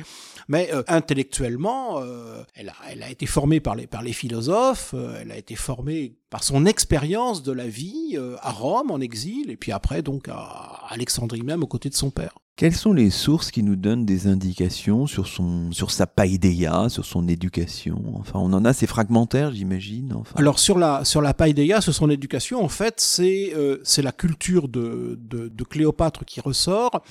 mais 0.48 0.70
euh, 0.74 0.84
intellectuellement, 0.88 2.00
euh, 2.02 2.44
elle, 2.56 2.72
a, 3.04 3.10
été 3.10 3.26
formée 3.26 3.60
par 3.60 3.76
les, 3.76 3.88
par 3.88 4.02
les 4.02 4.14
philosophes, 4.14 4.94
euh, 4.94 5.20
elle 5.22 5.32
a 5.32 5.38
été 5.38 5.56
formée 5.56 6.16
par 6.30 6.44
son 6.44 6.66
expérience 6.66 7.44
de 7.44 7.52
la 7.52 7.68
vie 7.68 8.18
à 8.42 8.52
Rome 8.52 8.92
en 8.92 9.00
exil, 9.00 9.50
et 9.50 9.56
puis 9.56 9.72
après 9.72 10.02
donc 10.02 10.28
à 10.28 10.82
Alexandrie 10.90 11.42
même 11.42 11.64
aux 11.64 11.68
côtés 11.68 11.90
de 11.90 11.96
son 11.96 12.10
père. 12.10 12.38
Quelles 12.58 12.76
sont 12.76 12.92
les 12.92 13.12
sources 13.12 13.52
qui 13.52 13.62
nous 13.62 13.76
donnent 13.76 14.04
des 14.04 14.26
indications 14.26 15.06
sur 15.06 15.28
son, 15.28 15.72
sur 15.72 15.92
sa 15.92 16.08
païdéia, 16.08 16.90
sur 16.90 17.06
son 17.06 17.28
éducation? 17.28 18.02
Enfin, 18.16 18.40
on 18.40 18.52
en 18.52 18.66
a, 18.66 18.74
c'est 18.74 18.88
fragmentaire, 18.88 19.54
j'imagine. 19.54 20.12
Enfin. 20.16 20.34
Alors 20.38 20.58
sur 20.58 20.80
la 20.80 21.06
sur 21.06 21.22
la 21.22 21.36
païdéia, 21.36 21.82
sur 21.82 21.94
son 21.94 22.10
éducation, 22.10 22.64
en 22.64 22.68
fait, 22.68 22.96
c'est 22.98 23.54
euh, 23.56 23.78
c'est 23.84 24.02
la 24.02 24.12
culture 24.12 24.70
de, 24.70 25.20
de, 25.22 25.50
de 25.50 25.64
Cléopâtre 25.64 26.26
qui 26.26 26.42
ressort 26.42 27.04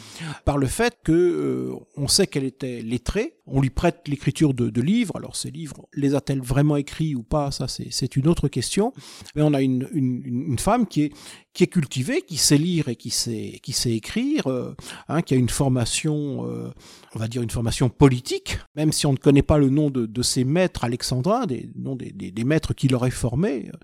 par 0.44 0.59
le 0.59 0.66
fait 0.66 0.98
que 1.04 1.12
euh, 1.12 1.74
on 1.96 2.09
sait 2.09 2.26
qu'elle 2.26 2.42
était 2.42 2.82
lettrée. 2.82 3.36
On 3.46 3.61
lui 3.61 3.70
prête 3.70 4.09
l'écriture 4.09 4.54
de, 4.54 4.70
de 4.70 4.82
livres. 4.82 5.16
Alors 5.16 5.37
ces 5.37 5.50
livres, 5.50 5.87
les 5.94 6.14
a-t-elle 6.14 6.40
vraiment 6.40 6.76
écrits 6.76 7.14
ou 7.14 7.22
pas? 7.22 7.50
Ça, 7.50 7.66
c'est 7.68 8.16
une 8.16 8.28
autre 8.28 8.48
question. 8.48 8.92
Mais 9.35 9.42
on 9.42 9.54
a 9.54 9.62
une, 9.62 9.88
une, 9.92 10.22
une 10.24 10.59
femme 10.59 10.87
qui 10.87 11.02
est 11.02 11.12
qui 11.56 11.64
est 11.64 11.68
cultivée, 11.68 12.20
qui 12.20 12.37
sait 12.37 12.59
lire 12.59 12.88
et 12.88 12.96
qui 12.96 13.09
sait 13.09 13.59
qui 13.62 13.72
sait 13.72 13.92
écrire, 13.92 14.46
euh, 14.46 14.76
hein, 15.09 15.22
qui 15.22 15.35
une 15.35 15.48
formation, 15.48 16.46
euh, 16.46 16.70
on 17.14 17.18
va 17.18 17.28
dire 17.28 17.40
une 17.40 17.50
formation 17.50 17.88
politique, 17.88 18.59
même 18.74 18.92
si 18.92 19.06
on 19.06 19.12
ne 19.12 19.16
connaît 19.16 19.42
pas 19.42 19.56
le 19.56 19.70
nom 19.70 19.88
de, 19.88 20.04
de 20.04 20.22
ces 20.22 20.44
maîtres 20.44 20.85
alexandrins, 20.85 21.46
des 21.46 21.70
noms 21.74 21.96
des, 21.96 22.12
des, 22.12 22.44
maîtres 22.44 22.74
qui 22.74 22.88
l'auraient 22.88 23.11
formé, 23.11 23.70
euh, 23.72 23.78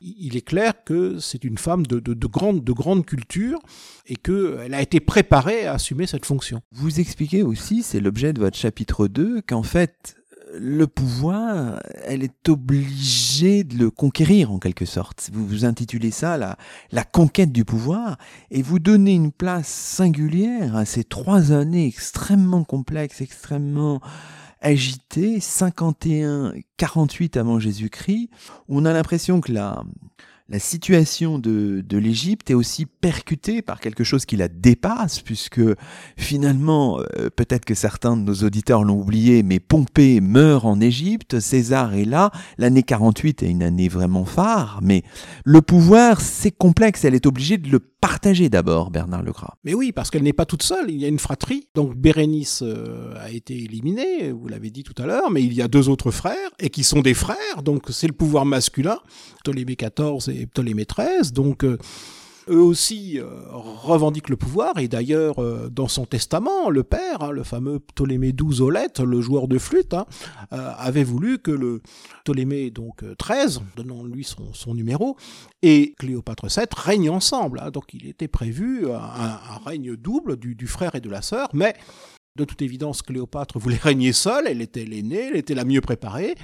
il 0.00 0.36
est 0.36 0.46
clair 0.46 0.84
que 0.84 1.18
c'est 1.18 1.44
une 1.44 1.58
femme 1.58 1.86
de, 1.86 2.00
de, 2.00 2.14
de, 2.14 2.26
grande, 2.26 2.64
de 2.64 2.72
grande 2.72 3.04
culture 3.04 3.58
et 4.06 4.16
qu'elle 4.16 4.74
a 4.74 4.82
été 4.82 5.00
préparée 5.00 5.66
à 5.66 5.74
assumer 5.74 6.06
cette 6.06 6.26
fonction. 6.26 6.60
Vous 6.72 7.00
expliquez 7.00 7.42
aussi, 7.42 7.82
c'est 7.82 8.00
l'objet 8.00 8.32
de 8.32 8.40
votre 8.40 8.56
chapitre 8.56 9.08
2, 9.08 9.42
qu'en 9.42 9.62
fait, 9.62 10.16
le 10.54 10.86
pouvoir, 10.86 11.80
elle 12.04 12.22
est 12.22 12.48
obligée 12.48 13.64
de 13.64 13.76
le 13.76 13.90
conquérir 13.90 14.50
en 14.50 14.58
quelque 14.58 14.84
sorte. 14.84 15.30
Vous 15.32 15.46
vous 15.46 15.64
intitulez 15.64 16.10
ça 16.10 16.36
la, 16.38 16.56
la 16.90 17.04
conquête 17.04 17.52
du 17.52 17.64
pouvoir 17.64 18.16
et 18.50 18.62
vous 18.62 18.78
donnez 18.78 19.14
une 19.14 19.32
place 19.32 19.68
singulière 19.68 20.76
à 20.76 20.84
ces 20.84 21.04
trois 21.04 21.52
années 21.52 21.86
extrêmement 21.86 22.64
complexes, 22.64 23.20
extrêmement 23.20 24.00
agitées, 24.60 25.40
51, 25.40 26.54
48 26.76 27.36
avant 27.36 27.58
Jésus-Christ. 27.58 28.30
On 28.68 28.84
a 28.84 28.92
l'impression 28.92 29.40
que 29.40 29.52
la, 29.52 29.82
la 30.50 30.58
situation 30.58 31.38
de, 31.38 31.84
de 31.86 31.98
l'Égypte 31.98 32.50
est 32.50 32.54
aussi 32.54 32.86
percutée 32.86 33.60
par 33.60 33.80
quelque 33.80 34.02
chose 34.02 34.24
qui 34.24 34.36
la 34.36 34.48
dépasse, 34.48 35.20
puisque 35.20 35.60
finalement, 36.16 37.00
euh, 37.00 37.28
peut-être 37.28 37.66
que 37.66 37.74
certains 37.74 38.16
de 38.16 38.22
nos 38.22 38.34
auditeurs 38.34 38.82
l'ont 38.82 38.98
oublié, 38.98 39.42
mais 39.42 39.60
Pompée 39.60 40.22
meurt 40.22 40.64
en 40.64 40.80
Égypte, 40.80 41.38
César 41.38 41.94
est 41.94 42.06
là, 42.06 42.30
l'année 42.56 42.82
48 42.82 43.42
est 43.42 43.50
une 43.50 43.62
année 43.62 43.88
vraiment 43.88 44.24
phare, 44.24 44.80
mais 44.82 45.02
le 45.44 45.60
pouvoir, 45.60 46.22
c'est 46.22 46.50
complexe, 46.50 47.04
elle 47.04 47.14
est 47.14 47.26
obligée 47.26 47.58
de 47.58 47.68
le 47.68 47.80
partager 48.00 48.48
d'abord, 48.48 48.90
Bernard 48.90 49.22
Legras. 49.22 49.54
Mais 49.64 49.74
oui, 49.74 49.92
parce 49.92 50.10
qu'elle 50.10 50.22
n'est 50.22 50.32
pas 50.32 50.46
toute 50.46 50.62
seule, 50.62 50.90
il 50.90 50.98
y 51.00 51.04
a 51.04 51.08
une 51.08 51.18
fratrie, 51.18 51.68
donc 51.74 51.96
Bérénice 51.96 52.62
euh, 52.62 53.14
a 53.18 53.30
été 53.30 53.54
éliminée, 53.54 54.30
vous 54.32 54.48
l'avez 54.48 54.70
dit 54.70 54.84
tout 54.84 54.94
à 55.02 55.06
l'heure, 55.06 55.30
mais 55.30 55.42
il 55.42 55.52
y 55.52 55.62
a 55.62 55.68
deux 55.68 55.88
autres 55.88 56.10
frères, 56.10 56.50
et 56.58 56.70
qui 56.70 56.84
sont 56.84 57.00
des 57.00 57.14
frères, 57.14 57.62
donc 57.62 57.86
c'est 57.90 58.06
le 58.06 58.12
pouvoir 58.12 58.44
masculin, 58.44 58.98
Ptolémée 59.42 59.76
XIV 59.76 60.34
et 60.34 60.46
Ptolémée 60.46 60.86
XIII, 60.86 61.32
donc 61.32 61.64
euh, 61.64 61.78
eux 62.48 62.60
aussi 62.60 63.18
euh, 63.18 63.26
revendiquent 63.52 64.28
le 64.28 64.36
pouvoir, 64.36 64.78
et 64.78 64.88
d'ailleurs, 64.88 65.42
euh, 65.42 65.68
dans 65.70 65.88
son 65.88 66.06
testament, 66.06 66.70
le 66.70 66.82
père, 66.82 67.22
hein, 67.22 67.30
le 67.30 67.42
fameux 67.42 67.78
Ptolémée 67.78 68.32
XII 68.32 68.62
Olette, 68.62 69.00
le 69.00 69.20
joueur 69.20 69.48
de 69.48 69.58
flûte, 69.58 69.94
hein, 69.94 70.06
avait 70.50 71.04
voulu 71.04 71.38
que 71.38 71.50
le 71.50 71.82
Ptolémée 72.24 72.70
donc 72.70 73.04
XIII, 73.22 73.60
donnons-lui 73.76 74.24
son, 74.52 74.74
numéro, 74.74 75.16
et 75.62 75.94
Cléopâtre 75.98 76.46
VII 76.46 76.66
règnent 76.76 77.10
ensemble. 77.10 77.60
Hein. 77.62 77.70
donc 77.70 77.94
il 77.94 78.06
était 78.06 78.28
prévu 78.28 78.90
un, 78.90 79.58
règne 79.64 79.96
double 79.96 80.36
du, 80.36 80.54
du 80.54 80.66
frère 80.66 80.94
et 80.94 81.00
de 81.00 81.10
la 81.10 81.22
sœur, 81.22 81.48
mais 81.52 81.74
de 82.38 82.44
toute 82.44 82.62
évidence, 82.62 83.02
Cléopâtre 83.02 83.58
voulait 83.58 83.76
régner 83.82 84.12
seule, 84.12 84.46
elle 84.46 84.62
était 84.62 84.84
l'aînée, 84.84 85.28
elle 85.30 85.36
était 85.36 85.56
la 85.56 85.64
mieux 85.64 85.80
préparée, 85.80 86.36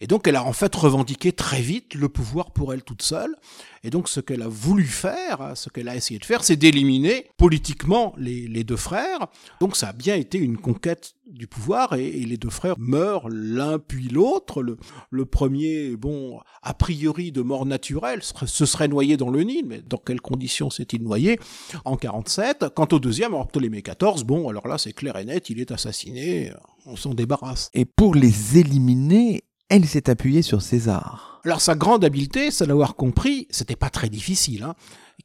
et 0.00 0.08
donc 0.08 0.26
elle 0.26 0.34
a 0.34 0.44
en 0.44 0.52
fait 0.52 0.74
revendiqué 0.74 1.30
très 1.30 1.60
vite 1.60 1.94
le 1.94 2.08
pouvoir 2.08 2.50
pour 2.50 2.74
elle 2.74 2.82
toute 2.82 3.02
seule, 3.02 3.36
et 3.84 3.90
donc 3.90 4.08
ce 4.08 4.20
qu'elle 4.20 4.42
a 4.42 4.48
voulu 4.48 4.84
faire, 4.84 5.52
ce 5.54 5.68
qu'elle 5.68 5.88
a 5.88 5.96
essayé 5.96 6.18
de 6.18 6.24
faire, 6.24 6.44
c'est 6.44 6.56
d'éliminer 6.56 7.26
politiquement 7.36 8.14
les, 8.16 8.64
deux 8.64 8.76
frères, 8.76 9.28
donc 9.60 9.76
ça 9.76 9.88
a 9.88 9.92
bien 9.92 10.16
été 10.16 10.38
une 10.38 10.58
conquête 10.58 11.14
du 11.26 11.46
pouvoir, 11.46 11.94
et, 11.94 12.10
les 12.10 12.36
deux 12.36 12.50
frères 12.50 12.74
meurent 12.78 13.28
l'un 13.28 13.78
puis 13.78 14.08
l'autre, 14.08 14.62
le, 15.10 15.24
premier, 15.24 15.96
bon, 15.96 16.40
a 16.62 16.74
priori 16.74 17.32
de 17.32 17.42
mort 17.42 17.66
naturelle, 17.66 18.22
se 18.22 18.66
serait 18.66 18.88
noyé 18.88 19.16
dans 19.16 19.30
le 19.30 19.42
Nil, 19.42 19.64
mais 19.66 19.82
dans 19.82 19.98
quelles 19.98 20.20
conditions 20.20 20.70
s'est-il 20.70 21.02
noyé? 21.02 21.38
En 21.84 21.96
47, 21.96 22.66
quant 22.74 22.88
au 22.92 22.98
deuxième, 22.98 23.34
en 23.34 23.44
Ptolémée 23.44 23.82
XIV, 23.82 24.24
bon, 24.24 24.48
alors 24.48 24.66
là 24.68 24.78
c'est 24.78 24.92
clair 24.92 25.16
et 25.16 25.24
net, 25.24 25.50
il 25.50 25.60
est 25.60 25.70
assassiné, 25.70 26.52
on 26.86 26.96
s'en 26.96 27.14
débarrasse. 27.14 27.70
Et 27.74 27.84
pour 27.84 28.14
les 28.14 28.58
éliminer, 28.58 29.42
elle 29.68 29.86
s'est 29.86 30.10
appuyée 30.10 30.42
sur 30.42 30.62
César. 30.62 31.40
Alors 31.44 31.60
sa 31.60 31.74
grande 31.74 32.04
habileté, 32.04 32.50
c'est 32.50 32.66
d'avoir 32.66 32.96
compris, 32.96 33.46
c'était 33.50 33.76
pas 33.76 33.90
très 33.90 34.08
difficile, 34.08 34.64
hein, 34.64 34.74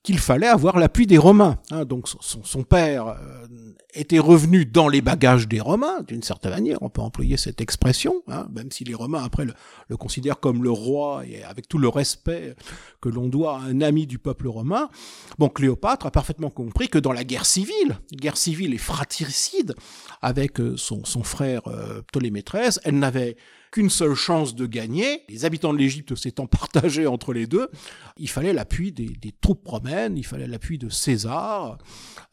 qu'il 0.03 0.19
fallait 0.19 0.47
avoir 0.47 0.77
l'appui 0.79 1.07
des 1.07 1.17
Romains. 1.17 1.57
Hein. 1.71 1.85
donc 1.85 2.07
son, 2.07 2.63
père 2.63 3.07
euh, 3.07 3.45
était 3.93 4.19
revenu 4.19 4.65
dans 4.65 4.87
les 4.87 5.01
bagages 5.01 5.47
des 5.47 5.59
Romains, 5.59 6.01
d'une 6.07 6.23
certaine 6.23 6.51
manière, 6.51 6.77
on 6.81 6.89
peut 6.89 7.01
employer 7.01 7.37
cette 7.37 7.61
expression, 7.61 8.21
hein, 8.27 8.47
même 8.53 8.71
si 8.71 8.83
les 8.83 8.93
Romains 8.93 9.23
après 9.23 9.45
le, 9.45 9.97
considèrent 9.97 10.39
comme 10.39 10.63
le 10.63 10.71
roi 10.71 11.23
et 11.25 11.43
avec 11.43 11.67
tout 11.67 11.77
le 11.77 11.87
respect 11.87 12.55
que 13.01 13.09
l'on 13.09 13.27
doit 13.27 13.57
à 13.57 13.61
un 13.61 13.81
ami 13.81 14.07
du 14.07 14.19
peuple 14.19 14.47
romain. 14.47 14.89
Bon, 15.37 15.49
Cléopâtre 15.49 16.05
a 16.05 16.11
parfaitement 16.11 16.49
compris 16.49 16.89
que 16.89 16.99
dans 16.99 17.13
la 17.13 17.23
guerre 17.23 17.45
civile, 17.45 17.97
guerre 18.11 18.37
civile 18.37 18.73
et 18.73 18.79
fratricide 18.79 19.75
avec 20.21 20.59
euh, 20.59 20.75
son, 20.77 21.03
frère 21.23 21.61
euh, 21.67 22.01
Ptolémée 22.01 22.43
XIII, 22.43 22.79
elle 22.83 22.99
n'avait 22.99 23.37
qu'une 23.73 23.89
seule 23.89 24.13
chance 24.13 24.53
de 24.53 24.67
gagner, 24.67 25.23
les 25.29 25.45
habitants 25.45 25.73
de 25.73 25.79
l'Égypte 25.79 26.13
s'étant 26.13 26.45
partagés 26.61 27.07
entre 27.07 27.33
les 27.33 27.47
deux, 27.47 27.69
il 28.17 28.29
fallait 28.29 28.53
l'appui 28.53 28.91
des, 28.91 29.07
des, 29.07 29.33
troupes 29.41 29.67
romaines, 29.67 30.15
il 30.15 30.23
fallait 30.23 30.47
l'appui 30.47 30.77
de 30.77 30.89
César, 30.89 31.79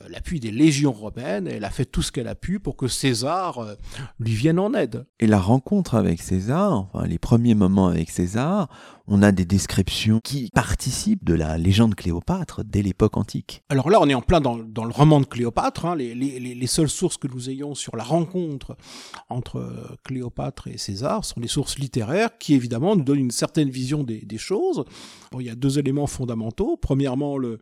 euh, 0.03 0.09
l'appui 0.11 0.39
des 0.39 0.51
légions 0.51 0.93
romaines, 0.93 1.49
et 1.49 1.53
elle 1.53 1.65
a 1.65 1.71
fait 1.71 1.87
tout 1.87 2.03
ce 2.03 2.13
qu'elle 2.13 2.29
a 2.29 2.35
pu 2.35 2.61
pour 2.61 2.77
que 2.77 2.89
César 2.89 3.59
euh, 3.59 3.75
lui 4.19 4.35
vienne 4.35 4.59
en 4.59 4.75
aide. 4.75 5.07
Et 5.19 5.27
la 5.27 5.41
rencontre 5.41 5.95
avec 5.95 6.21
César, 6.21 6.73
enfin 6.93 7.07
les 7.07 7.19
premiers 7.19 7.55
moments 7.55 7.89
avec 7.89 8.11
César, 8.11 8.69
on 9.13 9.23
a 9.23 9.33
des 9.33 9.45
descriptions 9.45 10.21
qui 10.23 10.51
participent 10.55 11.25
de 11.25 11.35
la 11.35 11.59
légende 11.59 11.97
Cléopâtre 11.97 12.63
dès 12.65 12.81
l'époque 12.81 13.17
antique. 13.17 13.63
Alors 13.69 13.91
là, 13.91 13.99
on 14.01 14.09
est 14.09 14.15
en 14.15 14.23
plein 14.23 14.41
dans, 14.41 14.57
dans 14.57 14.85
le 14.85 14.93
roman 14.93 15.21
de 15.21 15.27
Cléopâtre. 15.27 15.87
Hein. 15.87 15.97
Les, 15.97 16.15
les, 16.15 16.39
les, 16.39 16.67
seules 16.69 16.89
sources 16.89 17.17
que 17.17 17.27
nous 17.27 17.51
ayons 17.51 17.75
sur 17.75 17.97
la 17.97 18.05
rencontre 18.05 18.77
entre 19.29 19.99
Cléopâtre 20.05 20.69
et 20.69 20.79
César 20.79 21.25
sont 21.31 21.41
des 21.41 21.49
sources 21.49 21.79
littéraires 21.79 22.37
qui, 22.39 22.55
évidemment, 22.55 22.97
nous 22.97 23.05
donnent 23.05 23.19
une 23.19 23.31
certaine 23.31 23.71
vision 23.71 24.05
des, 24.05 24.39
choses. 24.39 24.85
Il 25.39 25.47
y 25.47 25.51
a 25.51 25.55
deux 25.55 25.79
éléments 25.79 26.07
fondamentaux. 26.07 26.77
Premièrement, 26.77 27.39
le, 27.39 27.59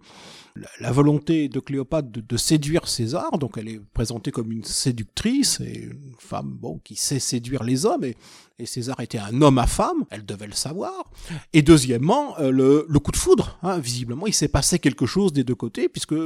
la 0.81 0.93
volonté 0.93 1.49
de 1.49 1.61
Cléopâtre 1.61 2.09
de, 2.11 2.37
séduire 2.37 2.89
César, 2.89 3.39
donc 3.39 3.59
elle 3.59 3.69
est 3.69 3.81
présentée 3.93 4.31
comme 4.31 4.53
une 4.53 4.65
séductrice 4.65 5.61
et 5.61 5.85
une 5.85 6.15
femme 6.19 6.57
bon 6.61 6.81
qui 6.85 6.97
sait 6.97 7.19
séduire 7.19 7.65
les 7.65 7.87
hommes 7.87 8.05
et, 8.05 8.17
César 8.65 8.99
était 8.99 9.19
un 9.19 9.41
homme 9.41 9.59
à 9.59 9.69
femme, 9.69 10.05
elle 10.11 10.27
devait 10.27 10.49
le 10.49 10.53
savoir. 10.53 11.13
Et 11.53 11.63
deuxièmement, 11.63 12.37
euh, 12.41 12.51
le, 12.51 12.99
coup 12.99 13.13
de 13.13 13.17
foudre, 13.17 13.57
hein, 13.63 13.79
visiblement, 13.79 14.27
il 14.27 14.35
s'est 14.35 14.49
passé 14.49 14.81
quelque 14.81 15.07
chose 15.07 15.33
des 15.33 15.45
deux 15.45 15.55
côtés, 15.55 15.89
puisque 15.89 16.17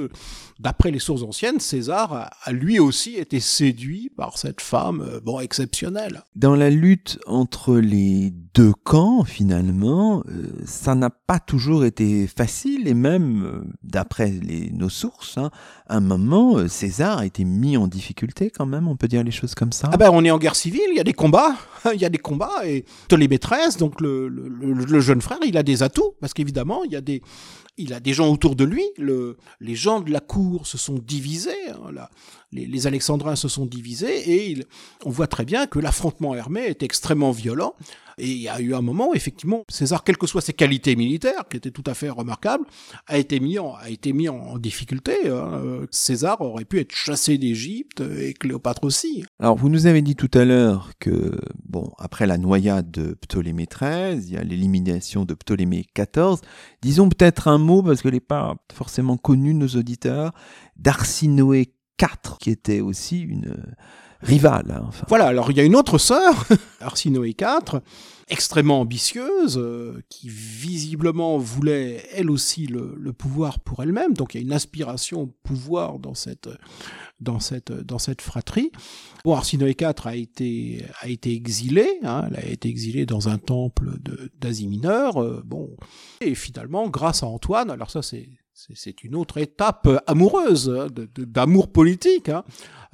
d'après 0.59 0.91
les 0.91 0.99
sources 0.99 1.21
anciennes, 1.21 1.61
César 1.61 2.31
a, 2.43 2.53
lui 2.53 2.79
aussi 2.79 3.17
été 3.17 3.39
séduit 3.39 4.11
par 4.17 4.39
cette 4.39 4.63
femme, 4.63 5.03
euh, 5.03 5.21
bon, 5.21 5.41
exceptionnelle. 5.41 6.23
Dans 6.35 6.55
la 6.55 6.71
lutte 6.71 7.19
entre 7.27 7.77
les 7.77 8.33
deux 8.55 8.73
camps, 8.85 9.25
finalement, 9.25 10.23
euh, 10.29 10.49
ça 10.65 10.95
n'a 10.95 11.11
pas 11.11 11.41
toujours 11.41 11.85
été 11.85 12.27
facile, 12.27 12.87
et 12.89 12.95
même, 12.95 13.45
euh, 13.45 13.65
nos 14.73 14.89
sources, 14.89 15.39
hein, 15.39 15.51
un 15.89 16.01
moment, 16.01 16.59
euh, 16.59 16.69
César 16.69 17.19
a 17.19 17.27
été 17.27 17.45
mis 17.45 17.77
en 17.77 17.87
difficulté 17.87 18.51
quand 18.51 18.67
même, 18.67 18.89
on 18.89 18.97
peut 18.97 19.09
dire 19.09 19.23
les 19.23 19.31
choses 19.31 19.55
comme 19.55 19.73
ça. 19.73 19.91
Ah 19.93 19.97
ben, 19.97 20.11
on 20.13 20.25
est 20.25 20.31
en 20.31 20.39
guerre 20.39 20.57
civile, 20.57 20.83
il 20.91 20.97
y 20.97 21.01
a 21.01 21.05
des 21.05 21.13
combats, 21.13 21.57
il 21.95 22.01
y 22.01 22.05
a 22.05 22.09
des 22.09 22.19
combats, 22.19 22.67
et 22.67 22.85
Ptolémée 23.09 23.39
XIII, 23.39 23.77
donc 23.79 24.01
le, 24.01 24.29
le, 24.29 25.01
jeune 25.01 25.21
frère, 25.21 25.39
il 25.45 25.57
a 25.57 25.63
des 25.63 25.83
atouts, 25.83 26.15
parce 26.21 26.33
qu'évidemment, 26.33 26.85
il 26.85 26.93
y 26.93 26.97
a 26.97 27.01
des, 27.01 27.23
il 27.79 27.95
a 27.95 28.01
des 28.01 28.13
gens 28.13 28.31
autour 28.31 28.55
de 28.55 28.65
lui. 28.65 28.85
Le, 28.99 29.37
les 29.61 29.75
gens 29.75 30.01
de 30.01 30.11
la 30.11 30.21
cour 30.21 30.67
se 30.67 30.79
sont 30.79 30.99
divisés. 30.99 31.69
Hein, 31.71 32.07
les, 32.53 32.87
Alexandrins 32.87 33.37
se 33.37 33.49
sont 33.49 33.67
divisés 33.67 34.51
et 34.51 34.67
on 35.05 35.11
voit 35.11 35.27
très 35.27 35.45
bien 35.45 35.67
que 35.67 35.79
l'affrontement 35.79 36.35
armé 36.35 36.63
est 36.63 36.83
extrêmement 36.83 37.31
violent. 37.31 37.75
Et 38.19 38.31
il 38.31 38.39
y 38.39 38.49
a 38.49 38.61
eu 38.61 38.75
un 38.75 38.83
moment 38.83 39.15
effectivement, 39.15 39.65
César, 39.69 40.05
quelles 40.05 40.17
que 40.17 40.27
soient 40.27 40.41
ses 40.41 40.53
qualités 40.53 40.97
militaires, 40.97 41.45
qui 41.51 41.57
étaient 41.57 41.71
tout 41.71 41.85
à 41.87 41.95
fait 41.95 42.11
remarquables, 42.11 42.65
a 43.07 43.19
été 43.19 43.41
mis 43.41 43.59
en, 43.59 43.75
a 43.75 43.91
été 43.91 44.13
mis 44.13 44.29
en 44.29 44.59
difficulté. 44.59 45.29
Hein. 45.29 45.87
César 45.91 46.41
aurait 46.41 46.65
pu 46.65 46.81
être 46.81 46.95
chassé 46.95 47.39
d'Égypte 47.39 48.01
et 48.01 48.35
Cléopâtre 48.35 48.85
aussi. 48.85 49.25
Alors, 49.39 49.57
vous 49.57 49.69
nous 49.69 49.87
avez 49.87 50.03
dit 50.03 50.17
tout 50.17 50.31
à 50.35 50.45
l'heure 50.45 50.93
que, 50.99 51.39
bon, 51.65 51.93
après 51.99 52.27
la 52.27 52.39
noyade 52.39 52.91
de 52.91 53.15
Ptolémée 53.15 53.67
XIII, 53.67 54.23
il 54.27 54.35
y 54.35 54.37
a 54.37 54.45
l'élimination 54.45 55.25
de 55.25 55.35
Ptolémée 55.35 55.87
XIV. 55.97 56.41
Disons 56.83 57.09
peut-être 57.09 57.49
un 57.49 57.59
mot, 57.59 57.83
parce 57.83 58.03
que 58.03 58.09
n'est 58.09 58.21
pas 58.21 58.57
forcément 58.73 59.17
connu, 59.17 59.55
nos 59.55 59.69
auditeurs, 59.69 60.33
d'Arsinoé 60.77 61.75
IV, 62.01 62.39
qui 62.41 62.51
était 62.51 62.81
aussi 62.81 63.21
une 63.21 63.55
rivale. 64.23 64.71
Hein, 64.71 64.85
enfin. 64.87 65.05
Voilà, 65.09 65.27
alors 65.27 65.51
il 65.51 65.57
y 65.57 65.61
a 65.61 65.65
une 65.65 65.77
autre 65.77 65.99
sœur, 65.99 66.47
Arsinoé 66.81 67.31
IV, 67.31 67.81
extrêmement 68.29 68.81
ambitieuse, 68.81 69.59
euh, 69.59 70.01
qui 70.09 70.29
visiblement 70.29 71.39
voulait 71.39 72.05
elle 72.15 72.31
aussi 72.31 72.67
le, 72.67 73.13
pouvoir 73.13 73.61
pour 73.61 73.83
elle-même. 73.83 74.15
Donc 74.15 74.35
il 74.35 74.39
y 74.39 74.41
a 74.41 74.45
une 74.45 74.53
aspiration 74.53 75.23
au 75.23 75.27
pouvoir 75.27 75.99
dans 75.99 76.15
cette 76.15 76.49
dans 77.21 77.41
cette 77.41 77.73
dans 77.73 77.99
cette 77.99 78.23
fratrie. 78.23 78.73
Arsinoé 79.27 79.77
IV 79.79 80.07
a 80.07 80.17
été 80.17 80.85
a 81.01 81.09
été 81.09 81.33
exilé, 81.33 81.87
hein, 82.03 82.25
elle 82.31 82.37
a 82.37 82.47
été 82.47 82.69
exilée 82.69 83.07
dans 83.07 83.29
un 83.29 83.39
temple 83.39 83.91
d'Asie 84.41 84.67
mineure. 84.67 85.23
Euh, 85.23 85.43
bon, 85.45 85.77
et 86.21 86.35
finalement, 86.35 86.89
grâce 86.89 87.23
à 87.23 87.27
Antoine, 87.27 87.71
alors 87.71 87.91
ça 87.91 88.03
c'est 88.03 88.29
c'est 88.55 89.03
une 89.03 89.17
autre 89.17 89.39
étape 89.39 89.89
amoureuse, 90.07 90.71
hein, 90.71 90.87
d'amour 91.17 91.73
politique, 91.73 92.29
hein. 92.29 92.45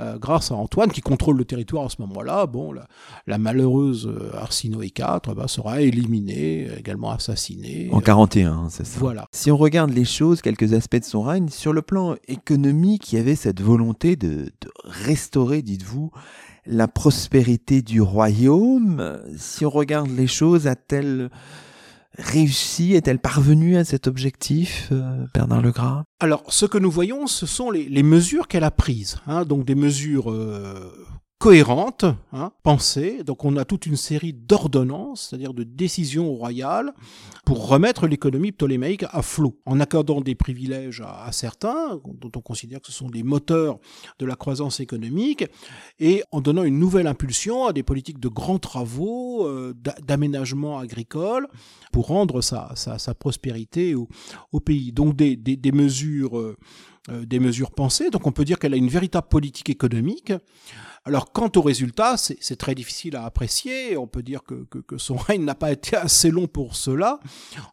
Euh, 0.00 0.18
grâce 0.18 0.50
à 0.50 0.54
Antoine 0.54 0.90
qui 0.90 1.00
contrôle 1.00 1.36
le 1.36 1.44
territoire 1.44 1.86
à 1.86 1.88
ce 1.88 2.00
moment-là. 2.02 2.46
Bon, 2.46 2.72
la, 2.72 2.86
la 3.26 3.38
malheureuse 3.38 4.10
Arsinoé 4.34 4.92
IV 4.96 5.34
bah, 5.34 5.48
sera 5.48 5.80
éliminée, 5.82 6.68
également 6.78 7.10
assassinée. 7.10 7.88
En 7.92 8.00
41, 8.00 8.68
c'est 8.70 8.86
ça. 8.86 8.98
Voilà. 8.98 9.26
Si 9.32 9.50
on 9.50 9.56
regarde 9.56 9.90
les 9.90 10.04
choses, 10.04 10.42
quelques 10.42 10.72
aspects 10.72 10.96
de 10.96 11.04
son 11.04 11.22
règne, 11.22 11.48
sur 11.48 11.72
le 11.72 11.82
plan 11.82 12.16
économique, 12.26 13.12
il 13.12 13.16
y 13.16 13.18
avait 13.18 13.34
cette 13.34 13.60
volonté 13.60 14.16
de, 14.16 14.50
de 14.60 14.70
restaurer, 14.84 15.62
dites-vous, 15.62 16.10
la 16.66 16.86
prospérité 16.86 17.82
du 17.82 18.00
royaume. 18.00 19.18
Si 19.36 19.64
on 19.64 19.70
regarde 19.70 20.10
les 20.10 20.26
choses, 20.26 20.66
a-t-elle 20.66 21.30
réussi? 22.18 22.94
Est-elle 22.94 23.18
parvenue 23.18 23.76
à 23.76 23.84
cet 23.84 24.06
objectif, 24.06 24.88
euh, 24.92 25.24
Bernard 25.32 25.62
Legras? 25.62 26.04
Alors, 26.20 26.44
ce 26.48 26.66
que 26.66 26.78
nous 26.78 26.90
voyons, 26.90 27.26
ce 27.26 27.46
sont 27.46 27.70
les, 27.70 28.02
mesures 28.02 28.48
qu'elle 28.48 28.64
a 28.64 28.70
prises. 28.70 29.18
Hein, 29.26 29.44
donc 29.44 29.64
des 29.64 29.74
mesures 29.74 30.30
euh, 30.30 30.92
cohérentes, 31.38 32.04
hein, 32.32 32.52
pensées. 32.64 33.22
Donc 33.22 33.44
on 33.44 33.56
a 33.56 33.64
toute 33.64 33.86
une 33.86 33.96
série 33.96 34.32
d'ordonnances, 34.32 35.28
c'est-à-dire 35.28 35.54
de 35.54 35.62
décisions 35.62 36.32
royales, 36.32 36.92
pour 37.44 37.68
remettre 37.68 38.08
l'économie 38.08 38.50
ptolémaïque 38.50 39.04
à 39.10 39.22
flot, 39.22 39.56
en 39.64 39.78
accordant 39.78 40.20
des 40.20 40.34
privilèges 40.34 41.00
à, 41.00 41.30
certains, 41.30 42.00
dont 42.20 42.30
on 42.34 42.40
considère 42.40 42.80
que 42.80 42.88
ce 42.88 42.92
sont 42.92 43.08
des 43.08 43.22
moteurs 43.22 43.78
de 44.18 44.26
la 44.26 44.34
croissance 44.34 44.80
économique, 44.80 45.44
et 46.00 46.24
en 46.32 46.40
donnant 46.40 46.64
une 46.64 46.78
nouvelle 46.78 47.06
impulsion 47.06 47.66
à 47.66 47.72
des 47.72 47.84
politiques 47.84 48.18
de 48.18 48.28
grands 48.28 48.58
travaux, 48.58 49.46
euh, 49.46 49.74
d'aménagement 50.02 50.78
agricole, 50.78 51.46
pour 51.92 52.08
rendre 52.08 52.40
sa, 52.40 52.72
sa, 52.74 53.14
prospérité 53.14 53.94
au, 53.94 54.08
pays. 54.60 54.92
Donc 54.92 55.14
des, 55.14 55.36
des, 55.36 55.72
mesures... 55.72 56.38
Euh, 56.38 56.56
des 57.24 57.40
mesures 57.40 57.70
pensées. 57.70 58.10
Donc 58.10 58.26
on 58.26 58.32
peut 58.32 58.44
dire 58.44 58.58
qu'elle 58.58 58.74
a 58.74 58.76
une 58.76 58.90
véritable 58.90 59.28
politique 59.28 59.70
économique. 59.70 60.30
Alors 61.04 61.32
quant 61.32 61.50
au 61.56 61.62
résultat, 61.62 62.16
c'est 62.16 62.56
très 62.56 62.74
difficile 62.74 63.16
à 63.16 63.24
apprécier. 63.24 63.96
On 63.96 64.06
peut 64.06 64.22
dire 64.22 64.42
que, 64.42 64.98
son 64.98 65.16
règne 65.16 65.44
n'a 65.44 65.54
pas 65.54 65.72
été 65.72 65.96
assez 65.96 66.30
long 66.30 66.46
pour 66.46 66.76
cela. 66.76 67.20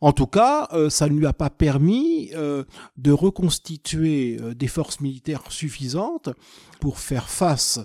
En 0.02 0.12
tout 0.12 0.28
cas, 0.28 0.70
euh, 0.74 0.90
ça 0.90 1.08
ne 1.08 1.18
lui 1.18 1.26
a 1.26 1.34
pas 1.34 1.50
permis 1.50 2.30
euh, 2.34 2.64
de 2.98 3.12
reconstituer 3.12 4.38
euh, 4.40 4.54
des 4.54 4.68
forces 4.68 5.00
militaires 5.00 5.44
suffisantes 5.50 6.30
pour 6.80 7.00
faire 7.00 7.30
face 7.30 7.80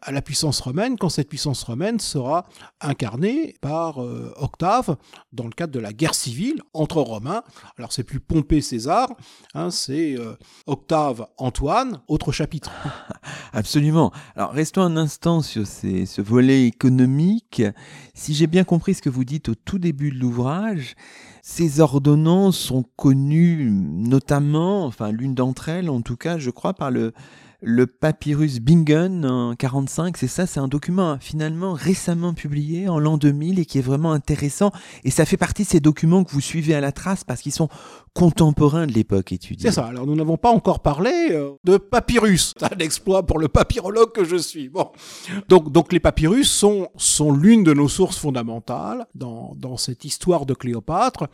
à 0.00 0.12
la 0.12 0.22
puissance 0.22 0.60
romaine 0.60 0.96
quand 0.96 1.08
cette 1.08 1.28
puissance 1.28 1.62
romaine 1.62 1.98
sera 1.98 2.46
incarnée 2.80 3.56
par 3.60 3.98
Octave 3.98 4.96
dans 5.32 5.44
le 5.44 5.50
cadre 5.50 5.72
de 5.72 5.80
la 5.80 5.92
guerre 5.92 6.14
civile 6.14 6.62
entre 6.74 7.00
Romains. 7.00 7.42
Alors 7.76 7.92
c'est 7.92 8.04
plus 8.04 8.20
Pompée 8.20 8.60
César, 8.60 9.08
hein, 9.54 9.70
c'est 9.70 10.16
Octave 10.66 11.26
Antoine, 11.38 12.02
autre 12.08 12.30
chapitre. 12.30 12.70
Absolument. 13.56 14.12
Alors 14.36 14.50
restons 14.50 14.82
un 14.82 14.98
instant 14.98 15.40
sur 15.40 15.66
ce 15.66 16.20
volet 16.20 16.66
économique. 16.66 17.62
Si 18.12 18.34
j'ai 18.34 18.46
bien 18.46 18.64
compris 18.64 18.92
ce 18.92 19.00
que 19.00 19.08
vous 19.08 19.24
dites 19.24 19.48
au 19.48 19.54
tout 19.54 19.78
début 19.78 20.10
de 20.10 20.18
l'ouvrage, 20.18 20.94
ces 21.40 21.80
ordonnances 21.80 22.58
sont 22.58 22.84
connues 22.96 23.70
notamment, 23.70 24.84
enfin 24.84 25.10
l'une 25.10 25.34
d'entre 25.34 25.70
elles 25.70 25.88
en 25.88 26.02
tout 26.02 26.18
cas, 26.18 26.36
je 26.36 26.50
crois, 26.50 26.74
par 26.74 26.90
le 26.90 27.86
papyrus 27.86 28.60
Bingen 28.60 29.24
en 29.24 29.54
45, 29.54 30.18
c'est 30.18 30.28
ça, 30.28 30.46
c'est 30.46 30.60
un 30.60 30.68
document 30.68 31.16
finalement 31.18 31.72
récemment 31.72 32.34
publié 32.34 32.90
en 32.90 32.98
l'an 32.98 33.16
2000 33.16 33.58
et 33.58 33.64
qui 33.64 33.78
est 33.78 33.82
vraiment 33.82 34.12
intéressant. 34.12 34.70
Et 35.04 35.10
ça 35.10 35.24
fait 35.24 35.38
partie 35.38 35.62
de 35.62 35.68
ces 35.68 35.80
documents 35.80 36.24
que 36.24 36.32
vous 36.32 36.42
suivez 36.42 36.74
à 36.74 36.82
la 36.82 36.92
trace 36.92 37.24
parce 37.24 37.40
qu'ils 37.40 37.52
sont 37.52 37.70
contemporains 38.16 38.86
de 38.86 38.92
l'époque 38.92 39.30
étudiée. 39.32 39.68
C'est 39.68 39.74
ça. 39.74 39.84
Alors 39.84 40.06
nous 40.06 40.16
n'avons 40.16 40.38
pas 40.38 40.50
encore 40.50 40.80
parlé 40.80 41.28
euh, 41.32 41.50
de 41.64 41.76
papyrus. 41.76 42.54
C'est 42.58 42.72
un 42.72 42.78
exploit 42.78 43.26
pour 43.26 43.38
le 43.38 43.48
papyrologue 43.48 44.10
que 44.12 44.24
je 44.24 44.36
suis. 44.36 44.70
Bon, 44.70 44.88
donc 45.50 45.70
donc 45.70 45.92
les 45.92 46.00
papyrus 46.00 46.50
sont 46.50 46.88
sont 46.96 47.30
l'une 47.30 47.62
de 47.62 47.74
nos 47.74 47.88
sources 47.88 48.16
fondamentales 48.16 49.06
dans 49.14 49.54
dans 49.58 49.76
cette 49.76 50.06
histoire 50.06 50.46
de 50.46 50.54
Cléopâtre. 50.54 51.28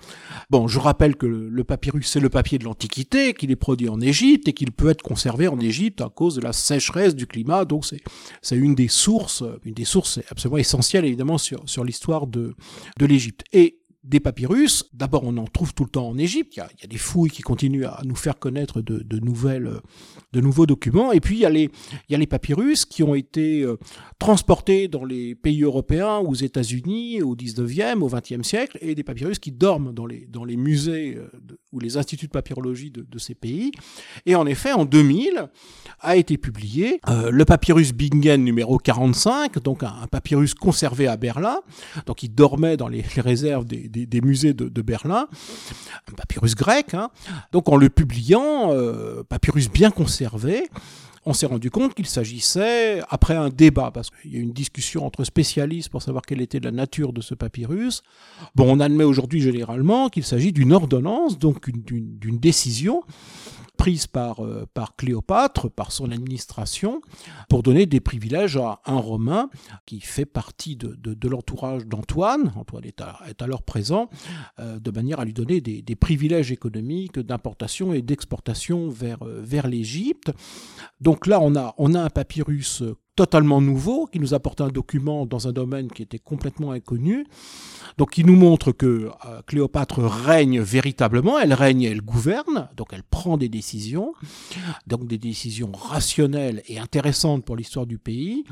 Bon, 0.50 0.66
je 0.66 0.80
rappelle 0.80 1.14
que 1.14 1.26
le, 1.26 1.48
le 1.48 1.64
papyrus 1.64 2.08
c'est 2.10 2.18
le 2.18 2.28
papier 2.28 2.58
de 2.58 2.64
l'Antiquité, 2.64 3.32
qu'il 3.32 3.52
est 3.52 3.56
produit 3.56 3.88
en 3.88 4.00
Égypte 4.00 4.48
et 4.48 4.52
qu'il 4.52 4.72
peut 4.72 4.90
être 4.90 5.02
conservé 5.02 5.46
en 5.46 5.60
Égypte 5.60 6.00
à 6.00 6.08
cause 6.08 6.34
de 6.34 6.40
la 6.40 6.52
sécheresse 6.52 7.14
du 7.14 7.28
climat. 7.28 7.64
Donc 7.64 7.86
c'est 7.86 8.02
c'est 8.40 8.56
une 8.56 8.74
des 8.74 8.88
sources, 8.88 9.44
une 9.64 9.74
des 9.74 9.84
sources 9.84 10.18
absolument 10.30 10.58
essentielles 10.58 11.04
évidemment 11.04 11.38
sur 11.38 11.62
sur 11.66 11.84
l'histoire 11.84 12.26
de 12.26 12.56
de 12.98 13.06
l'Égypte. 13.06 13.44
Et 13.52 13.81
des 14.04 14.18
papyrus. 14.18 14.84
D'abord, 14.92 15.22
on 15.24 15.36
en 15.36 15.44
trouve 15.44 15.74
tout 15.74 15.84
le 15.84 15.90
temps 15.90 16.08
en 16.08 16.18
Égypte. 16.18 16.56
Il 16.56 16.58
y 16.58 16.84
a, 16.84 16.86
des 16.88 16.98
fouilles 16.98 17.30
qui 17.30 17.42
continuent 17.42 17.84
à 17.84 18.00
nous 18.04 18.16
faire 18.16 18.38
connaître 18.38 18.80
de, 18.80 19.18
nouvelles, 19.20 19.80
de 20.32 20.40
nouveaux 20.40 20.66
documents. 20.66 21.12
Et 21.12 21.20
puis, 21.20 21.36
il 21.36 21.40
y 21.40 21.44
a 21.46 21.50
les, 22.18 22.26
papyrus 22.26 22.84
qui 22.84 23.02
ont 23.02 23.14
été 23.14 23.62
euh, 23.62 23.78
transportés 24.18 24.88
dans 24.88 25.04
les 25.04 25.34
pays 25.34 25.62
européens, 25.62 26.18
aux 26.18 26.34
États-Unis, 26.34 27.22
au 27.22 27.36
19e, 27.36 28.00
au 28.00 28.08
20e 28.08 28.42
siècle, 28.42 28.78
et 28.80 28.94
des 28.94 29.04
papyrus 29.04 29.38
qui 29.38 29.52
dorment 29.52 29.92
dans 29.92 30.06
les, 30.06 30.56
musées 30.56 31.16
euh, 31.16 31.28
ou 31.72 31.78
les 31.78 31.96
instituts 31.96 32.26
de 32.26 32.32
papyrologie 32.32 32.90
de, 32.90 33.18
ces 33.18 33.34
pays. 33.34 33.70
Et 34.26 34.34
en 34.34 34.46
effet, 34.46 34.72
en 34.72 34.84
2000, 34.84 35.48
a 36.00 36.16
été 36.16 36.38
publié 36.38 37.00
euh, 37.08 37.30
le 37.30 37.44
papyrus 37.44 37.92
Bingen 37.92 38.42
numéro 38.42 38.78
45, 38.78 39.62
donc 39.62 39.84
un, 39.84 39.94
un, 40.02 40.06
papyrus 40.08 40.54
conservé 40.54 41.06
à 41.06 41.16
Berlin. 41.16 41.60
Donc, 42.06 42.24
il 42.24 42.34
dormait 42.34 42.76
dans 42.76 42.88
les, 42.88 43.04
les 43.14 43.22
réserves 43.22 43.64
des, 43.64 43.91
des, 43.92 44.20
musées 44.20 44.54
de, 44.54 44.82
Berlin, 44.82 45.28
un 46.10 46.14
papyrus 46.14 46.54
grec. 46.54 46.94
Hein. 46.94 47.10
Donc 47.52 47.68
en 47.68 47.76
le 47.76 47.88
publiant, 47.88 48.72
euh, 48.72 49.22
papyrus 49.22 49.70
bien 49.70 49.90
conservé, 49.90 50.68
on 51.24 51.34
s'est 51.34 51.46
rendu 51.46 51.70
compte 51.70 51.94
qu'il 51.94 52.06
s'agissait, 52.06 53.00
après 53.08 53.36
un 53.36 53.48
débat, 53.48 53.92
parce 53.92 54.10
qu'il 54.10 54.34
y 54.34 54.38
a 54.38 54.40
une 54.40 54.52
discussion 54.52 55.06
entre 55.06 55.22
spécialistes 55.22 55.88
pour 55.88 56.02
savoir 56.02 56.22
quelle 56.22 56.40
était 56.40 56.58
la 56.58 56.72
nature 56.72 57.12
de 57.12 57.20
ce 57.20 57.34
papyrus, 57.34 58.02
bon, 58.56 58.64
on 58.68 58.80
admet 58.80 59.04
aujourd'hui 59.04 59.40
généralement 59.40 60.08
qu'il 60.08 60.24
s'agit 60.24 60.52
d'une 60.52 60.72
ordonnance, 60.72 61.38
donc 61.38 61.70
d'une 61.70 62.38
décision 62.38 63.04
prise 63.82 64.06
par, 64.06 64.44
euh, 64.44 64.64
par 64.74 64.94
Cléopâtre, 64.94 65.68
par 65.68 65.90
son 65.90 66.12
administration, 66.12 67.00
pour 67.48 67.64
donner 67.64 67.84
des 67.84 67.98
privilèges 67.98 68.56
à 68.56 68.80
un 68.86 68.98
Romain 68.98 69.50
qui 69.86 69.98
fait 69.98 70.24
partie 70.24 70.76
de, 70.76 70.94
de, 70.94 71.28
l'entourage 71.28 71.84
d'Antoine. 71.84 72.52
Antoine 72.54 72.84
est, 72.84 73.02
est 73.26 73.42
alors 73.42 73.62
présent, 73.62 74.08
euh, 74.60 74.78
de 74.78 74.90
manière 74.92 75.18
à 75.18 75.24
lui 75.24 75.32
donner 75.32 75.60
des, 75.60 75.82
des 75.82 75.96
privilèges 75.96 76.52
économiques 76.52 77.18
d'importation 77.18 77.92
et 77.92 78.02
d'exportation 78.02 78.88
vers, 78.88 79.26
euh, 79.26 79.40
vers 79.42 79.66
l'Égypte. 79.66 80.30
Donc 81.00 81.26
là, 81.26 81.40
on 81.40 81.56
a, 81.56 81.74
on 81.76 81.94
a 81.94 82.00
un 82.00 82.10
papyrus 82.10 82.84
totalement 83.14 83.60
nouveau, 83.60 84.06
qui 84.06 84.18
nous 84.18 84.32
apporte 84.32 84.60
un 84.60 84.68
document 84.68 85.26
dans 85.26 85.46
un 85.46 85.52
domaine 85.52 85.90
qui 85.90 86.02
était 86.02 86.18
complètement 86.18 86.72
inconnu. 86.72 87.26
Donc 87.98 88.12
qui 88.12 88.24
nous 88.24 88.36
montre 88.36 88.72
que 88.72 89.10
euh, 89.26 89.42
Cléopâtre 89.46 90.00
règne 90.00 90.60
véritablement, 90.60 91.38
elle 91.38 91.52
règne, 91.52 91.82
elle 91.82 92.00
gouverne, 92.00 92.70
donc 92.74 92.88
elle 92.92 93.02
prend 93.02 93.36
des 93.36 93.50
décisions, 93.50 94.14
donc 94.86 95.06
des 95.06 95.18
décisions 95.18 95.72
rationnelles 95.72 96.62
et 96.68 96.78
intéressantes 96.78 97.44
pour 97.44 97.54
l'histoire 97.54 97.84
du 97.84 97.98
pays, 97.98 98.44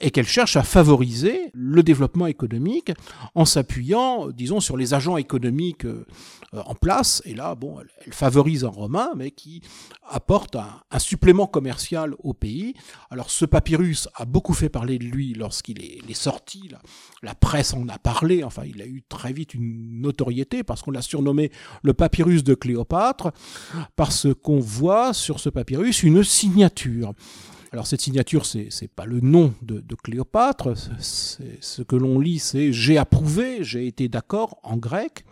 et 0.00 0.10
qu'elle 0.10 0.26
cherche 0.26 0.56
à 0.56 0.62
favoriser 0.62 1.50
le 1.52 1.82
développement 1.82 2.26
économique 2.26 2.92
en 3.34 3.44
s'appuyant, 3.44 4.28
disons, 4.28 4.60
sur 4.60 4.78
les 4.78 4.94
agents 4.94 5.18
économiques 5.18 5.84
euh, 5.84 6.06
en 6.52 6.74
place. 6.74 7.20
Et 7.26 7.34
là, 7.34 7.54
bon, 7.54 7.78
elle, 7.80 7.88
elle, 8.06 8.14
favorise 8.14 8.64
un 8.64 8.68
Romain, 8.68 9.10
mais 9.14 9.30
qui 9.30 9.60
apporte 10.08 10.56
un, 10.56 10.80
un 10.90 10.98
supplément 10.98 11.46
commercial 11.46 12.14
au 12.20 12.32
pays. 12.32 12.74
Alors 13.10 13.30
ce 13.30 13.44
papyrus 13.44 14.08
a 14.16 14.24
beaucoup 14.24 14.54
fait 14.54 14.70
parler 14.70 14.98
de 14.98 15.04
lui 15.04 15.34
lorsqu'il 15.34 15.82
est, 15.82 16.14
sorti. 16.14 16.70
La, 17.22 17.34
presse 17.34 17.74
en 17.74 17.86
a 17.88 17.98
parlé. 17.98 18.42
Enfin, 18.42 18.62
il 18.64 18.80
a 18.80 18.86
eu 18.86 19.02
très 19.06 19.32
vite 19.32 19.52
une 19.52 20.00
notoriété 20.00 20.64
parce 20.64 20.82
qu'on 20.82 20.90
l'a 20.90 21.02
surnommé 21.02 21.52
le 21.82 21.92
papyrus 21.92 22.42
de 22.42 22.54
Cléopâtre, 22.54 23.32
parce 23.94 24.28
qu'on 24.42 24.58
voit 24.58 25.12
sur 25.12 25.38
ce 25.38 25.50
papyrus 25.50 26.02
une 26.02 26.24
signature. 26.24 27.12
Alors 27.72 27.86
cette 27.86 28.00
signature, 28.00 28.46
c'est 28.46 28.68
n'est 28.80 28.88
pas 28.88 29.04
le 29.04 29.20
nom 29.20 29.52
de 29.60 29.94
Cléopâtre. 30.02 30.72
Ce 30.98 31.82
que 31.82 31.96
l'on 31.96 32.18
lit, 32.18 32.38
c'est 32.38 32.72
j'ai 32.72 32.96
approuvé, 32.96 33.62
j'ai 33.64 33.86
été 33.86 34.08
d'accord 34.08 34.58
en 34.62 34.78
grec 34.78 35.24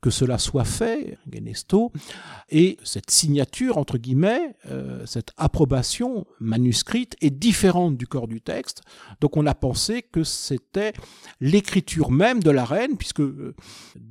que 0.00 0.10
cela 0.10 0.38
soit 0.38 0.64
fait, 0.64 1.18
Genesto, 1.32 1.92
et 2.50 2.78
cette 2.84 3.10
signature, 3.10 3.78
entre 3.78 3.98
guillemets, 3.98 4.54
euh, 4.70 5.04
cette 5.06 5.30
approbation 5.36 6.26
manuscrite 6.40 7.16
est 7.20 7.30
différente 7.30 7.96
du 7.96 8.06
corps 8.06 8.28
du 8.28 8.40
texte. 8.40 8.82
Donc 9.20 9.36
on 9.36 9.46
a 9.46 9.54
pensé 9.54 10.02
que 10.02 10.22
c'était 10.22 10.92
l'écriture 11.40 12.10
même 12.10 12.42
de 12.42 12.50
la 12.50 12.64
reine, 12.64 12.96
puisque 12.96 13.20
euh, 13.20 13.54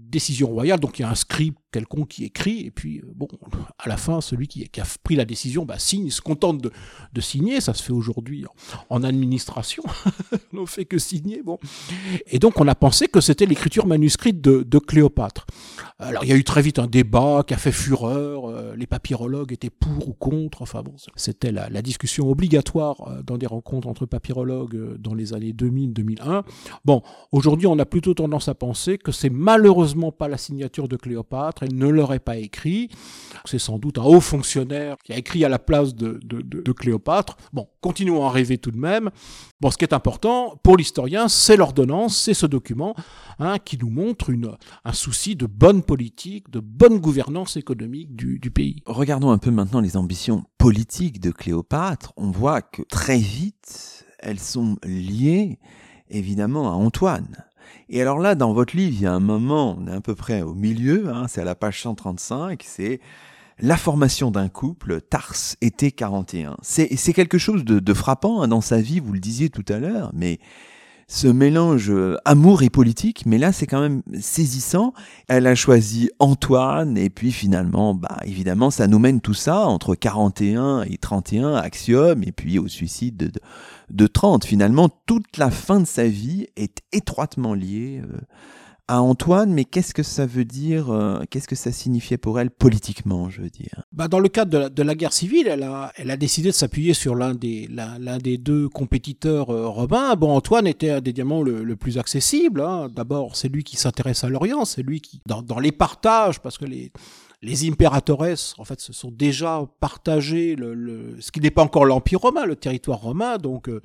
décision 0.09 0.47
royale, 0.47 0.79
donc 0.79 0.99
il 0.99 1.01
y 1.01 1.05
a 1.05 1.09
un 1.09 1.15
scribe 1.15 1.55
quelconque 1.71 2.07
qui 2.07 2.23
écrit, 2.23 2.65
et 2.65 2.71
puis 2.71 2.99
euh, 2.99 3.11
bon, 3.13 3.27
à 3.77 3.89
la 3.89 3.97
fin, 3.97 4.21
celui 4.21 4.47
qui, 4.47 4.63
a 4.63 4.83
pris 5.03 5.15
la 5.15 5.25
décision 5.25 5.65
bah, 5.65 5.77
signe, 5.79 6.09
se 6.09 6.21
contente 6.21 6.61
de, 6.61 6.71
de 7.13 7.21
signer, 7.21 7.61
ça 7.61 7.73
se 7.73 7.83
fait 7.83 7.91
aujourd'hui 7.91 8.45
en, 8.89 9.03
administration, 9.03 9.83
on 10.53 10.61
ne 10.61 10.65
fait 10.65 10.85
que 10.85 10.97
signer, 10.97 11.41
bon. 11.43 11.59
Et 12.27 12.39
donc 12.39 12.59
on 12.59 12.67
a 12.67 12.75
pensé 12.75 13.07
que 13.07 13.21
c'était 13.21 13.45
l'écriture 13.45 13.85
manuscrite 13.85 14.41
de, 14.41 14.63
de, 14.63 14.79
Cléopâtre. 14.79 15.45
Alors 15.99 16.23
il 16.23 16.29
y 16.29 16.33
a 16.33 16.35
eu 16.35 16.43
très 16.43 16.61
vite 16.61 16.79
un 16.79 16.87
débat 16.87 17.43
qui 17.45 17.53
a 17.53 17.57
fait 17.57 17.71
fureur, 17.71 18.49
euh, 18.49 18.75
les 18.75 18.87
papyrologues 18.87 19.51
étaient 19.51 19.69
pour 19.69 20.07
ou 20.07 20.13
contre, 20.13 20.61
enfin 20.61 20.81
bon, 20.81 20.93
c'était 21.15 21.51
la, 21.51 21.81
discussion 21.81 22.29
obligatoire 22.29 23.07
euh, 23.07 23.21
dans 23.23 23.37
des 23.37 23.45
rencontres 23.45 23.87
entre 23.87 24.05
papyrologues 24.05 24.97
dans 24.97 25.13
les 25.13 25.33
années 25.33 25.51
2000-2001. 25.51 26.43
Bon, 26.85 27.01
aujourd'hui 27.31 27.67
on 27.67 27.77
a 27.77 27.85
plutôt 27.85 28.13
tendance 28.13 28.47
à 28.47 28.55
penser 28.55 28.97
que 28.97 29.11
c'est 29.11 29.29
malheureusement 29.29 29.96
pas 30.11 30.27
la 30.27 30.37
signature 30.37 30.87
de 30.87 30.95
Cléopâtre, 30.95 31.63
elle 31.63 31.75
ne 31.75 31.87
l'aurait 31.87 32.19
pas 32.19 32.37
écrit. 32.37 32.89
C'est 33.45 33.59
sans 33.59 33.77
doute 33.77 33.97
un 33.97 34.03
haut 34.03 34.21
fonctionnaire 34.21 34.97
qui 35.03 35.13
a 35.13 35.17
écrit 35.17 35.43
à 35.43 35.49
la 35.49 35.59
place 35.59 35.95
de, 35.95 36.19
de, 36.23 36.71
Cléopâtre. 36.71 37.37
Bon, 37.53 37.67
continuons 37.81 38.25
à 38.25 38.31
rêver 38.31 38.57
tout 38.57 38.71
de 38.71 38.77
même. 38.77 39.09
Bon, 39.59 39.71
ce 39.71 39.77
qui 39.77 39.85
est 39.85 39.93
important 39.93 40.59
pour 40.63 40.77
l'historien, 40.77 41.27
c'est 41.27 41.57
l'ordonnance, 41.57 42.17
c'est 42.17 42.33
ce 42.33 42.45
document 42.45 42.95
hein, 43.39 43.57
qui 43.59 43.77
nous 43.77 43.89
montre 43.89 44.29
une, 44.29 44.51
un 44.85 44.93
souci 44.93 45.35
de 45.35 45.45
bonne 45.45 45.81
politique, 45.81 46.49
de 46.49 46.59
bonne 46.59 46.99
gouvernance 46.99 47.57
économique 47.57 48.15
du, 48.15 48.39
du 48.39 48.51
pays. 48.51 48.83
Regardons 48.85 49.31
un 49.31 49.37
peu 49.37 49.51
maintenant 49.51 49.81
les 49.81 49.97
ambitions 49.97 50.43
politiques 50.57 51.19
de 51.19 51.31
Cléopâtre. 51.31 52.13
On 52.17 52.31
voit 52.31 52.61
que 52.61 52.83
très 52.83 53.17
vite, 53.17 54.05
elles 54.19 54.39
sont 54.39 54.77
liées 54.83 55.59
évidemment 56.09 56.69
à 56.69 56.75
Antoine. 56.75 57.45
Et 57.89 58.01
alors 58.01 58.19
là, 58.19 58.35
dans 58.35 58.53
votre 58.53 58.75
livre, 58.75 58.93
il 58.93 59.01
y 59.01 59.05
a 59.05 59.13
un 59.13 59.19
moment, 59.19 59.77
on 59.79 59.87
est 59.87 59.95
à 59.95 60.01
peu 60.01 60.15
près 60.15 60.41
au 60.41 60.53
milieu, 60.53 61.09
hein, 61.09 61.25
c'est 61.27 61.41
à 61.41 61.45
la 61.45 61.55
page 61.55 61.81
135, 61.81 62.63
c'est 62.65 62.99
la 63.59 63.77
formation 63.77 64.29
d'un 64.29 64.49
couple, 64.49 65.01
Tars, 65.01 65.33
été 65.61 65.91
41. 65.91 66.57
C'est 66.61 67.13
quelque 67.13 67.37
chose 67.37 67.65
de, 67.65 67.93
frappant 67.93 68.41
hein, 68.41 68.47
dans 68.47 68.61
sa 68.61 68.79
vie, 68.79 68.99
vous 68.99 69.13
le 69.13 69.19
disiez 69.19 69.49
tout 69.49 69.65
à 69.67 69.79
l'heure, 69.79 70.11
mais 70.13 70.39
ce 71.09 71.27
mélange 71.27 71.91
amour 72.25 72.63
et 72.63 72.69
politique, 72.69 73.25
mais 73.25 73.37
là 73.37 73.51
c'est 73.51 73.65
quand 73.65 73.79
même 73.79 74.01
saisissant. 74.19 74.93
Elle 75.27 75.47
a 75.47 75.55
choisi 75.55 76.09
Antoine 76.19 76.97
et 76.97 77.09
puis 77.09 77.31
finalement, 77.31 77.93
bah 77.93 78.17
évidemment, 78.25 78.71
ça 78.71 78.87
nous 78.87 78.99
mène 78.99 79.21
tout 79.21 79.33
ça 79.33 79.65
entre 79.67 79.95
41 79.95 80.83
et 80.83 80.97
31 80.97 81.55
axiomes 81.55 82.23
et 82.23 82.31
puis 82.31 82.59
au 82.59 82.67
suicide 82.67 83.15
de, 83.17 83.27
de, 83.27 83.39
de 83.91 84.07
30. 84.07 84.45
Finalement, 84.45 84.89
toute 85.05 85.37
la 85.37 85.49
fin 85.49 85.79
de 85.79 85.87
sa 85.87 86.07
vie 86.07 86.47
est 86.57 86.79
étroitement 86.91 87.53
liée 87.53 88.01
euh, 88.03 88.17
à 88.87 89.01
Antoine, 89.01 89.51
mais 89.51 89.65
qu'est-ce 89.65 89.93
que 89.93 90.03
ça 90.03 90.25
veut 90.25 90.45
dire 90.45 90.89
euh, 90.89 91.21
Qu'est-ce 91.29 91.47
que 91.47 91.55
ça 91.55 91.71
signifiait 91.71 92.17
pour 92.17 92.39
elle 92.39 92.49
politiquement, 92.49 93.29
je 93.29 93.41
veux 93.41 93.49
dire? 93.49 93.83
Bah 93.91 94.07
Dans 94.07 94.19
le 94.19 94.29
cadre 94.29 94.69
de 94.69 94.83
la, 94.83 94.95
guerre 94.95 95.13
civile, 95.13 95.47
elle 95.47 95.63
a, 95.63 95.91
elle 95.97 96.09
a 96.09 96.17
décidé 96.17 96.49
de 96.49 96.53
s'appuyer 96.53 96.93
sur 96.93 97.15
l'un 97.15 97.35
des, 97.35 97.67
l'un 97.67 98.17
des 98.17 98.37
deux 98.37 98.69
compétiteurs 98.69 99.49
euh, 99.49 99.67
romains. 99.67 100.15
Bon, 100.15 100.31
Antoine 100.31 100.67
était 100.67 100.89
un 100.91 101.01
des 101.01 101.11
diamants 101.11 101.41
le, 101.41 101.63
le 101.63 101.75
plus 101.75 101.97
accessible. 101.97 102.61
Hein. 102.61 102.87
D'abord, 102.93 103.35
c'est 103.35 103.49
lui 103.49 103.63
qui 103.63 103.75
s'intéresse 103.75 104.23
à 104.23 104.29
l'Orient, 104.29 104.63
c'est 104.63 104.83
lui 104.83 105.01
qui, 105.01 105.21
dans, 105.25 105.41
dans 105.41 105.59
les 105.59 105.73
partages, 105.73 106.39
parce 106.39 106.57
que 106.57 106.65
les 106.65 106.91
les 107.43 107.69
impératores, 107.69 108.25
en 108.57 108.63
fait, 108.63 108.79
se 108.79 108.93
sont 108.93 109.11
déjà 109.11 109.63
partagés 109.79 110.55
le, 110.55 110.73
le, 110.73 111.17
ce 111.19 111.31
qui 111.31 111.39
n'est 111.39 111.51
pas 111.51 111.61
encore 111.61 111.85
l'Empire 111.85 112.21
romain, 112.21 112.45
le 112.45 112.55
territoire 112.55 112.99
romain, 112.99 113.37
donc 113.37 113.69
euh, 113.69 113.79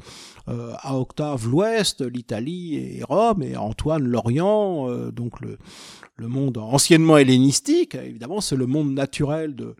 à 0.81 0.97
Octave 0.99 1.47
l'Ouest, 1.47 2.01
l'Italie 2.01 2.77
et 2.77 3.03
Rome, 3.05 3.43
et 3.43 3.55
à 3.55 3.63
Antoine 3.63 4.05
l'Orient, 4.05 4.89
euh, 4.89 5.11
donc 5.11 5.41
le, 5.41 5.59
monde 6.19 6.57
anciennement 6.57 7.19
hellénistique, 7.19 7.97
évidemment, 7.97 8.41
c'est 8.41 8.55
le 8.55 8.67
monde 8.67 8.93
naturel 8.93 9.57
de 9.57 9.75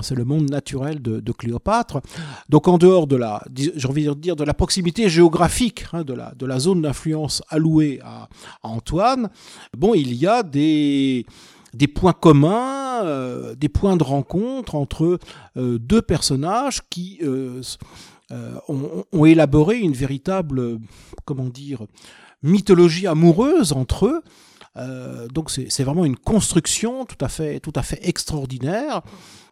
c'est 0.00 0.14
le 0.14 0.24
monde 0.24 0.48
naturel 0.48 1.02
de, 1.02 1.32
Cléopâtre. 1.32 2.00
Donc 2.48 2.66
en 2.66 2.78
dehors 2.78 3.06
de 3.06 3.16
la, 3.16 3.42
j'ai 3.54 3.86
envie 3.86 4.06
de 4.06 4.14
dire, 4.14 4.36
de 4.36 4.44
la 4.44 4.54
proximité 4.54 5.10
géographique, 5.10 5.84
hein, 5.92 6.02
de, 6.02 6.14
la, 6.14 6.32
de 6.34 6.46
la 6.46 6.58
zone 6.58 6.80
d'influence 6.80 7.42
allouée 7.50 8.00
à, 8.02 8.28
à, 8.62 8.68
Antoine, 8.68 9.28
bon, 9.76 9.92
il 9.92 10.14
y 10.14 10.26
a 10.26 10.42
des, 10.42 11.26
des 11.74 11.88
points 11.88 12.12
communs, 12.12 13.04
euh, 13.04 13.54
des 13.54 13.68
points 13.68 13.96
de 13.96 14.02
rencontre 14.02 14.74
entre 14.74 15.18
euh, 15.56 15.78
deux 15.78 16.02
personnages 16.02 16.82
qui 16.90 17.18
euh, 17.22 17.62
ont, 18.68 19.24
élaboré 19.24 19.78
une 19.78 19.92
véritable, 19.92 20.78
mythologie 22.42 23.06
amoureuse 23.06 23.72
entre 23.72 24.06
eux. 24.06 24.22
Euh, 24.78 25.28
donc 25.28 25.50
c'est 25.50 25.84
vraiment 25.84 26.04
une 26.04 26.16
construction 26.16 27.04
tout 27.04 27.22
à 27.22 27.28
fait, 27.28 27.60
tout 27.60 27.72
à 27.74 27.82
fait 27.82 27.98
extraordinaire 28.08 29.02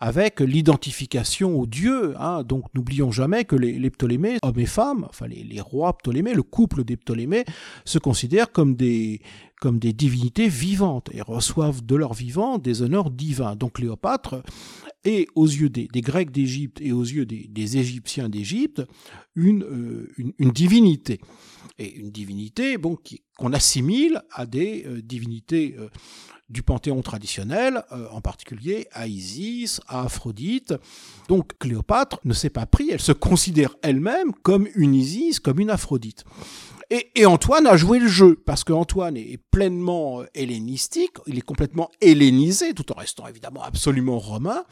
avec 0.01 0.41
l'identification 0.41 1.59
aux 1.59 1.67
dieux. 1.67 2.15
Hein. 2.19 2.43
Donc 2.43 2.65
n'oublions 2.75 3.11
jamais 3.13 3.45
que 3.45 3.57
les, 3.57 3.91
Ptolémées, 3.91 4.39
hommes 4.43 4.59
et 4.59 4.67
femmes, 4.67 5.07
enfin 5.09 5.27
les, 5.27 5.43
les 5.43 5.61
rois 5.61 5.97
Ptolémées, 5.99 6.35
le 6.35 6.43
couple 6.43 6.85
des 6.85 6.97
Ptolémées, 6.97 7.45
se 7.85 7.99
considèrent 7.99 8.51
comme 8.51 8.77
des, 8.77 9.21
comme 9.61 9.79
des 9.79 9.93
divinités 9.93 10.49
vivantes 10.49 11.11
et 11.13 11.21
reçoivent 11.21 11.85
de 11.85 11.97
leur 11.97 12.15
vivant 12.15 12.59
des 12.59 12.83
honneurs 12.83 13.11
divins. 13.11 13.57
Donc 13.57 13.75
Cléopâtre 13.75 14.43
est 15.05 15.27
aux 15.35 15.47
yeux 15.47 15.69
des, 15.69 15.89
Grecs 16.01 16.31
d'Égypte 16.31 16.81
et 16.81 16.93
aux 16.93 17.03
yeux 17.03 17.27
des, 17.27 17.77
Égyptiens 17.79 18.29
d'Égypte 18.29 18.83
une, 19.35 19.63
euh, 19.63 20.13
une, 20.17 20.33
une, 20.39 20.51
divinité. 20.51 21.21
Et 21.79 21.95
une 21.95 22.11
divinité 22.11 22.77
bon, 22.77 22.99
qu'on 23.39 23.53
assimile 23.53 24.23
à 24.33 24.47
des 24.47 24.85
euh, 24.87 25.01
divinités 25.01 25.77
euh, 25.79 25.89
du 26.49 26.63
panthéon 26.63 27.01
traditionnel, 27.01 27.85
en 28.11 28.21
particulier 28.21 28.89
à 28.91 29.07
Isis, 29.07 29.81
à 29.87 30.03
Aphrodite. 30.03 30.75
Donc 31.29 31.57
Cléopâtre 31.61 32.19
ne 32.25 32.33
s'est 32.33 32.51
pas 32.51 32.67
pris, 32.67 32.91
elle 32.91 33.01
se 33.01 33.13
considère 33.13 33.77
elle-même 33.83 34.33
comme 34.43 34.67
une 34.75 34.97
Isis, 34.97 35.39
comme 35.39 35.61
une 35.61 35.71
Aphrodite. 35.71 36.25
Et, 36.91 37.25
Antoine 37.25 37.69
a 37.69 37.77
joué 37.77 38.01
le 38.01 38.09
jeu, 38.09 38.35
parce 38.35 38.65
qu'Antoine 38.65 39.17
est 39.17 39.39
pleinement 39.53 40.23
euh, 40.23 40.27
hellénistique, 40.35 41.19
il 41.29 41.39
est 41.39 41.43
complètement 41.43 41.89
hellénisé, 42.01 42.75
tout 42.75 42.91
en 42.91 42.97
restant 42.97 43.29
évidemment 43.29 43.63
absolument 43.63 44.19
romain, 44.19 44.65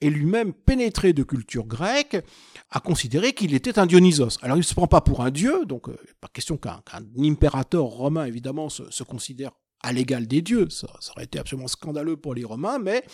et 0.00 0.08
lui-même 0.08 0.52
pénétré 0.52 1.12
de 1.12 1.24
culture 1.24 1.66
grecque, 1.66 2.22
a 2.70 2.78
considéré 2.78 3.32
qu'il 3.32 3.52
était 3.52 3.80
un 3.80 3.86
Dionysos. 3.86 4.38
Alors 4.42 4.56
il 4.56 4.60
ne 4.60 4.64
se 4.64 4.74
prend 4.74 4.86
pas 4.86 5.00
pour 5.00 5.22
un 5.22 5.32
dieu, 5.32 5.64
donc 5.64 5.88
euh, 5.88 5.96
pas 6.20 6.28
question 6.28 6.56
qu'un 6.56 6.82
impérateur 7.18 7.84
romain 7.84 8.26
évidemment 8.26 8.68
se 8.68 9.02
considère 9.02 9.50
à 9.82 9.92
l'égal 9.92 10.26
des 10.26 10.42
dieux, 10.42 10.68
ça, 10.70 10.88
aurait 11.12 11.24
été 11.24 11.38
absolument 11.38 11.68
scandaleux 11.68 12.16
pour 12.16 12.34
les 12.34 12.44
Romains, 12.44 12.78
mais 12.78 13.04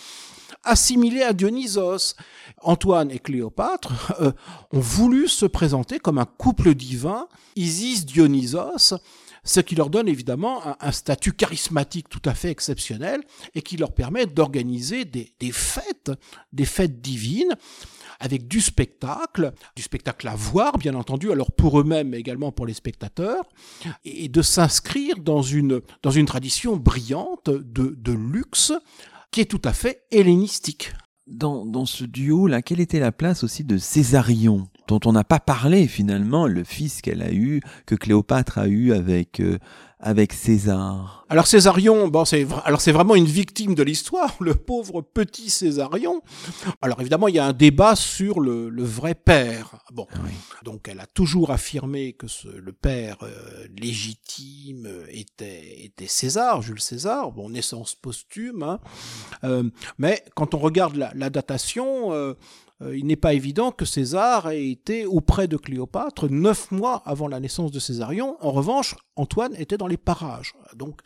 assimilé 0.64 1.22
à 1.22 1.32
Dionysos. 1.32 2.14
Antoine 2.62 3.10
et 3.10 3.18
Cléopâtre 3.18 4.14
euh, 4.20 4.32
ont 4.72 4.80
voulu 4.80 5.28
se 5.28 5.46
présenter 5.46 5.98
comme 5.98 6.18
un 6.18 6.24
couple 6.24 6.74
divin, 6.74 7.28
Isis-Dionysos, 7.56 8.94
ce 9.44 9.60
qui 9.60 9.74
leur 9.74 9.90
donne 9.90 10.08
évidemment 10.08 10.62
un, 10.80 10.92
statut 10.92 11.32
charismatique 11.32 12.08
tout 12.08 12.22
à 12.24 12.34
fait 12.34 12.50
exceptionnel 12.50 13.22
et 13.54 13.62
qui 13.62 13.76
leur 13.76 13.92
permet 13.92 14.26
d'organiser 14.26 15.04
des, 15.04 15.32
des 15.40 15.52
fêtes, 15.52 16.12
des 16.52 16.64
fêtes 16.64 17.00
divines, 17.00 17.56
avec 18.20 18.46
du 18.46 18.60
spectacle, 18.60 19.52
du 19.74 19.82
spectacle 19.82 20.28
à 20.28 20.36
voir, 20.36 20.78
bien 20.78 20.94
entendu, 20.94 21.32
alors 21.32 21.50
pour 21.50 21.80
eux-mêmes, 21.80 22.10
mais 22.10 22.20
également 22.20 22.52
pour 22.52 22.66
les 22.66 22.74
spectateurs, 22.74 23.42
et 24.04 24.28
de 24.28 24.42
s'inscrire 24.42 25.16
dans 25.18 25.42
une, 25.42 25.80
dans 26.02 26.12
une 26.12 26.26
tradition 26.26 26.76
brillante 26.76 27.50
de, 27.50 27.96
de 27.98 28.12
luxe 28.12 28.72
qui 29.32 29.40
est 29.40 29.50
tout 29.50 29.62
à 29.64 29.72
fait 29.72 30.04
hellénistique. 30.12 30.92
Dans, 31.26 31.64
dans 31.64 31.86
ce 31.86 32.04
duo-là, 32.04 32.62
quelle 32.62 32.80
était 32.80 33.00
la 33.00 33.12
place 33.12 33.42
aussi 33.42 33.64
de 33.64 33.78
Césarion, 33.78 34.68
dont 34.88 35.00
on 35.04 35.12
n'a 35.12 35.24
pas 35.24 35.40
parlé 35.40 35.86
finalement, 35.86 36.46
le 36.46 36.64
fils 36.64 37.00
qu'elle 37.02 37.22
a 37.22 37.32
eu, 37.32 37.60
que 37.86 37.94
Cléopâtre 37.94 38.58
a 38.58 38.66
eu 38.66 38.92
avec, 38.92 39.40
euh, 39.40 39.58
avec 40.00 40.32
César. 40.32 41.24
Alors 41.28 41.46
Césarion, 41.46 42.08
bon, 42.08 42.24
c'est 42.24 42.46
alors 42.64 42.80
c'est 42.80 42.92
vraiment 42.92 43.14
une 43.14 43.24
victime 43.24 43.74
de 43.74 43.82
l'histoire, 43.82 44.36
le 44.40 44.54
pauvre 44.54 45.00
petit 45.00 45.48
Césarion. 45.48 46.20
Alors 46.82 47.00
évidemment, 47.00 47.28
il 47.28 47.36
y 47.36 47.38
a 47.38 47.46
un 47.46 47.52
débat 47.52 47.96
sur 47.96 48.40
le, 48.40 48.68
le 48.68 48.82
vrai 48.82 49.14
père. 49.14 49.78
Bon, 49.92 50.06
donc 50.64 50.88
elle 50.88 51.00
a 51.00 51.06
toujours 51.06 51.50
affirmé 51.50 52.12
que 52.12 52.26
ce, 52.26 52.48
le 52.48 52.72
père 52.72 53.16
euh, 53.22 53.66
légitime 53.80 54.88
était 55.08 55.84
était 55.84 56.06
César, 56.08 56.60
Jules 56.60 56.80
César. 56.80 57.32
Bon, 57.32 57.48
naissance 57.48 57.94
posthume. 57.94 58.62
Hein. 58.62 58.80
Euh, 59.44 59.62
mais 59.98 60.22
quand 60.34 60.54
on 60.54 60.58
regarde 60.58 60.96
la, 60.96 61.12
la 61.14 61.30
datation, 61.30 62.12
euh, 62.12 62.34
euh, 62.34 62.34
il 62.94 63.06
n'est 63.06 63.16
pas 63.16 63.34
évident 63.34 63.70
que 63.70 63.84
César 63.84 64.50
ait 64.50 64.70
été 64.70 65.06
auprès 65.06 65.48
de 65.48 65.56
Cléopâtre 65.56 66.28
neuf 66.30 66.70
mois 66.70 67.02
avant 67.04 67.28
la 67.28 67.40
naissance 67.40 67.70
de 67.70 67.78
Césarion. 67.78 68.36
En 68.40 68.50
revanche, 68.50 68.96
Antoine 69.16 69.54
était 69.56 69.76
dans 69.76 69.86
les 69.86 69.96
parages. 69.96 70.54
Donc, 70.74 71.00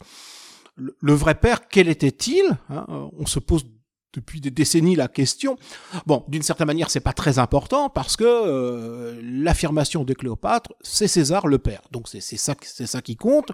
le, 0.76 1.14
vrai 1.14 1.34
père, 1.34 1.68
quel 1.68 1.88
était-il 1.88 2.44
hein, 2.68 2.86
euh, 2.88 3.06
On 3.18 3.26
se 3.26 3.38
pose 3.38 3.64
depuis 4.12 4.40
des 4.40 4.50
décennies 4.50 4.96
la 4.96 5.08
question. 5.08 5.58
Bon, 6.06 6.24
d'une 6.28 6.42
certaine 6.42 6.66
manière, 6.66 6.90
c'est 6.90 7.00
pas 7.00 7.12
très 7.12 7.38
important 7.38 7.90
parce 7.90 8.16
que 8.16 8.24
euh, 8.24 9.20
l'affirmation 9.22 10.04
de 10.04 10.14
Cléopâtre, 10.14 10.72
c'est 10.80 11.08
César 11.08 11.46
le 11.46 11.58
père. 11.58 11.82
Donc 11.92 12.08
c'est 12.08 12.20
ça 12.20 13.02
qui 13.02 13.16
compte. 13.16 13.52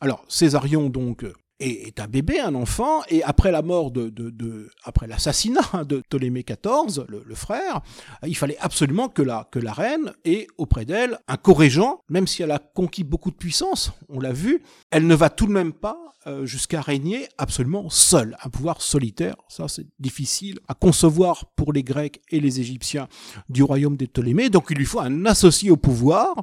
Alors 0.00 0.24
Césarion 0.28 0.88
donc 0.88 1.24
est, 1.60 2.00
un 2.00 2.06
bébé, 2.06 2.40
un 2.40 2.54
enfant, 2.54 3.02
et 3.08 3.22
après 3.22 3.50
la 3.50 3.62
mort 3.62 3.90
de, 3.90 4.08
de, 4.10 4.70
après 4.84 5.06
l'assassinat 5.06 5.84
de 5.88 6.00
Ptolémée 6.00 6.44
XIV, 6.44 7.04
le, 7.08 7.34
frère, 7.34 7.80
il 8.26 8.36
fallait 8.36 8.58
absolument 8.60 9.08
que 9.08 9.22
la, 9.22 9.48
que 9.50 9.58
la 9.58 9.72
reine 9.72 10.12
ait 10.24 10.46
auprès 10.58 10.84
d'elle 10.84 11.18
un 11.28 11.36
co-régent, 11.36 12.00
même 12.08 12.26
si 12.26 12.42
elle 12.42 12.50
a 12.50 12.58
conquis 12.58 13.04
beaucoup 13.04 13.30
de 13.30 13.36
puissance, 13.36 13.92
on 14.08 14.20
l'a 14.20 14.32
vu, 14.32 14.62
elle 14.90 15.06
ne 15.06 15.14
va 15.14 15.30
tout 15.30 15.46
de 15.46 15.52
même 15.52 15.72
pas 15.72 16.04
euh, 16.26 16.46
jusqu'à 16.46 16.80
régner 16.80 17.28
absolument 17.36 17.90
seule, 17.90 18.34
un 18.42 18.48
pouvoir 18.48 18.80
solitaire. 18.80 19.36
Ça, 19.48 19.68
c'est 19.68 19.86
difficile 19.98 20.58
à 20.68 20.74
concevoir 20.74 21.44
pour 21.54 21.70
les 21.70 21.82
Grecs 21.82 22.22
et 22.30 22.40
les 22.40 22.60
Égyptiens 22.60 23.08
du 23.50 23.62
royaume 23.62 23.98
des 23.98 24.06
Ptolémées. 24.06 24.48
Donc, 24.48 24.68
il 24.70 24.78
lui 24.78 24.86
faut 24.86 25.00
un 25.00 25.26
associé 25.26 25.70
au 25.70 25.76
pouvoir, 25.76 26.34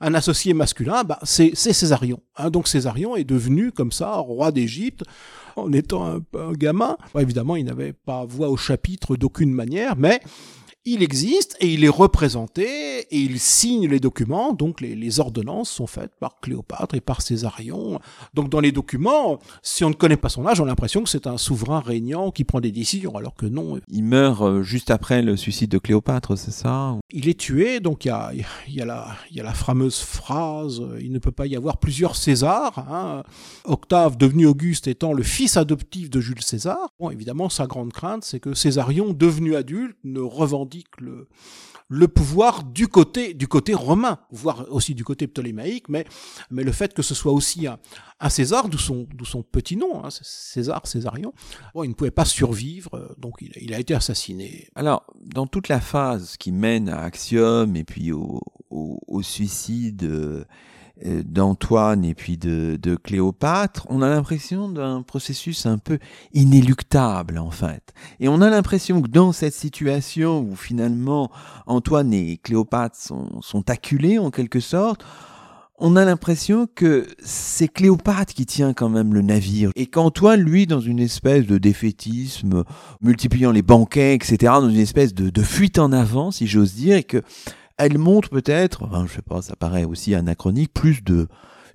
un 0.00 0.14
associé 0.14 0.54
masculin. 0.54 1.02
Bah, 1.02 1.18
c'est 1.24 1.56
Césarion. 1.56 2.20
Hein. 2.36 2.50
Donc, 2.50 2.68
Césarion 2.68 3.16
est 3.16 3.24
devenu 3.24 3.72
comme 3.72 3.90
ça 3.90 4.14
roi 4.14 4.45
d'Égypte 4.52 5.04
en 5.56 5.72
étant 5.72 6.06
un, 6.06 6.52
gamin. 6.52 6.96
évidemment, 7.18 7.56
il 7.56 7.64
n'avait 7.64 7.92
pas 7.92 8.24
voix 8.24 8.48
au 8.48 8.56
chapitre 8.56 9.16
d'aucune 9.16 9.52
manière, 9.52 9.96
mais 9.96 10.20
il 10.86 11.02
existe 11.02 11.56
et 11.60 11.66
il 11.66 11.84
est 11.84 11.88
représenté 11.88 12.64
et 12.64 13.18
il 13.18 13.40
signe 13.40 13.88
les 13.88 14.00
documents. 14.00 14.52
Donc 14.52 14.80
les, 14.80 15.20
ordonnances 15.20 15.70
sont 15.70 15.86
faites 15.86 16.12
par 16.20 16.40
Cléopâtre 16.40 16.94
et 16.94 17.00
par 17.00 17.22
Césarion. 17.22 18.00
Donc 18.34 18.48
dans 18.50 18.60
les 18.60 18.72
documents, 18.72 19.40
si 19.62 19.84
on 19.84 19.90
ne 19.90 19.94
connaît 19.94 20.16
pas 20.16 20.28
son 20.28 20.46
âge, 20.46 20.60
on 20.60 20.64
a 20.64 20.68
l'impression 20.68 21.02
que 21.02 21.08
c'est 21.08 21.26
un 21.26 21.38
souverain 21.38 21.80
régnant 21.80 22.30
qui 22.30 22.44
prend 22.44 22.60
des 22.60 22.70
décisions, 22.70 23.16
alors 23.16 23.34
que 23.34 23.46
non. 23.46 23.80
Il 23.88 24.04
meurt 24.04 24.42
euh, 24.42 24.62
juste 24.62 24.90
après 24.90 25.22
le 25.22 25.36
suicide 25.36 25.70
de 25.70 25.78
Cléopâtre, 25.78 26.38
c'est 26.38 26.52
ça? 26.52 26.96
Il 27.10 27.28
est 27.28 27.38
tué, 27.38 27.80
donc 27.80 28.04
il 28.04 28.08
y 28.08 28.10
a, 28.10 28.32
y, 28.68 28.80
a 28.80 28.84
la, 28.84 29.16
y 29.32 29.40
a 29.40 29.42
la 29.42 29.54
fameuse 29.54 30.00
phrase 30.00 30.82
«il 31.00 31.12
ne 31.12 31.18
peut 31.18 31.32
pas 31.32 31.46
y 31.46 31.56
avoir 31.56 31.78
plusieurs 31.78 32.14
Césars 32.14 32.78
hein. 32.78 33.22
Octave, 33.64 34.16
devenu 34.16 34.46
Auguste, 34.46 34.86
étant 34.86 35.12
le 35.12 35.22
fils 35.22 35.56
adoptif 35.56 36.10
de 36.10 36.20
Jules 36.20 36.42
César. 36.42 36.90
Bon, 37.00 37.10
évidemment, 37.10 37.48
sa 37.48 37.66
grande 37.66 37.92
crainte, 37.92 38.24
c'est 38.24 38.40
que 38.40 38.54
Césarion, 38.54 39.12
devenu 39.12 39.56
adulte, 39.56 39.96
ne 40.04 40.20
revendique 40.20 40.75
le, 40.98 42.08
pouvoir 42.08 42.64
du 42.64 42.88
côté, 42.88 43.34
du 43.34 43.48
côté 43.48 43.74
romain, 43.74 44.18
voire 44.30 44.66
aussi 44.70 44.94
du 44.94 45.04
côté 45.04 45.26
ptolémaïque, 45.26 45.88
mais, 45.88 46.04
mais 46.50 46.62
le 46.62 46.72
fait 46.72 46.94
que 46.94 47.02
ce 47.02 47.14
soit 47.14 47.32
aussi 47.32 47.66
un, 47.66 47.78
César, 48.28 48.68
d'où 48.68 48.78
son, 48.78 49.06
petit 49.50 49.76
nom, 49.76 50.04
hein, 50.04 50.08
César, 50.10 50.86
Césarion, 50.86 51.32
bon, 51.74 51.84
il 51.84 51.88
ne 51.88 51.94
pouvait 51.94 52.10
pas 52.10 52.24
survivre, 52.24 52.94
euh, 52.94 53.14
donc 53.18 53.34
il, 53.40 53.74
a 53.74 53.78
été 53.78 53.94
assassiné. 53.94 54.68
Alors, 54.74 55.06
dans 55.20 55.46
toute 55.46 55.68
la 55.68 55.80
phase 55.80 56.36
qui 56.36 56.52
mène 56.52 56.88
à 56.88 57.02
Axiom 57.02 57.76
et 57.76 57.84
puis 57.84 58.12
au, 58.12 58.40
suicide 59.22 60.04
euh, 60.04 60.44
d'Antoine 61.04 62.04
et 62.04 62.14
puis 62.14 62.38
de, 62.38 62.78
de, 62.80 62.96
Cléopâtre, 62.96 63.86
on 63.90 64.00
a 64.00 64.08
l'impression 64.08 64.70
d'un 64.70 65.02
processus 65.02 65.66
un 65.66 65.76
peu 65.76 65.98
inéluctable 66.32 67.38
en 67.38 67.50
fait. 67.50 67.92
Et 68.18 68.28
on 68.28 68.40
a 68.40 68.48
l'impression 68.48 69.02
que 69.02 69.08
dans 69.08 69.32
cette 69.32 69.54
situation 69.54 70.40
où 70.40 70.56
finalement 70.56 71.30
Antoine 71.66 72.14
et 72.14 72.38
Cléopâtre 72.42 72.96
sont, 72.96 73.42
sont 73.42 73.68
acculés 73.68 74.18
en 74.18 74.30
quelque 74.30 74.60
sorte, 74.60 75.04
on 75.78 75.96
a 75.96 76.04
l'impression 76.04 76.66
que 76.74 77.06
c'est 77.22 77.68
Cléopâtre 77.68 78.32
qui 78.32 78.46
tient 78.46 78.72
quand 78.72 78.88
même 78.88 79.12
le 79.12 79.20
navire 79.20 79.70
et 79.76 79.86
qu'Antoine, 79.86 80.40
lui, 80.40 80.66
dans 80.66 80.80
une 80.80 81.00
espèce 81.00 81.44
de 81.46 81.58
défaitisme, 81.58 82.64
multipliant 83.02 83.52
les 83.52 83.62
banquets, 83.62 84.14
etc., 84.14 84.36
dans 84.60 84.70
une 84.70 84.78
espèce 84.78 85.12
de, 85.12 85.28
de 85.28 85.42
fuite 85.42 85.78
en 85.78 85.92
avant, 85.92 86.30
si 86.30 86.46
j'ose 86.46 86.74
dire, 86.74 86.96
et 86.96 87.04
que 87.04 87.22
elle 87.78 87.98
montre 87.98 88.30
peut-être, 88.30 88.82
enfin, 88.84 89.06
je 89.06 89.14
sais 89.14 89.22
pas, 89.22 89.42
ça 89.42 89.56
paraît 89.56 89.84
aussi 89.84 90.14
anachronique, 90.14 90.72
plus 90.72 91.02
de 91.04 91.28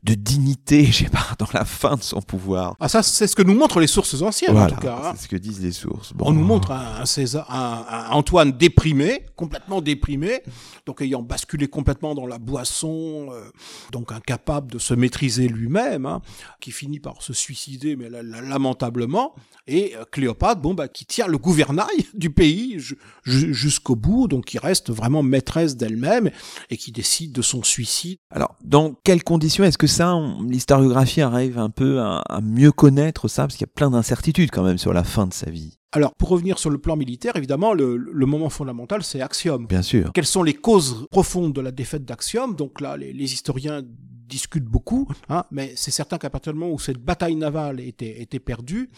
de 0.03 0.15
dignité, 0.15 0.85
je 0.91 1.03
sais 1.03 1.09
pas, 1.09 1.27
dans 1.37 1.47
la 1.53 1.65
fin 1.65 1.95
de 1.95 2.03
son 2.03 2.21
pouvoir. 2.21 2.75
Ah 2.79 2.89
ça, 2.89 3.03
c'est 3.03 3.27
ce 3.27 3.35
que 3.35 3.43
nous 3.43 3.53
montrent 3.53 3.79
les 3.79 3.87
sources 3.87 4.21
anciennes 4.21 4.57
en 4.57 4.67
tout 4.67 4.75
cas. 4.75 4.99
Hein. 5.03 5.13
C'est 5.15 5.23
ce 5.23 5.27
que 5.27 5.35
disent 5.35 5.61
les 5.61 5.71
sources. 5.71 6.13
On 6.19 6.31
nous 6.31 6.43
montre 6.43 6.71
un, 6.71 7.05
César, 7.05 7.49
un, 7.49 8.11
Antoine 8.11 8.51
déprimé, 8.51 9.25
complètement 9.35 9.81
déprimé, 9.81 10.41
donc 10.85 11.01
ayant 11.01 11.21
basculé 11.21 11.67
complètement 11.67 12.15
dans 12.15 12.25
la 12.25 12.39
boisson, 12.39 13.29
euh, 13.31 13.49
donc 13.91 14.11
incapable 14.11 14.71
de 14.71 14.79
se 14.79 14.93
maîtriser 14.93 15.47
lui-même, 15.47 16.05
hein, 16.05 16.21
qui 16.59 16.71
finit 16.71 16.99
par 16.99 17.21
se 17.21 17.33
suicider, 17.33 17.95
mais 17.95 18.09
lamentablement. 18.09 19.35
Et 19.67 19.95
euh, 19.95 20.03
Cléopâtre, 20.11 20.61
bon 20.61 20.73
bah, 20.73 20.87
qui 20.87 21.05
tient 21.05 21.27
le 21.27 21.37
gouvernail 21.37 21.87
du 22.13 22.31
pays 22.31 22.77
jusqu'au 23.23 23.95
bout, 23.95 24.27
donc 24.27 24.45
qui 24.45 24.57
reste 24.57 24.91
vraiment 24.91 25.21
maîtresse 25.23 25.77
d'elle-même 25.77 26.31
et 26.69 26.77
qui 26.77 26.91
décide 26.91 27.31
de 27.31 27.41
son 27.41 27.63
suicide. 27.63 28.17
Alors, 28.31 28.55
dans 28.63 28.93
quelles 29.03 29.23
conditions 29.23 29.63
est-ce 29.63 29.77
que 29.77 29.87
ça, 29.91 30.19
l'historiographie 30.47 31.21
arrive 31.21 31.57
un 31.59 31.69
peu 31.69 31.99
à, 31.99 32.39
mieux 32.41 32.71
connaître 32.71 33.27
ça, 33.27 33.43
parce 33.43 33.55
qu'il 33.55 33.67
y 33.67 33.69
a 33.69 33.73
plein 33.73 33.91
d'incertitudes 33.91 34.49
quand 34.51 34.63
même 34.63 34.77
sur 34.77 34.93
la 34.93 35.03
fin 35.03 35.27
de 35.27 35.33
sa 35.33 35.49
vie. 35.49 35.77
Alors, 35.93 36.15
pour 36.15 36.29
revenir 36.29 36.57
sur 36.57 36.69
le 36.69 36.77
plan 36.77 36.95
militaire, 36.95 37.35
évidemment, 37.35 37.73
le, 37.73 38.25
moment 38.25 38.49
fondamental, 38.49 39.03
c'est 39.03 39.21
Axiom. 39.21 39.67
Bien 39.67 39.81
sûr. 39.81 40.11
Quelles 40.13 40.25
sont 40.25 40.43
les 40.43 40.53
causes 40.53 41.07
profondes 41.11 41.53
de 41.53 41.61
la 41.61 41.71
défaite 41.71 42.05
d'Axiom? 42.05 42.55
Donc 42.55 42.79
là, 42.81 42.97
les, 42.97 43.33
historiens 43.33 43.81
discutent 43.83 44.65
beaucoup, 44.65 45.09
hein, 45.27 45.43
mais 45.51 45.73
c'est 45.75 45.91
certain 45.91 46.17
qu'à 46.17 46.29
partir 46.29 46.53
du 46.53 46.59
moment 46.59 46.73
où 46.73 46.79
cette 46.79 46.99
bataille 46.99 47.35
navale 47.35 47.81
était, 47.81 48.21
était 48.21 48.39
perdue, 48.39 48.89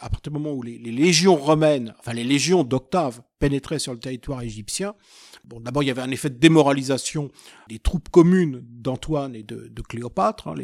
à 0.00 0.08
partir 0.08 0.32
du 0.32 0.38
moment 0.38 0.54
où 0.54 0.62
les, 0.62 0.78
les 0.78 0.90
légions 0.90 1.36
romaines, 1.36 1.94
enfin 1.98 2.14
les 2.14 2.24
légions 2.24 2.64
d'Octave 2.64 3.20
pénétraient 3.42 3.80
sur 3.80 3.92
le 3.92 3.98
territoire 3.98 4.42
égyptien, 4.42 4.94
Bon, 5.44 5.58
d'abord, 5.58 5.82
il 5.82 5.86
y 5.86 5.90
avait 5.90 6.02
un 6.02 6.10
effet 6.12 6.30
de 6.30 6.38
démoralisation 6.38 7.28
des 7.68 7.80
troupes 7.80 8.08
communes 8.10 8.62
d'Antoine 8.64 9.34
et 9.34 9.42
de, 9.42 9.68
Cléopâtre. 9.88 10.46
Hein. 10.46 10.54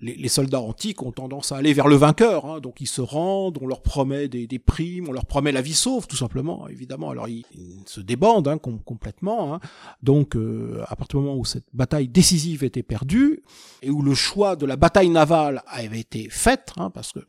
Les, 0.00 0.28
soldats 0.28 0.60
antiques 0.60 1.02
ont 1.02 1.12
tendance 1.12 1.50
à 1.52 1.56
aller 1.56 1.72
vers 1.72 1.88
le 1.88 1.96
vainqueur, 1.96 2.44
hein. 2.44 2.60
donc 2.60 2.82
ils 2.82 2.86
se 2.86 3.00
rendent, 3.00 3.58
on 3.62 3.66
leur 3.66 3.80
promet 3.80 4.28
des, 4.28 4.58
primes, 4.58 5.08
on 5.08 5.12
leur 5.12 5.24
promet 5.24 5.50
la 5.50 5.62
vie 5.62 5.72
sauve, 5.72 6.06
tout 6.06 6.16
simplement, 6.16 6.68
évidemment. 6.68 7.10
Alors 7.10 7.26
ils, 7.26 7.44
se 7.86 8.00
débandent 8.00 8.48
hein, 8.48 8.58
complètement. 8.58 9.58
Donc, 10.02 10.36
euh, 10.36 10.82
à 10.88 10.96
partir 10.96 11.20
du 11.20 11.26
moment 11.26 11.38
où 11.38 11.46
cette 11.46 11.66
bataille 11.72 12.08
décisive 12.08 12.64
était 12.64 12.82
perdue 12.82 13.42
et 13.80 13.88
où 13.88 14.02
le 14.02 14.14
choix 14.14 14.56
de 14.56 14.66
la 14.66 14.76
bataille 14.76 15.08
navale 15.08 15.62
avait 15.66 16.00
été 16.00 16.28
fait, 16.28 16.74
parce 16.92 17.12
que 17.12 17.20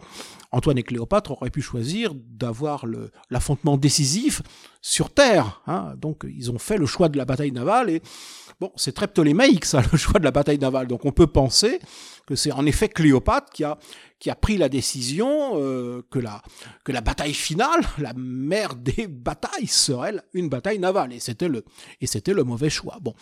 Antoine 0.51 0.77
et 0.77 0.83
Cléopâtre 0.83 1.31
auraient 1.31 1.49
pu 1.49 1.61
choisir 1.61 2.13
d'avoir 2.13 2.85
l'affrontement 3.29 3.77
décisif 3.77 4.41
sur 4.83 5.09
Terre. 5.09 5.63
Donc, 5.97 6.25
ils 6.29 6.51
ont 6.51 6.59
fait 6.59 6.77
le 6.77 6.85
choix 6.85 7.09
de 7.09 7.17
la 7.17 7.25
bataille 7.25 7.53
navale 7.53 7.89
et 7.89 8.01
bon, 8.59 8.71
c'est 8.75 8.93
très 8.93 9.07
ptolémaïque 9.07 9.65
ça, 9.65 9.81
le 9.91 9.97
choix 9.97 10.19
de 10.19 10.25
la 10.25 10.31
bataille 10.31 10.59
navale. 10.59 10.87
Donc 10.87 11.05
on 11.05 11.11
peut 11.11 11.27
penser 11.27 11.79
que 12.27 12.35
c'est 12.35 12.51
en 12.51 12.65
effet 12.65 12.89
Cléopâtre 12.89 13.51
qui 13.51 13.63
a 13.63 13.77
qui 14.23 14.29
a 14.29 14.35
pris 14.35 14.57
la 14.57 14.69
décision 14.69 15.51
euh, 15.55 16.01
que 16.09 16.17
la 16.17 16.41
que 16.85 16.93
la 16.93 17.01
bataille 17.01 17.33
finale, 17.33 17.81
la 17.97 18.13
mère 18.13 18.75
des 18.75 19.07
batailles 19.07 19.67
serait 19.67 20.15
une 20.33 20.47
bataille 20.47 20.79
navale 20.79 21.11
et 21.11 21.19
c'était 21.19 21.49
le 21.49 21.65
et 21.99 22.07
c'était 22.07 22.33
le 22.33 22.45
mauvais 22.45 22.69
choix. 22.69 22.99
Bon, 23.01 23.13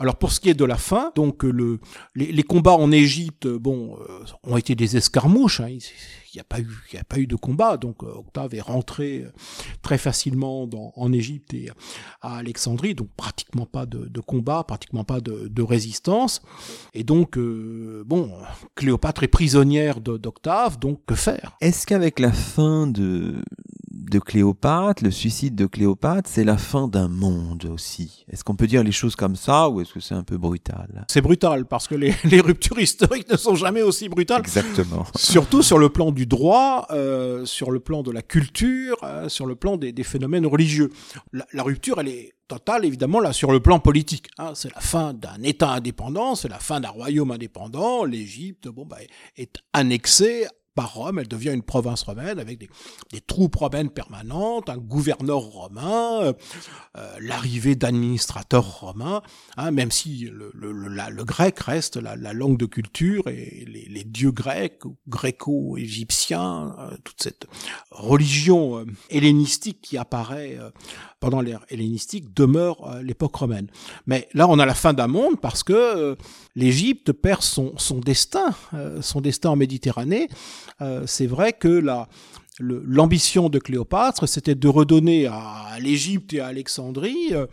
alors 0.00 0.16
pour 0.16 0.32
ce 0.32 0.40
qui 0.40 0.48
est 0.48 0.54
de 0.54 0.64
la 0.64 0.78
fin, 0.78 1.12
donc 1.14 1.44
le 1.44 1.78
les, 2.16 2.42
combats 2.42 2.72
en 2.72 2.90
Égypte, 2.90 3.46
bon, 3.46 3.98
euh, 4.00 4.24
ont 4.42 4.56
été 4.56 4.74
des 4.74 4.96
escarmouches. 4.96 5.60
Hein, 5.60 5.68
il 6.32 6.36
n'y 6.36 6.40
a 6.40 6.44
pas 6.44 6.60
eu, 6.60 6.68
il 6.92 6.98
a 6.98 7.04
pas 7.04 7.18
eu 7.18 7.26
de 7.26 7.36
combat. 7.36 7.76
Donc 7.76 8.02
euh, 8.02 8.06
Octave 8.06 8.54
est 8.54 8.60
rentré 8.62 9.26
très 9.82 9.98
facilement 9.98 10.68
en 10.96 11.12
Égypte 11.12 11.52
et 11.54 11.70
à 12.22 12.38
Alexandrie, 12.38 12.94
donc 12.94 13.10
pratiquement 13.16 13.66
pas 13.66 13.84
de, 13.84 14.20
combat, 14.20 14.64
pratiquement 14.64 15.04
pas 15.04 15.20
de, 15.20 15.62
résistance. 15.62 16.40
Et 16.94 17.04
donc 17.04 17.38
bon, 17.38 18.32
Cléopâtre 18.76 19.22
est 19.22 19.28
prisonnière 19.28 20.00
d'Octave, 20.00 20.39
donc 20.78 21.00
que 21.06 21.14
faire? 21.14 21.56
Est-ce 21.60 21.86
qu'avec 21.86 22.18
la 22.18 22.32
fin 22.32 22.86
de 22.86 23.42
de 24.04 24.18
Cléopâtre, 24.18 25.04
le 25.04 25.10
suicide 25.10 25.54
de 25.54 25.66
Cléopâtre, 25.66 26.28
c'est 26.30 26.44
la 26.44 26.56
fin 26.56 26.88
d'un 26.88 27.08
monde 27.08 27.66
aussi. 27.66 28.24
Est-ce 28.30 28.44
qu'on 28.44 28.56
peut 28.56 28.66
dire 28.66 28.82
les 28.82 28.92
choses 28.92 29.16
comme 29.16 29.36
ça 29.36 29.68
ou 29.68 29.80
est-ce 29.80 29.92
que 29.92 30.00
c'est 30.00 30.14
un 30.14 30.22
peu 30.22 30.38
brutal? 30.38 31.04
C'est 31.08 31.20
brutal 31.20 31.66
parce 31.66 31.88
que 31.88 31.94
les, 31.94 32.14
les, 32.24 32.40
ruptures 32.40 32.78
historiques 32.78 33.30
ne 33.30 33.36
sont 33.36 33.54
jamais 33.54 33.82
aussi 33.82 34.08
brutales. 34.08 34.40
Exactement. 34.40 35.06
Surtout 35.16 35.62
sur 35.62 35.78
le 35.78 35.88
plan 35.88 36.12
du 36.12 36.26
droit, 36.26 36.86
euh, 36.90 37.44
sur 37.44 37.70
le 37.70 37.80
plan 37.80 38.02
de 38.02 38.10
la 38.10 38.22
culture, 38.22 38.96
euh, 39.02 39.28
sur 39.28 39.46
le 39.46 39.54
plan 39.54 39.76
des, 39.76 39.92
des 39.92 40.04
phénomènes 40.04 40.46
religieux. 40.46 40.90
La, 41.32 41.46
la, 41.52 41.62
rupture, 41.62 42.00
elle 42.00 42.08
est 42.08 42.32
totale 42.48 42.84
évidemment 42.84 43.20
là 43.20 43.32
sur 43.32 43.52
le 43.52 43.60
plan 43.60 43.78
politique. 43.78 44.28
Hein. 44.38 44.52
C'est 44.54 44.74
la 44.74 44.80
fin 44.80 45.14
d'un 45.14 45.42
État 45.42 45.70
indépendant, 45.70 46.34
c'est 46.34 46.48
la 46.48 46.58
fin 46.58 46.80
d'un 46.80 46.88
royaume 46.88 47.30
indépendant. 47.30 48.04
L'Égypte, 48.04 48.68
bon, 48.68 48.84
bah, 48.84 48.98
est 49.36 49.56
annexée 49.72 50.46
Rome, 50.84 51.18
elle 51.18 51.28
devient 51.28 51.50
une 51.50 51.62
province 51.62 52.02
romaine 52.02 52.38
avec 52.38 52.58
des, 52.58 53.20
troupes 53.20 53.56
romaines 53.56 53.90
permanentes, 53.90 54.68
un 54.68 54.76
gouverneur 54.76 55.40
romain, 55.40 56.20
euh, 56.22 56.32
euh, 56.96 57.16
l'arrivée 57.20 57.76
d'administrateurs 57.76 58.80
romains, 58.80 59.22
hein, 59.56 59.70
même 59.70 59.90
si 59.90 60.30
le, 60.32 61.24
grec 61.24 61.58
reste 61.60 61.96
la, 61.96 62.16
langue 62.32 62.58
de 62.58 62.66
culture 62.66 63.28
et 63.28 63.64
les, 63.66 64.04
dieux 64.04 64.32
grecs, 64.32 64.80
gréco-égyptiens, 65.08 66.74
euh, 66.78 66.96
toute 67.04 67.22
cette 67.22 67.46
religion 67.90 68.84
hellénistique 69.10 69.80
qui 69.82 69.98
apparaît 69.98 70.58
pendant 71.20 71.40
l'ère 71.40 71.64
hellénistique 71.68 72.34
demeure 72.34 73.00
l'époque 73.02 73.34
romaine. 73.34 73.68
Mais 74.06 74.28
là, 74.32 74.48
on 74.48 74.58
a 74.58 74.66
la 74.66 74.74
fin 74.74 74.92
d'un 74.92 75.06
monde 75.06 75.40
parce 75.40 75.62
que 75.62 76.16
l'Égypte 76.56 77.12
perd 77.12 77.42
son, 77.42 77.74
son 77.76 77.98
destin, 77.98 78.54
son 79.00 79.20
destin 79.20 79.50
en 79.50 79.56
Méditerranée, 79.56 80.28
c'est 81.06 81.26
vrai 81.26 81.52
que 81.52 81.68
la, 81.68 82.08
l'ambition 82.60 83.48
de 83.48 83.58
Cléopâtre, 83.58 84.28
c'était 84.28 84.54
de 84.54 84.68
redonner 84.68 85.26
à, 85.26 85.78
l'Égypte 85.80 86.34
et 86.34 86.40
à 86.40 86.48
Alexandrie 86.48 87.28
euh, 87.32 87.46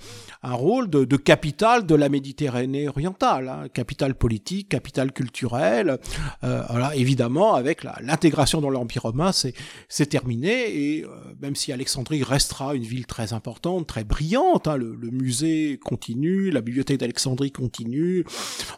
un 0.43 0.53
rôle 0.53 0.89
de, 0.89 1.17
capitale 1.17 1.85
de 1.85 1.95
la 1.95 2.09
Méditerranée 2.09 2.89
orientale, 2.89 3.47
hein, 3.47 3.67
capitale 3.73 4.15
politique, 4.15 4.69
capitale 4.69 5.13
culturelle. 5.13 5.97
Euh, 6.43 6.63
évidemment, 6.95 7.55
avec 7.55 7.83
l'intégration 8.01 8.59
dans 8.59 8.69
l'Empire 8.69 9.03
romain, 9.03 9.31
c'est 9.31 10.05
terminé. 10.07 10.75
Et 10.75 11.03
euh, 11.03 11.07
même 11.41 11.55
si 11.55 11.71
Alexandrie 11.71 12.23
restera 12.23 12.75
une 12.75 12.83
ville 12.83 13.05
très 13.05 13.33
importante, 13.33 13.87
très 13.87 14.03
brillante, 14.03 14.67
hein, 14.67 14.75
le, 14.75 14.97
musée 15.11 15.79
continue, 15.83 16.51
la 16.51 16.61
bibliothèque 16.61 16.99
d'Alexandrie 16.99 17.51
continue, 17.51 18.25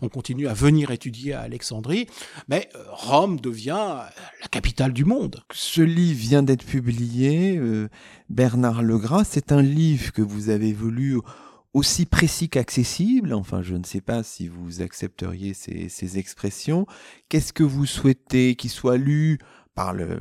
on 0.01 0.09
continue 0.09 0.47
à 0.47 0.53
venir 0.53 0.91
étudier 0.91 1.33
à 1.33 1.41
Alexandrie, 1.41 2.07
mais 2.47 2.69
Rome 2.89 3.39
devient 3.39 3.97
la 4.41 4.47
capitale 4.51 4.93
du 4.93 5.05
monde. 5.05 5.43
Ce 5.51 5.81
livre 5.81 6.18
vient 6.19 6.43
d'être 6.43 6.65
publié, 6.65 7.57
euh, 7.57 7.89
Bernard 8.29 8.83
Legras. 8.83 9.23
C'est 9.23 9.51
un 9.51 9.61
livre 9.61 10.11
que 10.11 10.21
vous 10.21 10.49
avez 10.49 10.73
voulu 10.73 11.19
aussi 11.73 12.05
précis 12.05 12.49
qu'accessible. 12.49 13.33
Enfin, 13.33 13.61
je 13.61 13.75
ne 13.75 13.83
sais 13.83 14.01
pas 14.01 14.23
si 14.23 14.47
vous 14.47 14.81
accepteriez 14.81 15.53
ces, 15.53 16.17
expressions. 16.17 16.85
Qu'est-ce 17.29 17.53
que 17.53 17.63
vous 17.63 17.85
souhaitez 17.85 18.55
qu'il 18.55 18.69
soit 18.69 18.97
lu 18.97 19.39
par 19.75 19.93
le, 19.93 20.19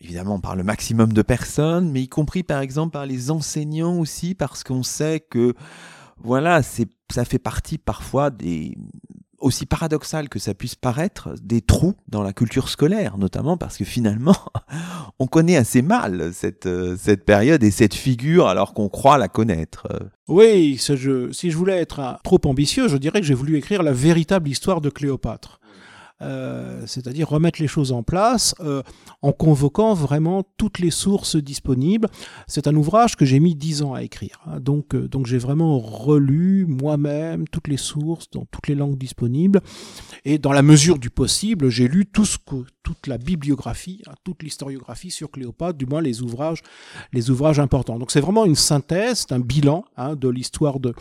évidemment 0.00 0.40
par 0.40 0.56
le 0.56 0.62
maximum 0.62 1.12
de 1.12 1.22
personnes, 1.22 1.90
mais 1.90 2.02
y 2.02 2.08
compris 2.08 2.42
par 2.42 2.60
exemple 2.60 2.92
par 2.92 3.06
les 3.06 3.30
enseignants 3.30 3.98
aussi, 3.98 4.34
parce 4.34 4.64
qu'on 4.64 4.82
sait 4.82 5.20
que 5.20 5.54
voilà, 6.18 6.62
c'est 6.62 6.88
ça 7.12 7.24
fait 7.24 7.38
partie 7.38 7.78
parfois 7.78 8.30
des 8.30 8.76
aussi 9.46 9.66
paradoxal 9.66 10.28
que 10.28 10.38
ça 10.38 10.54
puisse 10.54 10.74
paraître, 10.74 11.34
des 11.42 11.60
trous 11.60 11.94
dans 12.08 12.22
la 12.22 12.32
culture 12.32 12.68
scolaire, 12.68 13.16
notamment 13.18 13.56
parce 13.56 13.76
que 13.76 13.84
finalement, 13.84 14.36
on 15.18 15.26
connaît 15.26 15.56
assez 15.56 15.82
mal 15.82 16.30
cette, 16.32 16.66
euh, 16.66 16.96
cette 16.98 17.24
période 17.24 17.62
et 17.62 17.70
cette 17.70 17.94
figure 17.94 18.48
alors 18.48 18.74
qu'on 18.74 18.88
croit 18.88 19.18
la 19.18 19.28
connaître. 19.28 19.86
Oui, 20.28 20.78
si 20.78 20.96
je 20.96 21.56
voulais 21.56 21.80
être 21.80 22.18
trop 22.24 22.40
ambitieux, 22.44 22.88
je 22.88 22.96
dirais 22.96 23.20
que 23.20 23.26
j'ai 23.26 23.34
voulu 23.34 23.56
écrire 23.56 23.82
la 23.82 23.92
véritable 23.92 24.48
histoire 24.48 24.80
de 24.80 24.90
Cléopâtre. 24.90 25.60
Euh, 26.22 26.82
c'est-à-dire 26.86 27.28
remettre 27.28 27.60
les 27.60 27.68
choses 27.68 27.92
en 27.92 28.02
place 28.02 28.54
euh, 28.60 28.82
en 29.20 29.32
convoquant 29.32 29.92
vraiment 29.92 30.44
toutes 30.56 30.78
les 30.78 30.90
sources 30.90 31.36
disponibles. 31.36 32.08
C'est 32.46 32.66
un 32.66 32.74
ouvrage 32.74 33.16
que 33.16 33.26
j'ai 33.26 33.38
mis 33.38 33.54
dix 33.54 33.82
ans 33.82 33.92
à 33.92 34.02
écrire. 34.02 34.40
Hein. 34.46 34.60
donc, 34.60 34.94
euh, 34.94 35.08
donc 35.08 35.26
j'ai 35.26 35.36
vraiment 35.36 35.78
relu 35.78 36.64
moi-même 36.66 37.46
toutes 37.48 37.68
les 37.68 37.76
sources 37.76 38.30
dans 38.30 38.46
toutes 38.46 38.66
les 38.68 38.74
langues 38.74 38.96
disponibles 38.96 39.60
et 40.24 40.38
dans 40.38 40.52
la 40.52 40.62
mesure 40.62 40.98
du 40.98 41.10
possible, 41.10 41.68
j'ai 41.68 41.86
lu 41.86 42.06
tout 42.06 42.24
ce 42.24 42.38
que, 42.38 42.64
toute 42.82 43.08
la 43.08 43.18
bibliographie, 43.18 44.00
hein, 44.06 44.14
toute 44.24 44.42
l'historiographie 44.42 45.10
sur 45.10 45.30
Cléopâtre, 45.30 45.76
du 45.76 45.86
moins 45.86 46.00
les 46.00 46.22
ouvrages, 46.22 46.62
les 47.12 47.30
ouvrages 47.30 47.60
importants. 47.60 47.98
Donc 47.98 48.10
c'est 48.10 48.20
vraiment 48.20 48.46
une 48.46 48.54
synthèse, 48.54 49.26
un 49.30 49.40
bilan 49.40 49.84
hein, 49.96 50.14
de 50.14 50.28
l'histoire 50.28 50.80
de, 50.80 50.94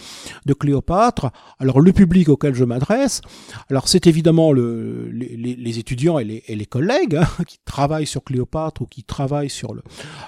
de 0.45 0.53
Cléopâtre. 0.53 1.31
Alors 1.59 1.79
le 1.79 1.93
public 1.93 2.27
auquel 2.27 2.53
je 2.53 2.65
m'adresse, 2.65 3.21
alors 3.69 3.87
c'est 3.87 4.07
évidemment 4.07 4.51
le, 4.51 5.04
les, 5.11 5.79
étudiants 5.79 6.19
et 6.19 6.43
les, 6.47 6.65
collègues 6.65 7.15
hein, 7.15 7.27
qui 7.47 7.59
travaillent 7.65 8.07
sur 8.07 8.23
Cléopâtre 8.23 8.81
ou 8.81 8.85
qui 8.85 9.03
travaillent 9.03 9.49
sur 9.49 9.75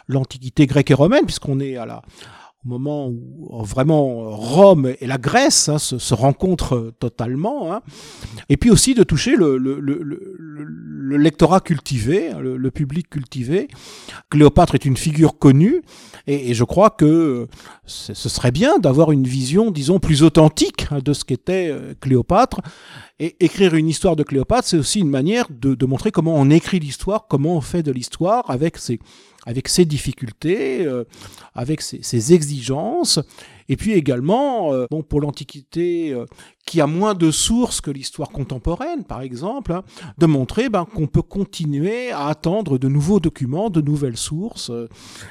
l'Antiquité 0.08 0.68
grecque 0.68 0.92
et 0.92 0.96
romaine, 0.96 1.26
puisqu'on 1.26 1.60
est 1.60 1.78
à 1.78 1.86
la 1.86 2.02
au 2.66 2.70
moment 2.70 3.08
où 3.08 3.50
euh, 3.52 3.64
vraiment 3.64 4.32
Rome 4.32 4.94
et 5.00 5.08
la 5.08 5.18
Grèce 5.18 5.70
hein, 5.70 5.78
se, 5.78 6.14
rencontrent 6.14 6.94
totalement, 7.00 7.74
hein. 7.74 7.82
et 8.50 8.58
puis 8.58 8.72
aussi 8.72 8.94
de 8.94 9.04
toucher 9.04 9.36
le, 9.36 9.58
le, 9.58 9.80
le, 9.80 10.02
le 11.08 11.18
lectorat 11.18 11.62
cultivé, 11.62 12.32
hein, 12.32 12.40
le, 12.40 12.72
public 12.72 13.10
cultivé. 13.10 13.68
Cléopâtre 14.30 14.76
est 14.76 14.86
une 14.86 14.98
figure 14.98 15.38
connue, 15.38 15.82
et, 16.28 16.54
je 16.54 16.64
crois 16.64 16.90
que 16.90 17.48
ce 17.86 18.14
serait 18.14 18.52
bien 18.52 18.80
d'avoir 18.80 19.12
une 19.12 19.26
vision, 19.26 19.72
disons, 19.72 20.00
plus 20.00 20.24
authentique 20.24 20.88
de 20.94 21.14
ce 21.14 21.24
qu'était 21.24 21.70
euh, 21.70 21.94
Cléopâtre. 22.02 22.60
Et 23.20 23.36
écrire 23.44 23.74
une 23.74 23.88
histoire 23.88 24.16
de 24.16 24.22
Cléopâtre, 24.22 24.68
c'est 24.68 24.78
aussi 24.78 25.00
une 25.00 25.10
manière 25.10 25.48
de, 25.50 25.74
de 25.74 25.86
montrer 25.88 26.12
comment 26.12 26.36
on 26.36 26.52
écrit 26.52 26.80
l'histoire, 26.80 27.26
comment 27.28 27.56
on 27.56 27.62
fait 27.62 27.82
de 27.82 27.92
l'histoire 27.92 28.52
avec 28.52 28.78
ses 28.78 29.00
avec 29.48 29.70
ses 29.70 29.86
difficultés, 29.86 30.86
euh, 30.86 31.06
avec 31.56 31.82
ses, 31.82 32.34
exigences, 32.34 33.20
Et 33.70 33.76
puis 33.76 33.94
également, 33.94 34.74
euh, 34.74 34.86
bon, 34.90 35.04
pour 35.04 35.22
l'Antiquité, 35.22 36.14
euh, 36.14 36.26
qui 36.66 36.82
a 36.82 36.88
moins 36.88 37.14
de 37.14 37.32
sources 37.32 37.82
que 37.82 37.92
l'histoire 37.92 38.30
contemporaine, 38.30 39.04
par 39.06 39.22
exemple, 39.22 39.72
hein, 39.72 39.84
de 40.18 40.26
montrer 40.26 40.70
ben, 40.70 40.86
qu'on 40.86 41.08
peut 41.08 41.22
continuer 41.22 42.12
à 42.12 42.28
attendre 42.28 42.78
de 42.78 42.88
nouveaux 42.88 43.20
documents, 43.20 43.70
de 43.70 43.82
nouvelles 43.82 44.18
sources. 44.18 44.72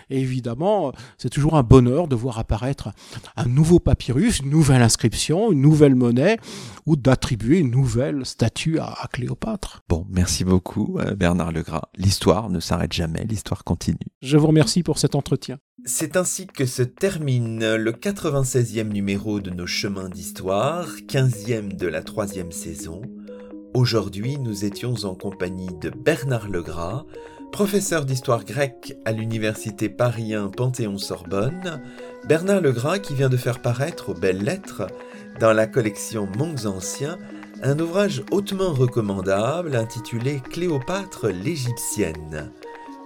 Et 0.09 0.20
évidemment, 0.20 0.93
c'est 1.18 1.28
toujours 1.28 1.57
un 1.57 1.62
bonheur 1.62 2.09
de 2.09 2.16
voir 2.16 2.39
apparaître 2.39 2.91
un 3.37 3.47
nouveau 3.47 3.80
papyrus, 3.80 4.41
une 4.41 4.51
nouvelle 4.51 4.82
inscription, 4.82 5.53
une 5.53 5.61
nouvelle 5.61 5.95
monnaie, 5.95 6.39
ou 6.87 6.97
d'attribuer 6.97 7.59
une 7.59 7.70
nouvelle 7.70 8.24
statue 8.24 8.78
à, 8.78 8.87
à 8.87 9.07
Cléopâtre. 9.09 9.82
Bon, 9.89 10.07
merci 10.09 10.45
beaucoup 10.45 10.99
Bernard 11.16 11.53
Legras. 11.53 11.89
L'histoire 11.97 12.49
ne 12.49 12.61
s'arrête 12.61 12.93
jamais, 12.93 13.24
l'histoire 13.24 13.64
continue. 13.64 13.99
Je 14.22 14.37
vous 14.37 14.47
remercie 14.47 14.82
pour 14.82 14.99
cet 14.99 15.14
entretien. 15.14 15.59
C'est 15.85 16.16
ainsi 16.16 16.47
que 16.47 16.64
se 16.64 16.83
termine 16.83 17.74
le 17.77 17.93
96e 17.93 18.89
numéro 18.89 19.41
de 19.41 19.51
nos 19.51 19.66
chemins 19.66 20.09
d'histoire, 20.09 20.89
15e 21.07 21.77
de 21.77 21.87
la 21.87 22.03
troisième 22.03 22.51
saison. 22.51 23.03
Aujourd'hui, 23.74 24.39
nous 24.39 24.64
étions 24.64 24.95
en 25.05 25.14
compagnie 25.14 25.68
de 25.81 25.91
Bernard 25.91 26.49
Legras, 26.49 27.05
professeur 27.53 28.07
d'histoire 28.07 28.45
grecque 28.45 28.97
à 29.05 29.12
l'université 29.12 29.91
Paris 29.91 30.33
Panthéon-Sorbonne. 30.57 31.83
Bernard 32.27 32.62
Legras 32.62 32.99
qui 32.99 33.14
vient 33.14 33.29
de 33.29 33.37
faire 33.37 33.61
paraître 33.61 34.09
aux 34.09 34.14
belles 34.14 34.43
lettres, 34.43 34.87
dans 35.41 35.53
la 35.53 35.66
collection 35.66 36.27
Mondes 36.39 36.64
Anciens, 36.64 37.18
un 37.62 37.79
ouvrage 37.79 38.22
hautement 38.31 38.72
recommandable 38.72 39.77
intitulé 39.77 40.41
Cléopâtre 40.51 41.29
l'Égyptienne. 41.29 42.51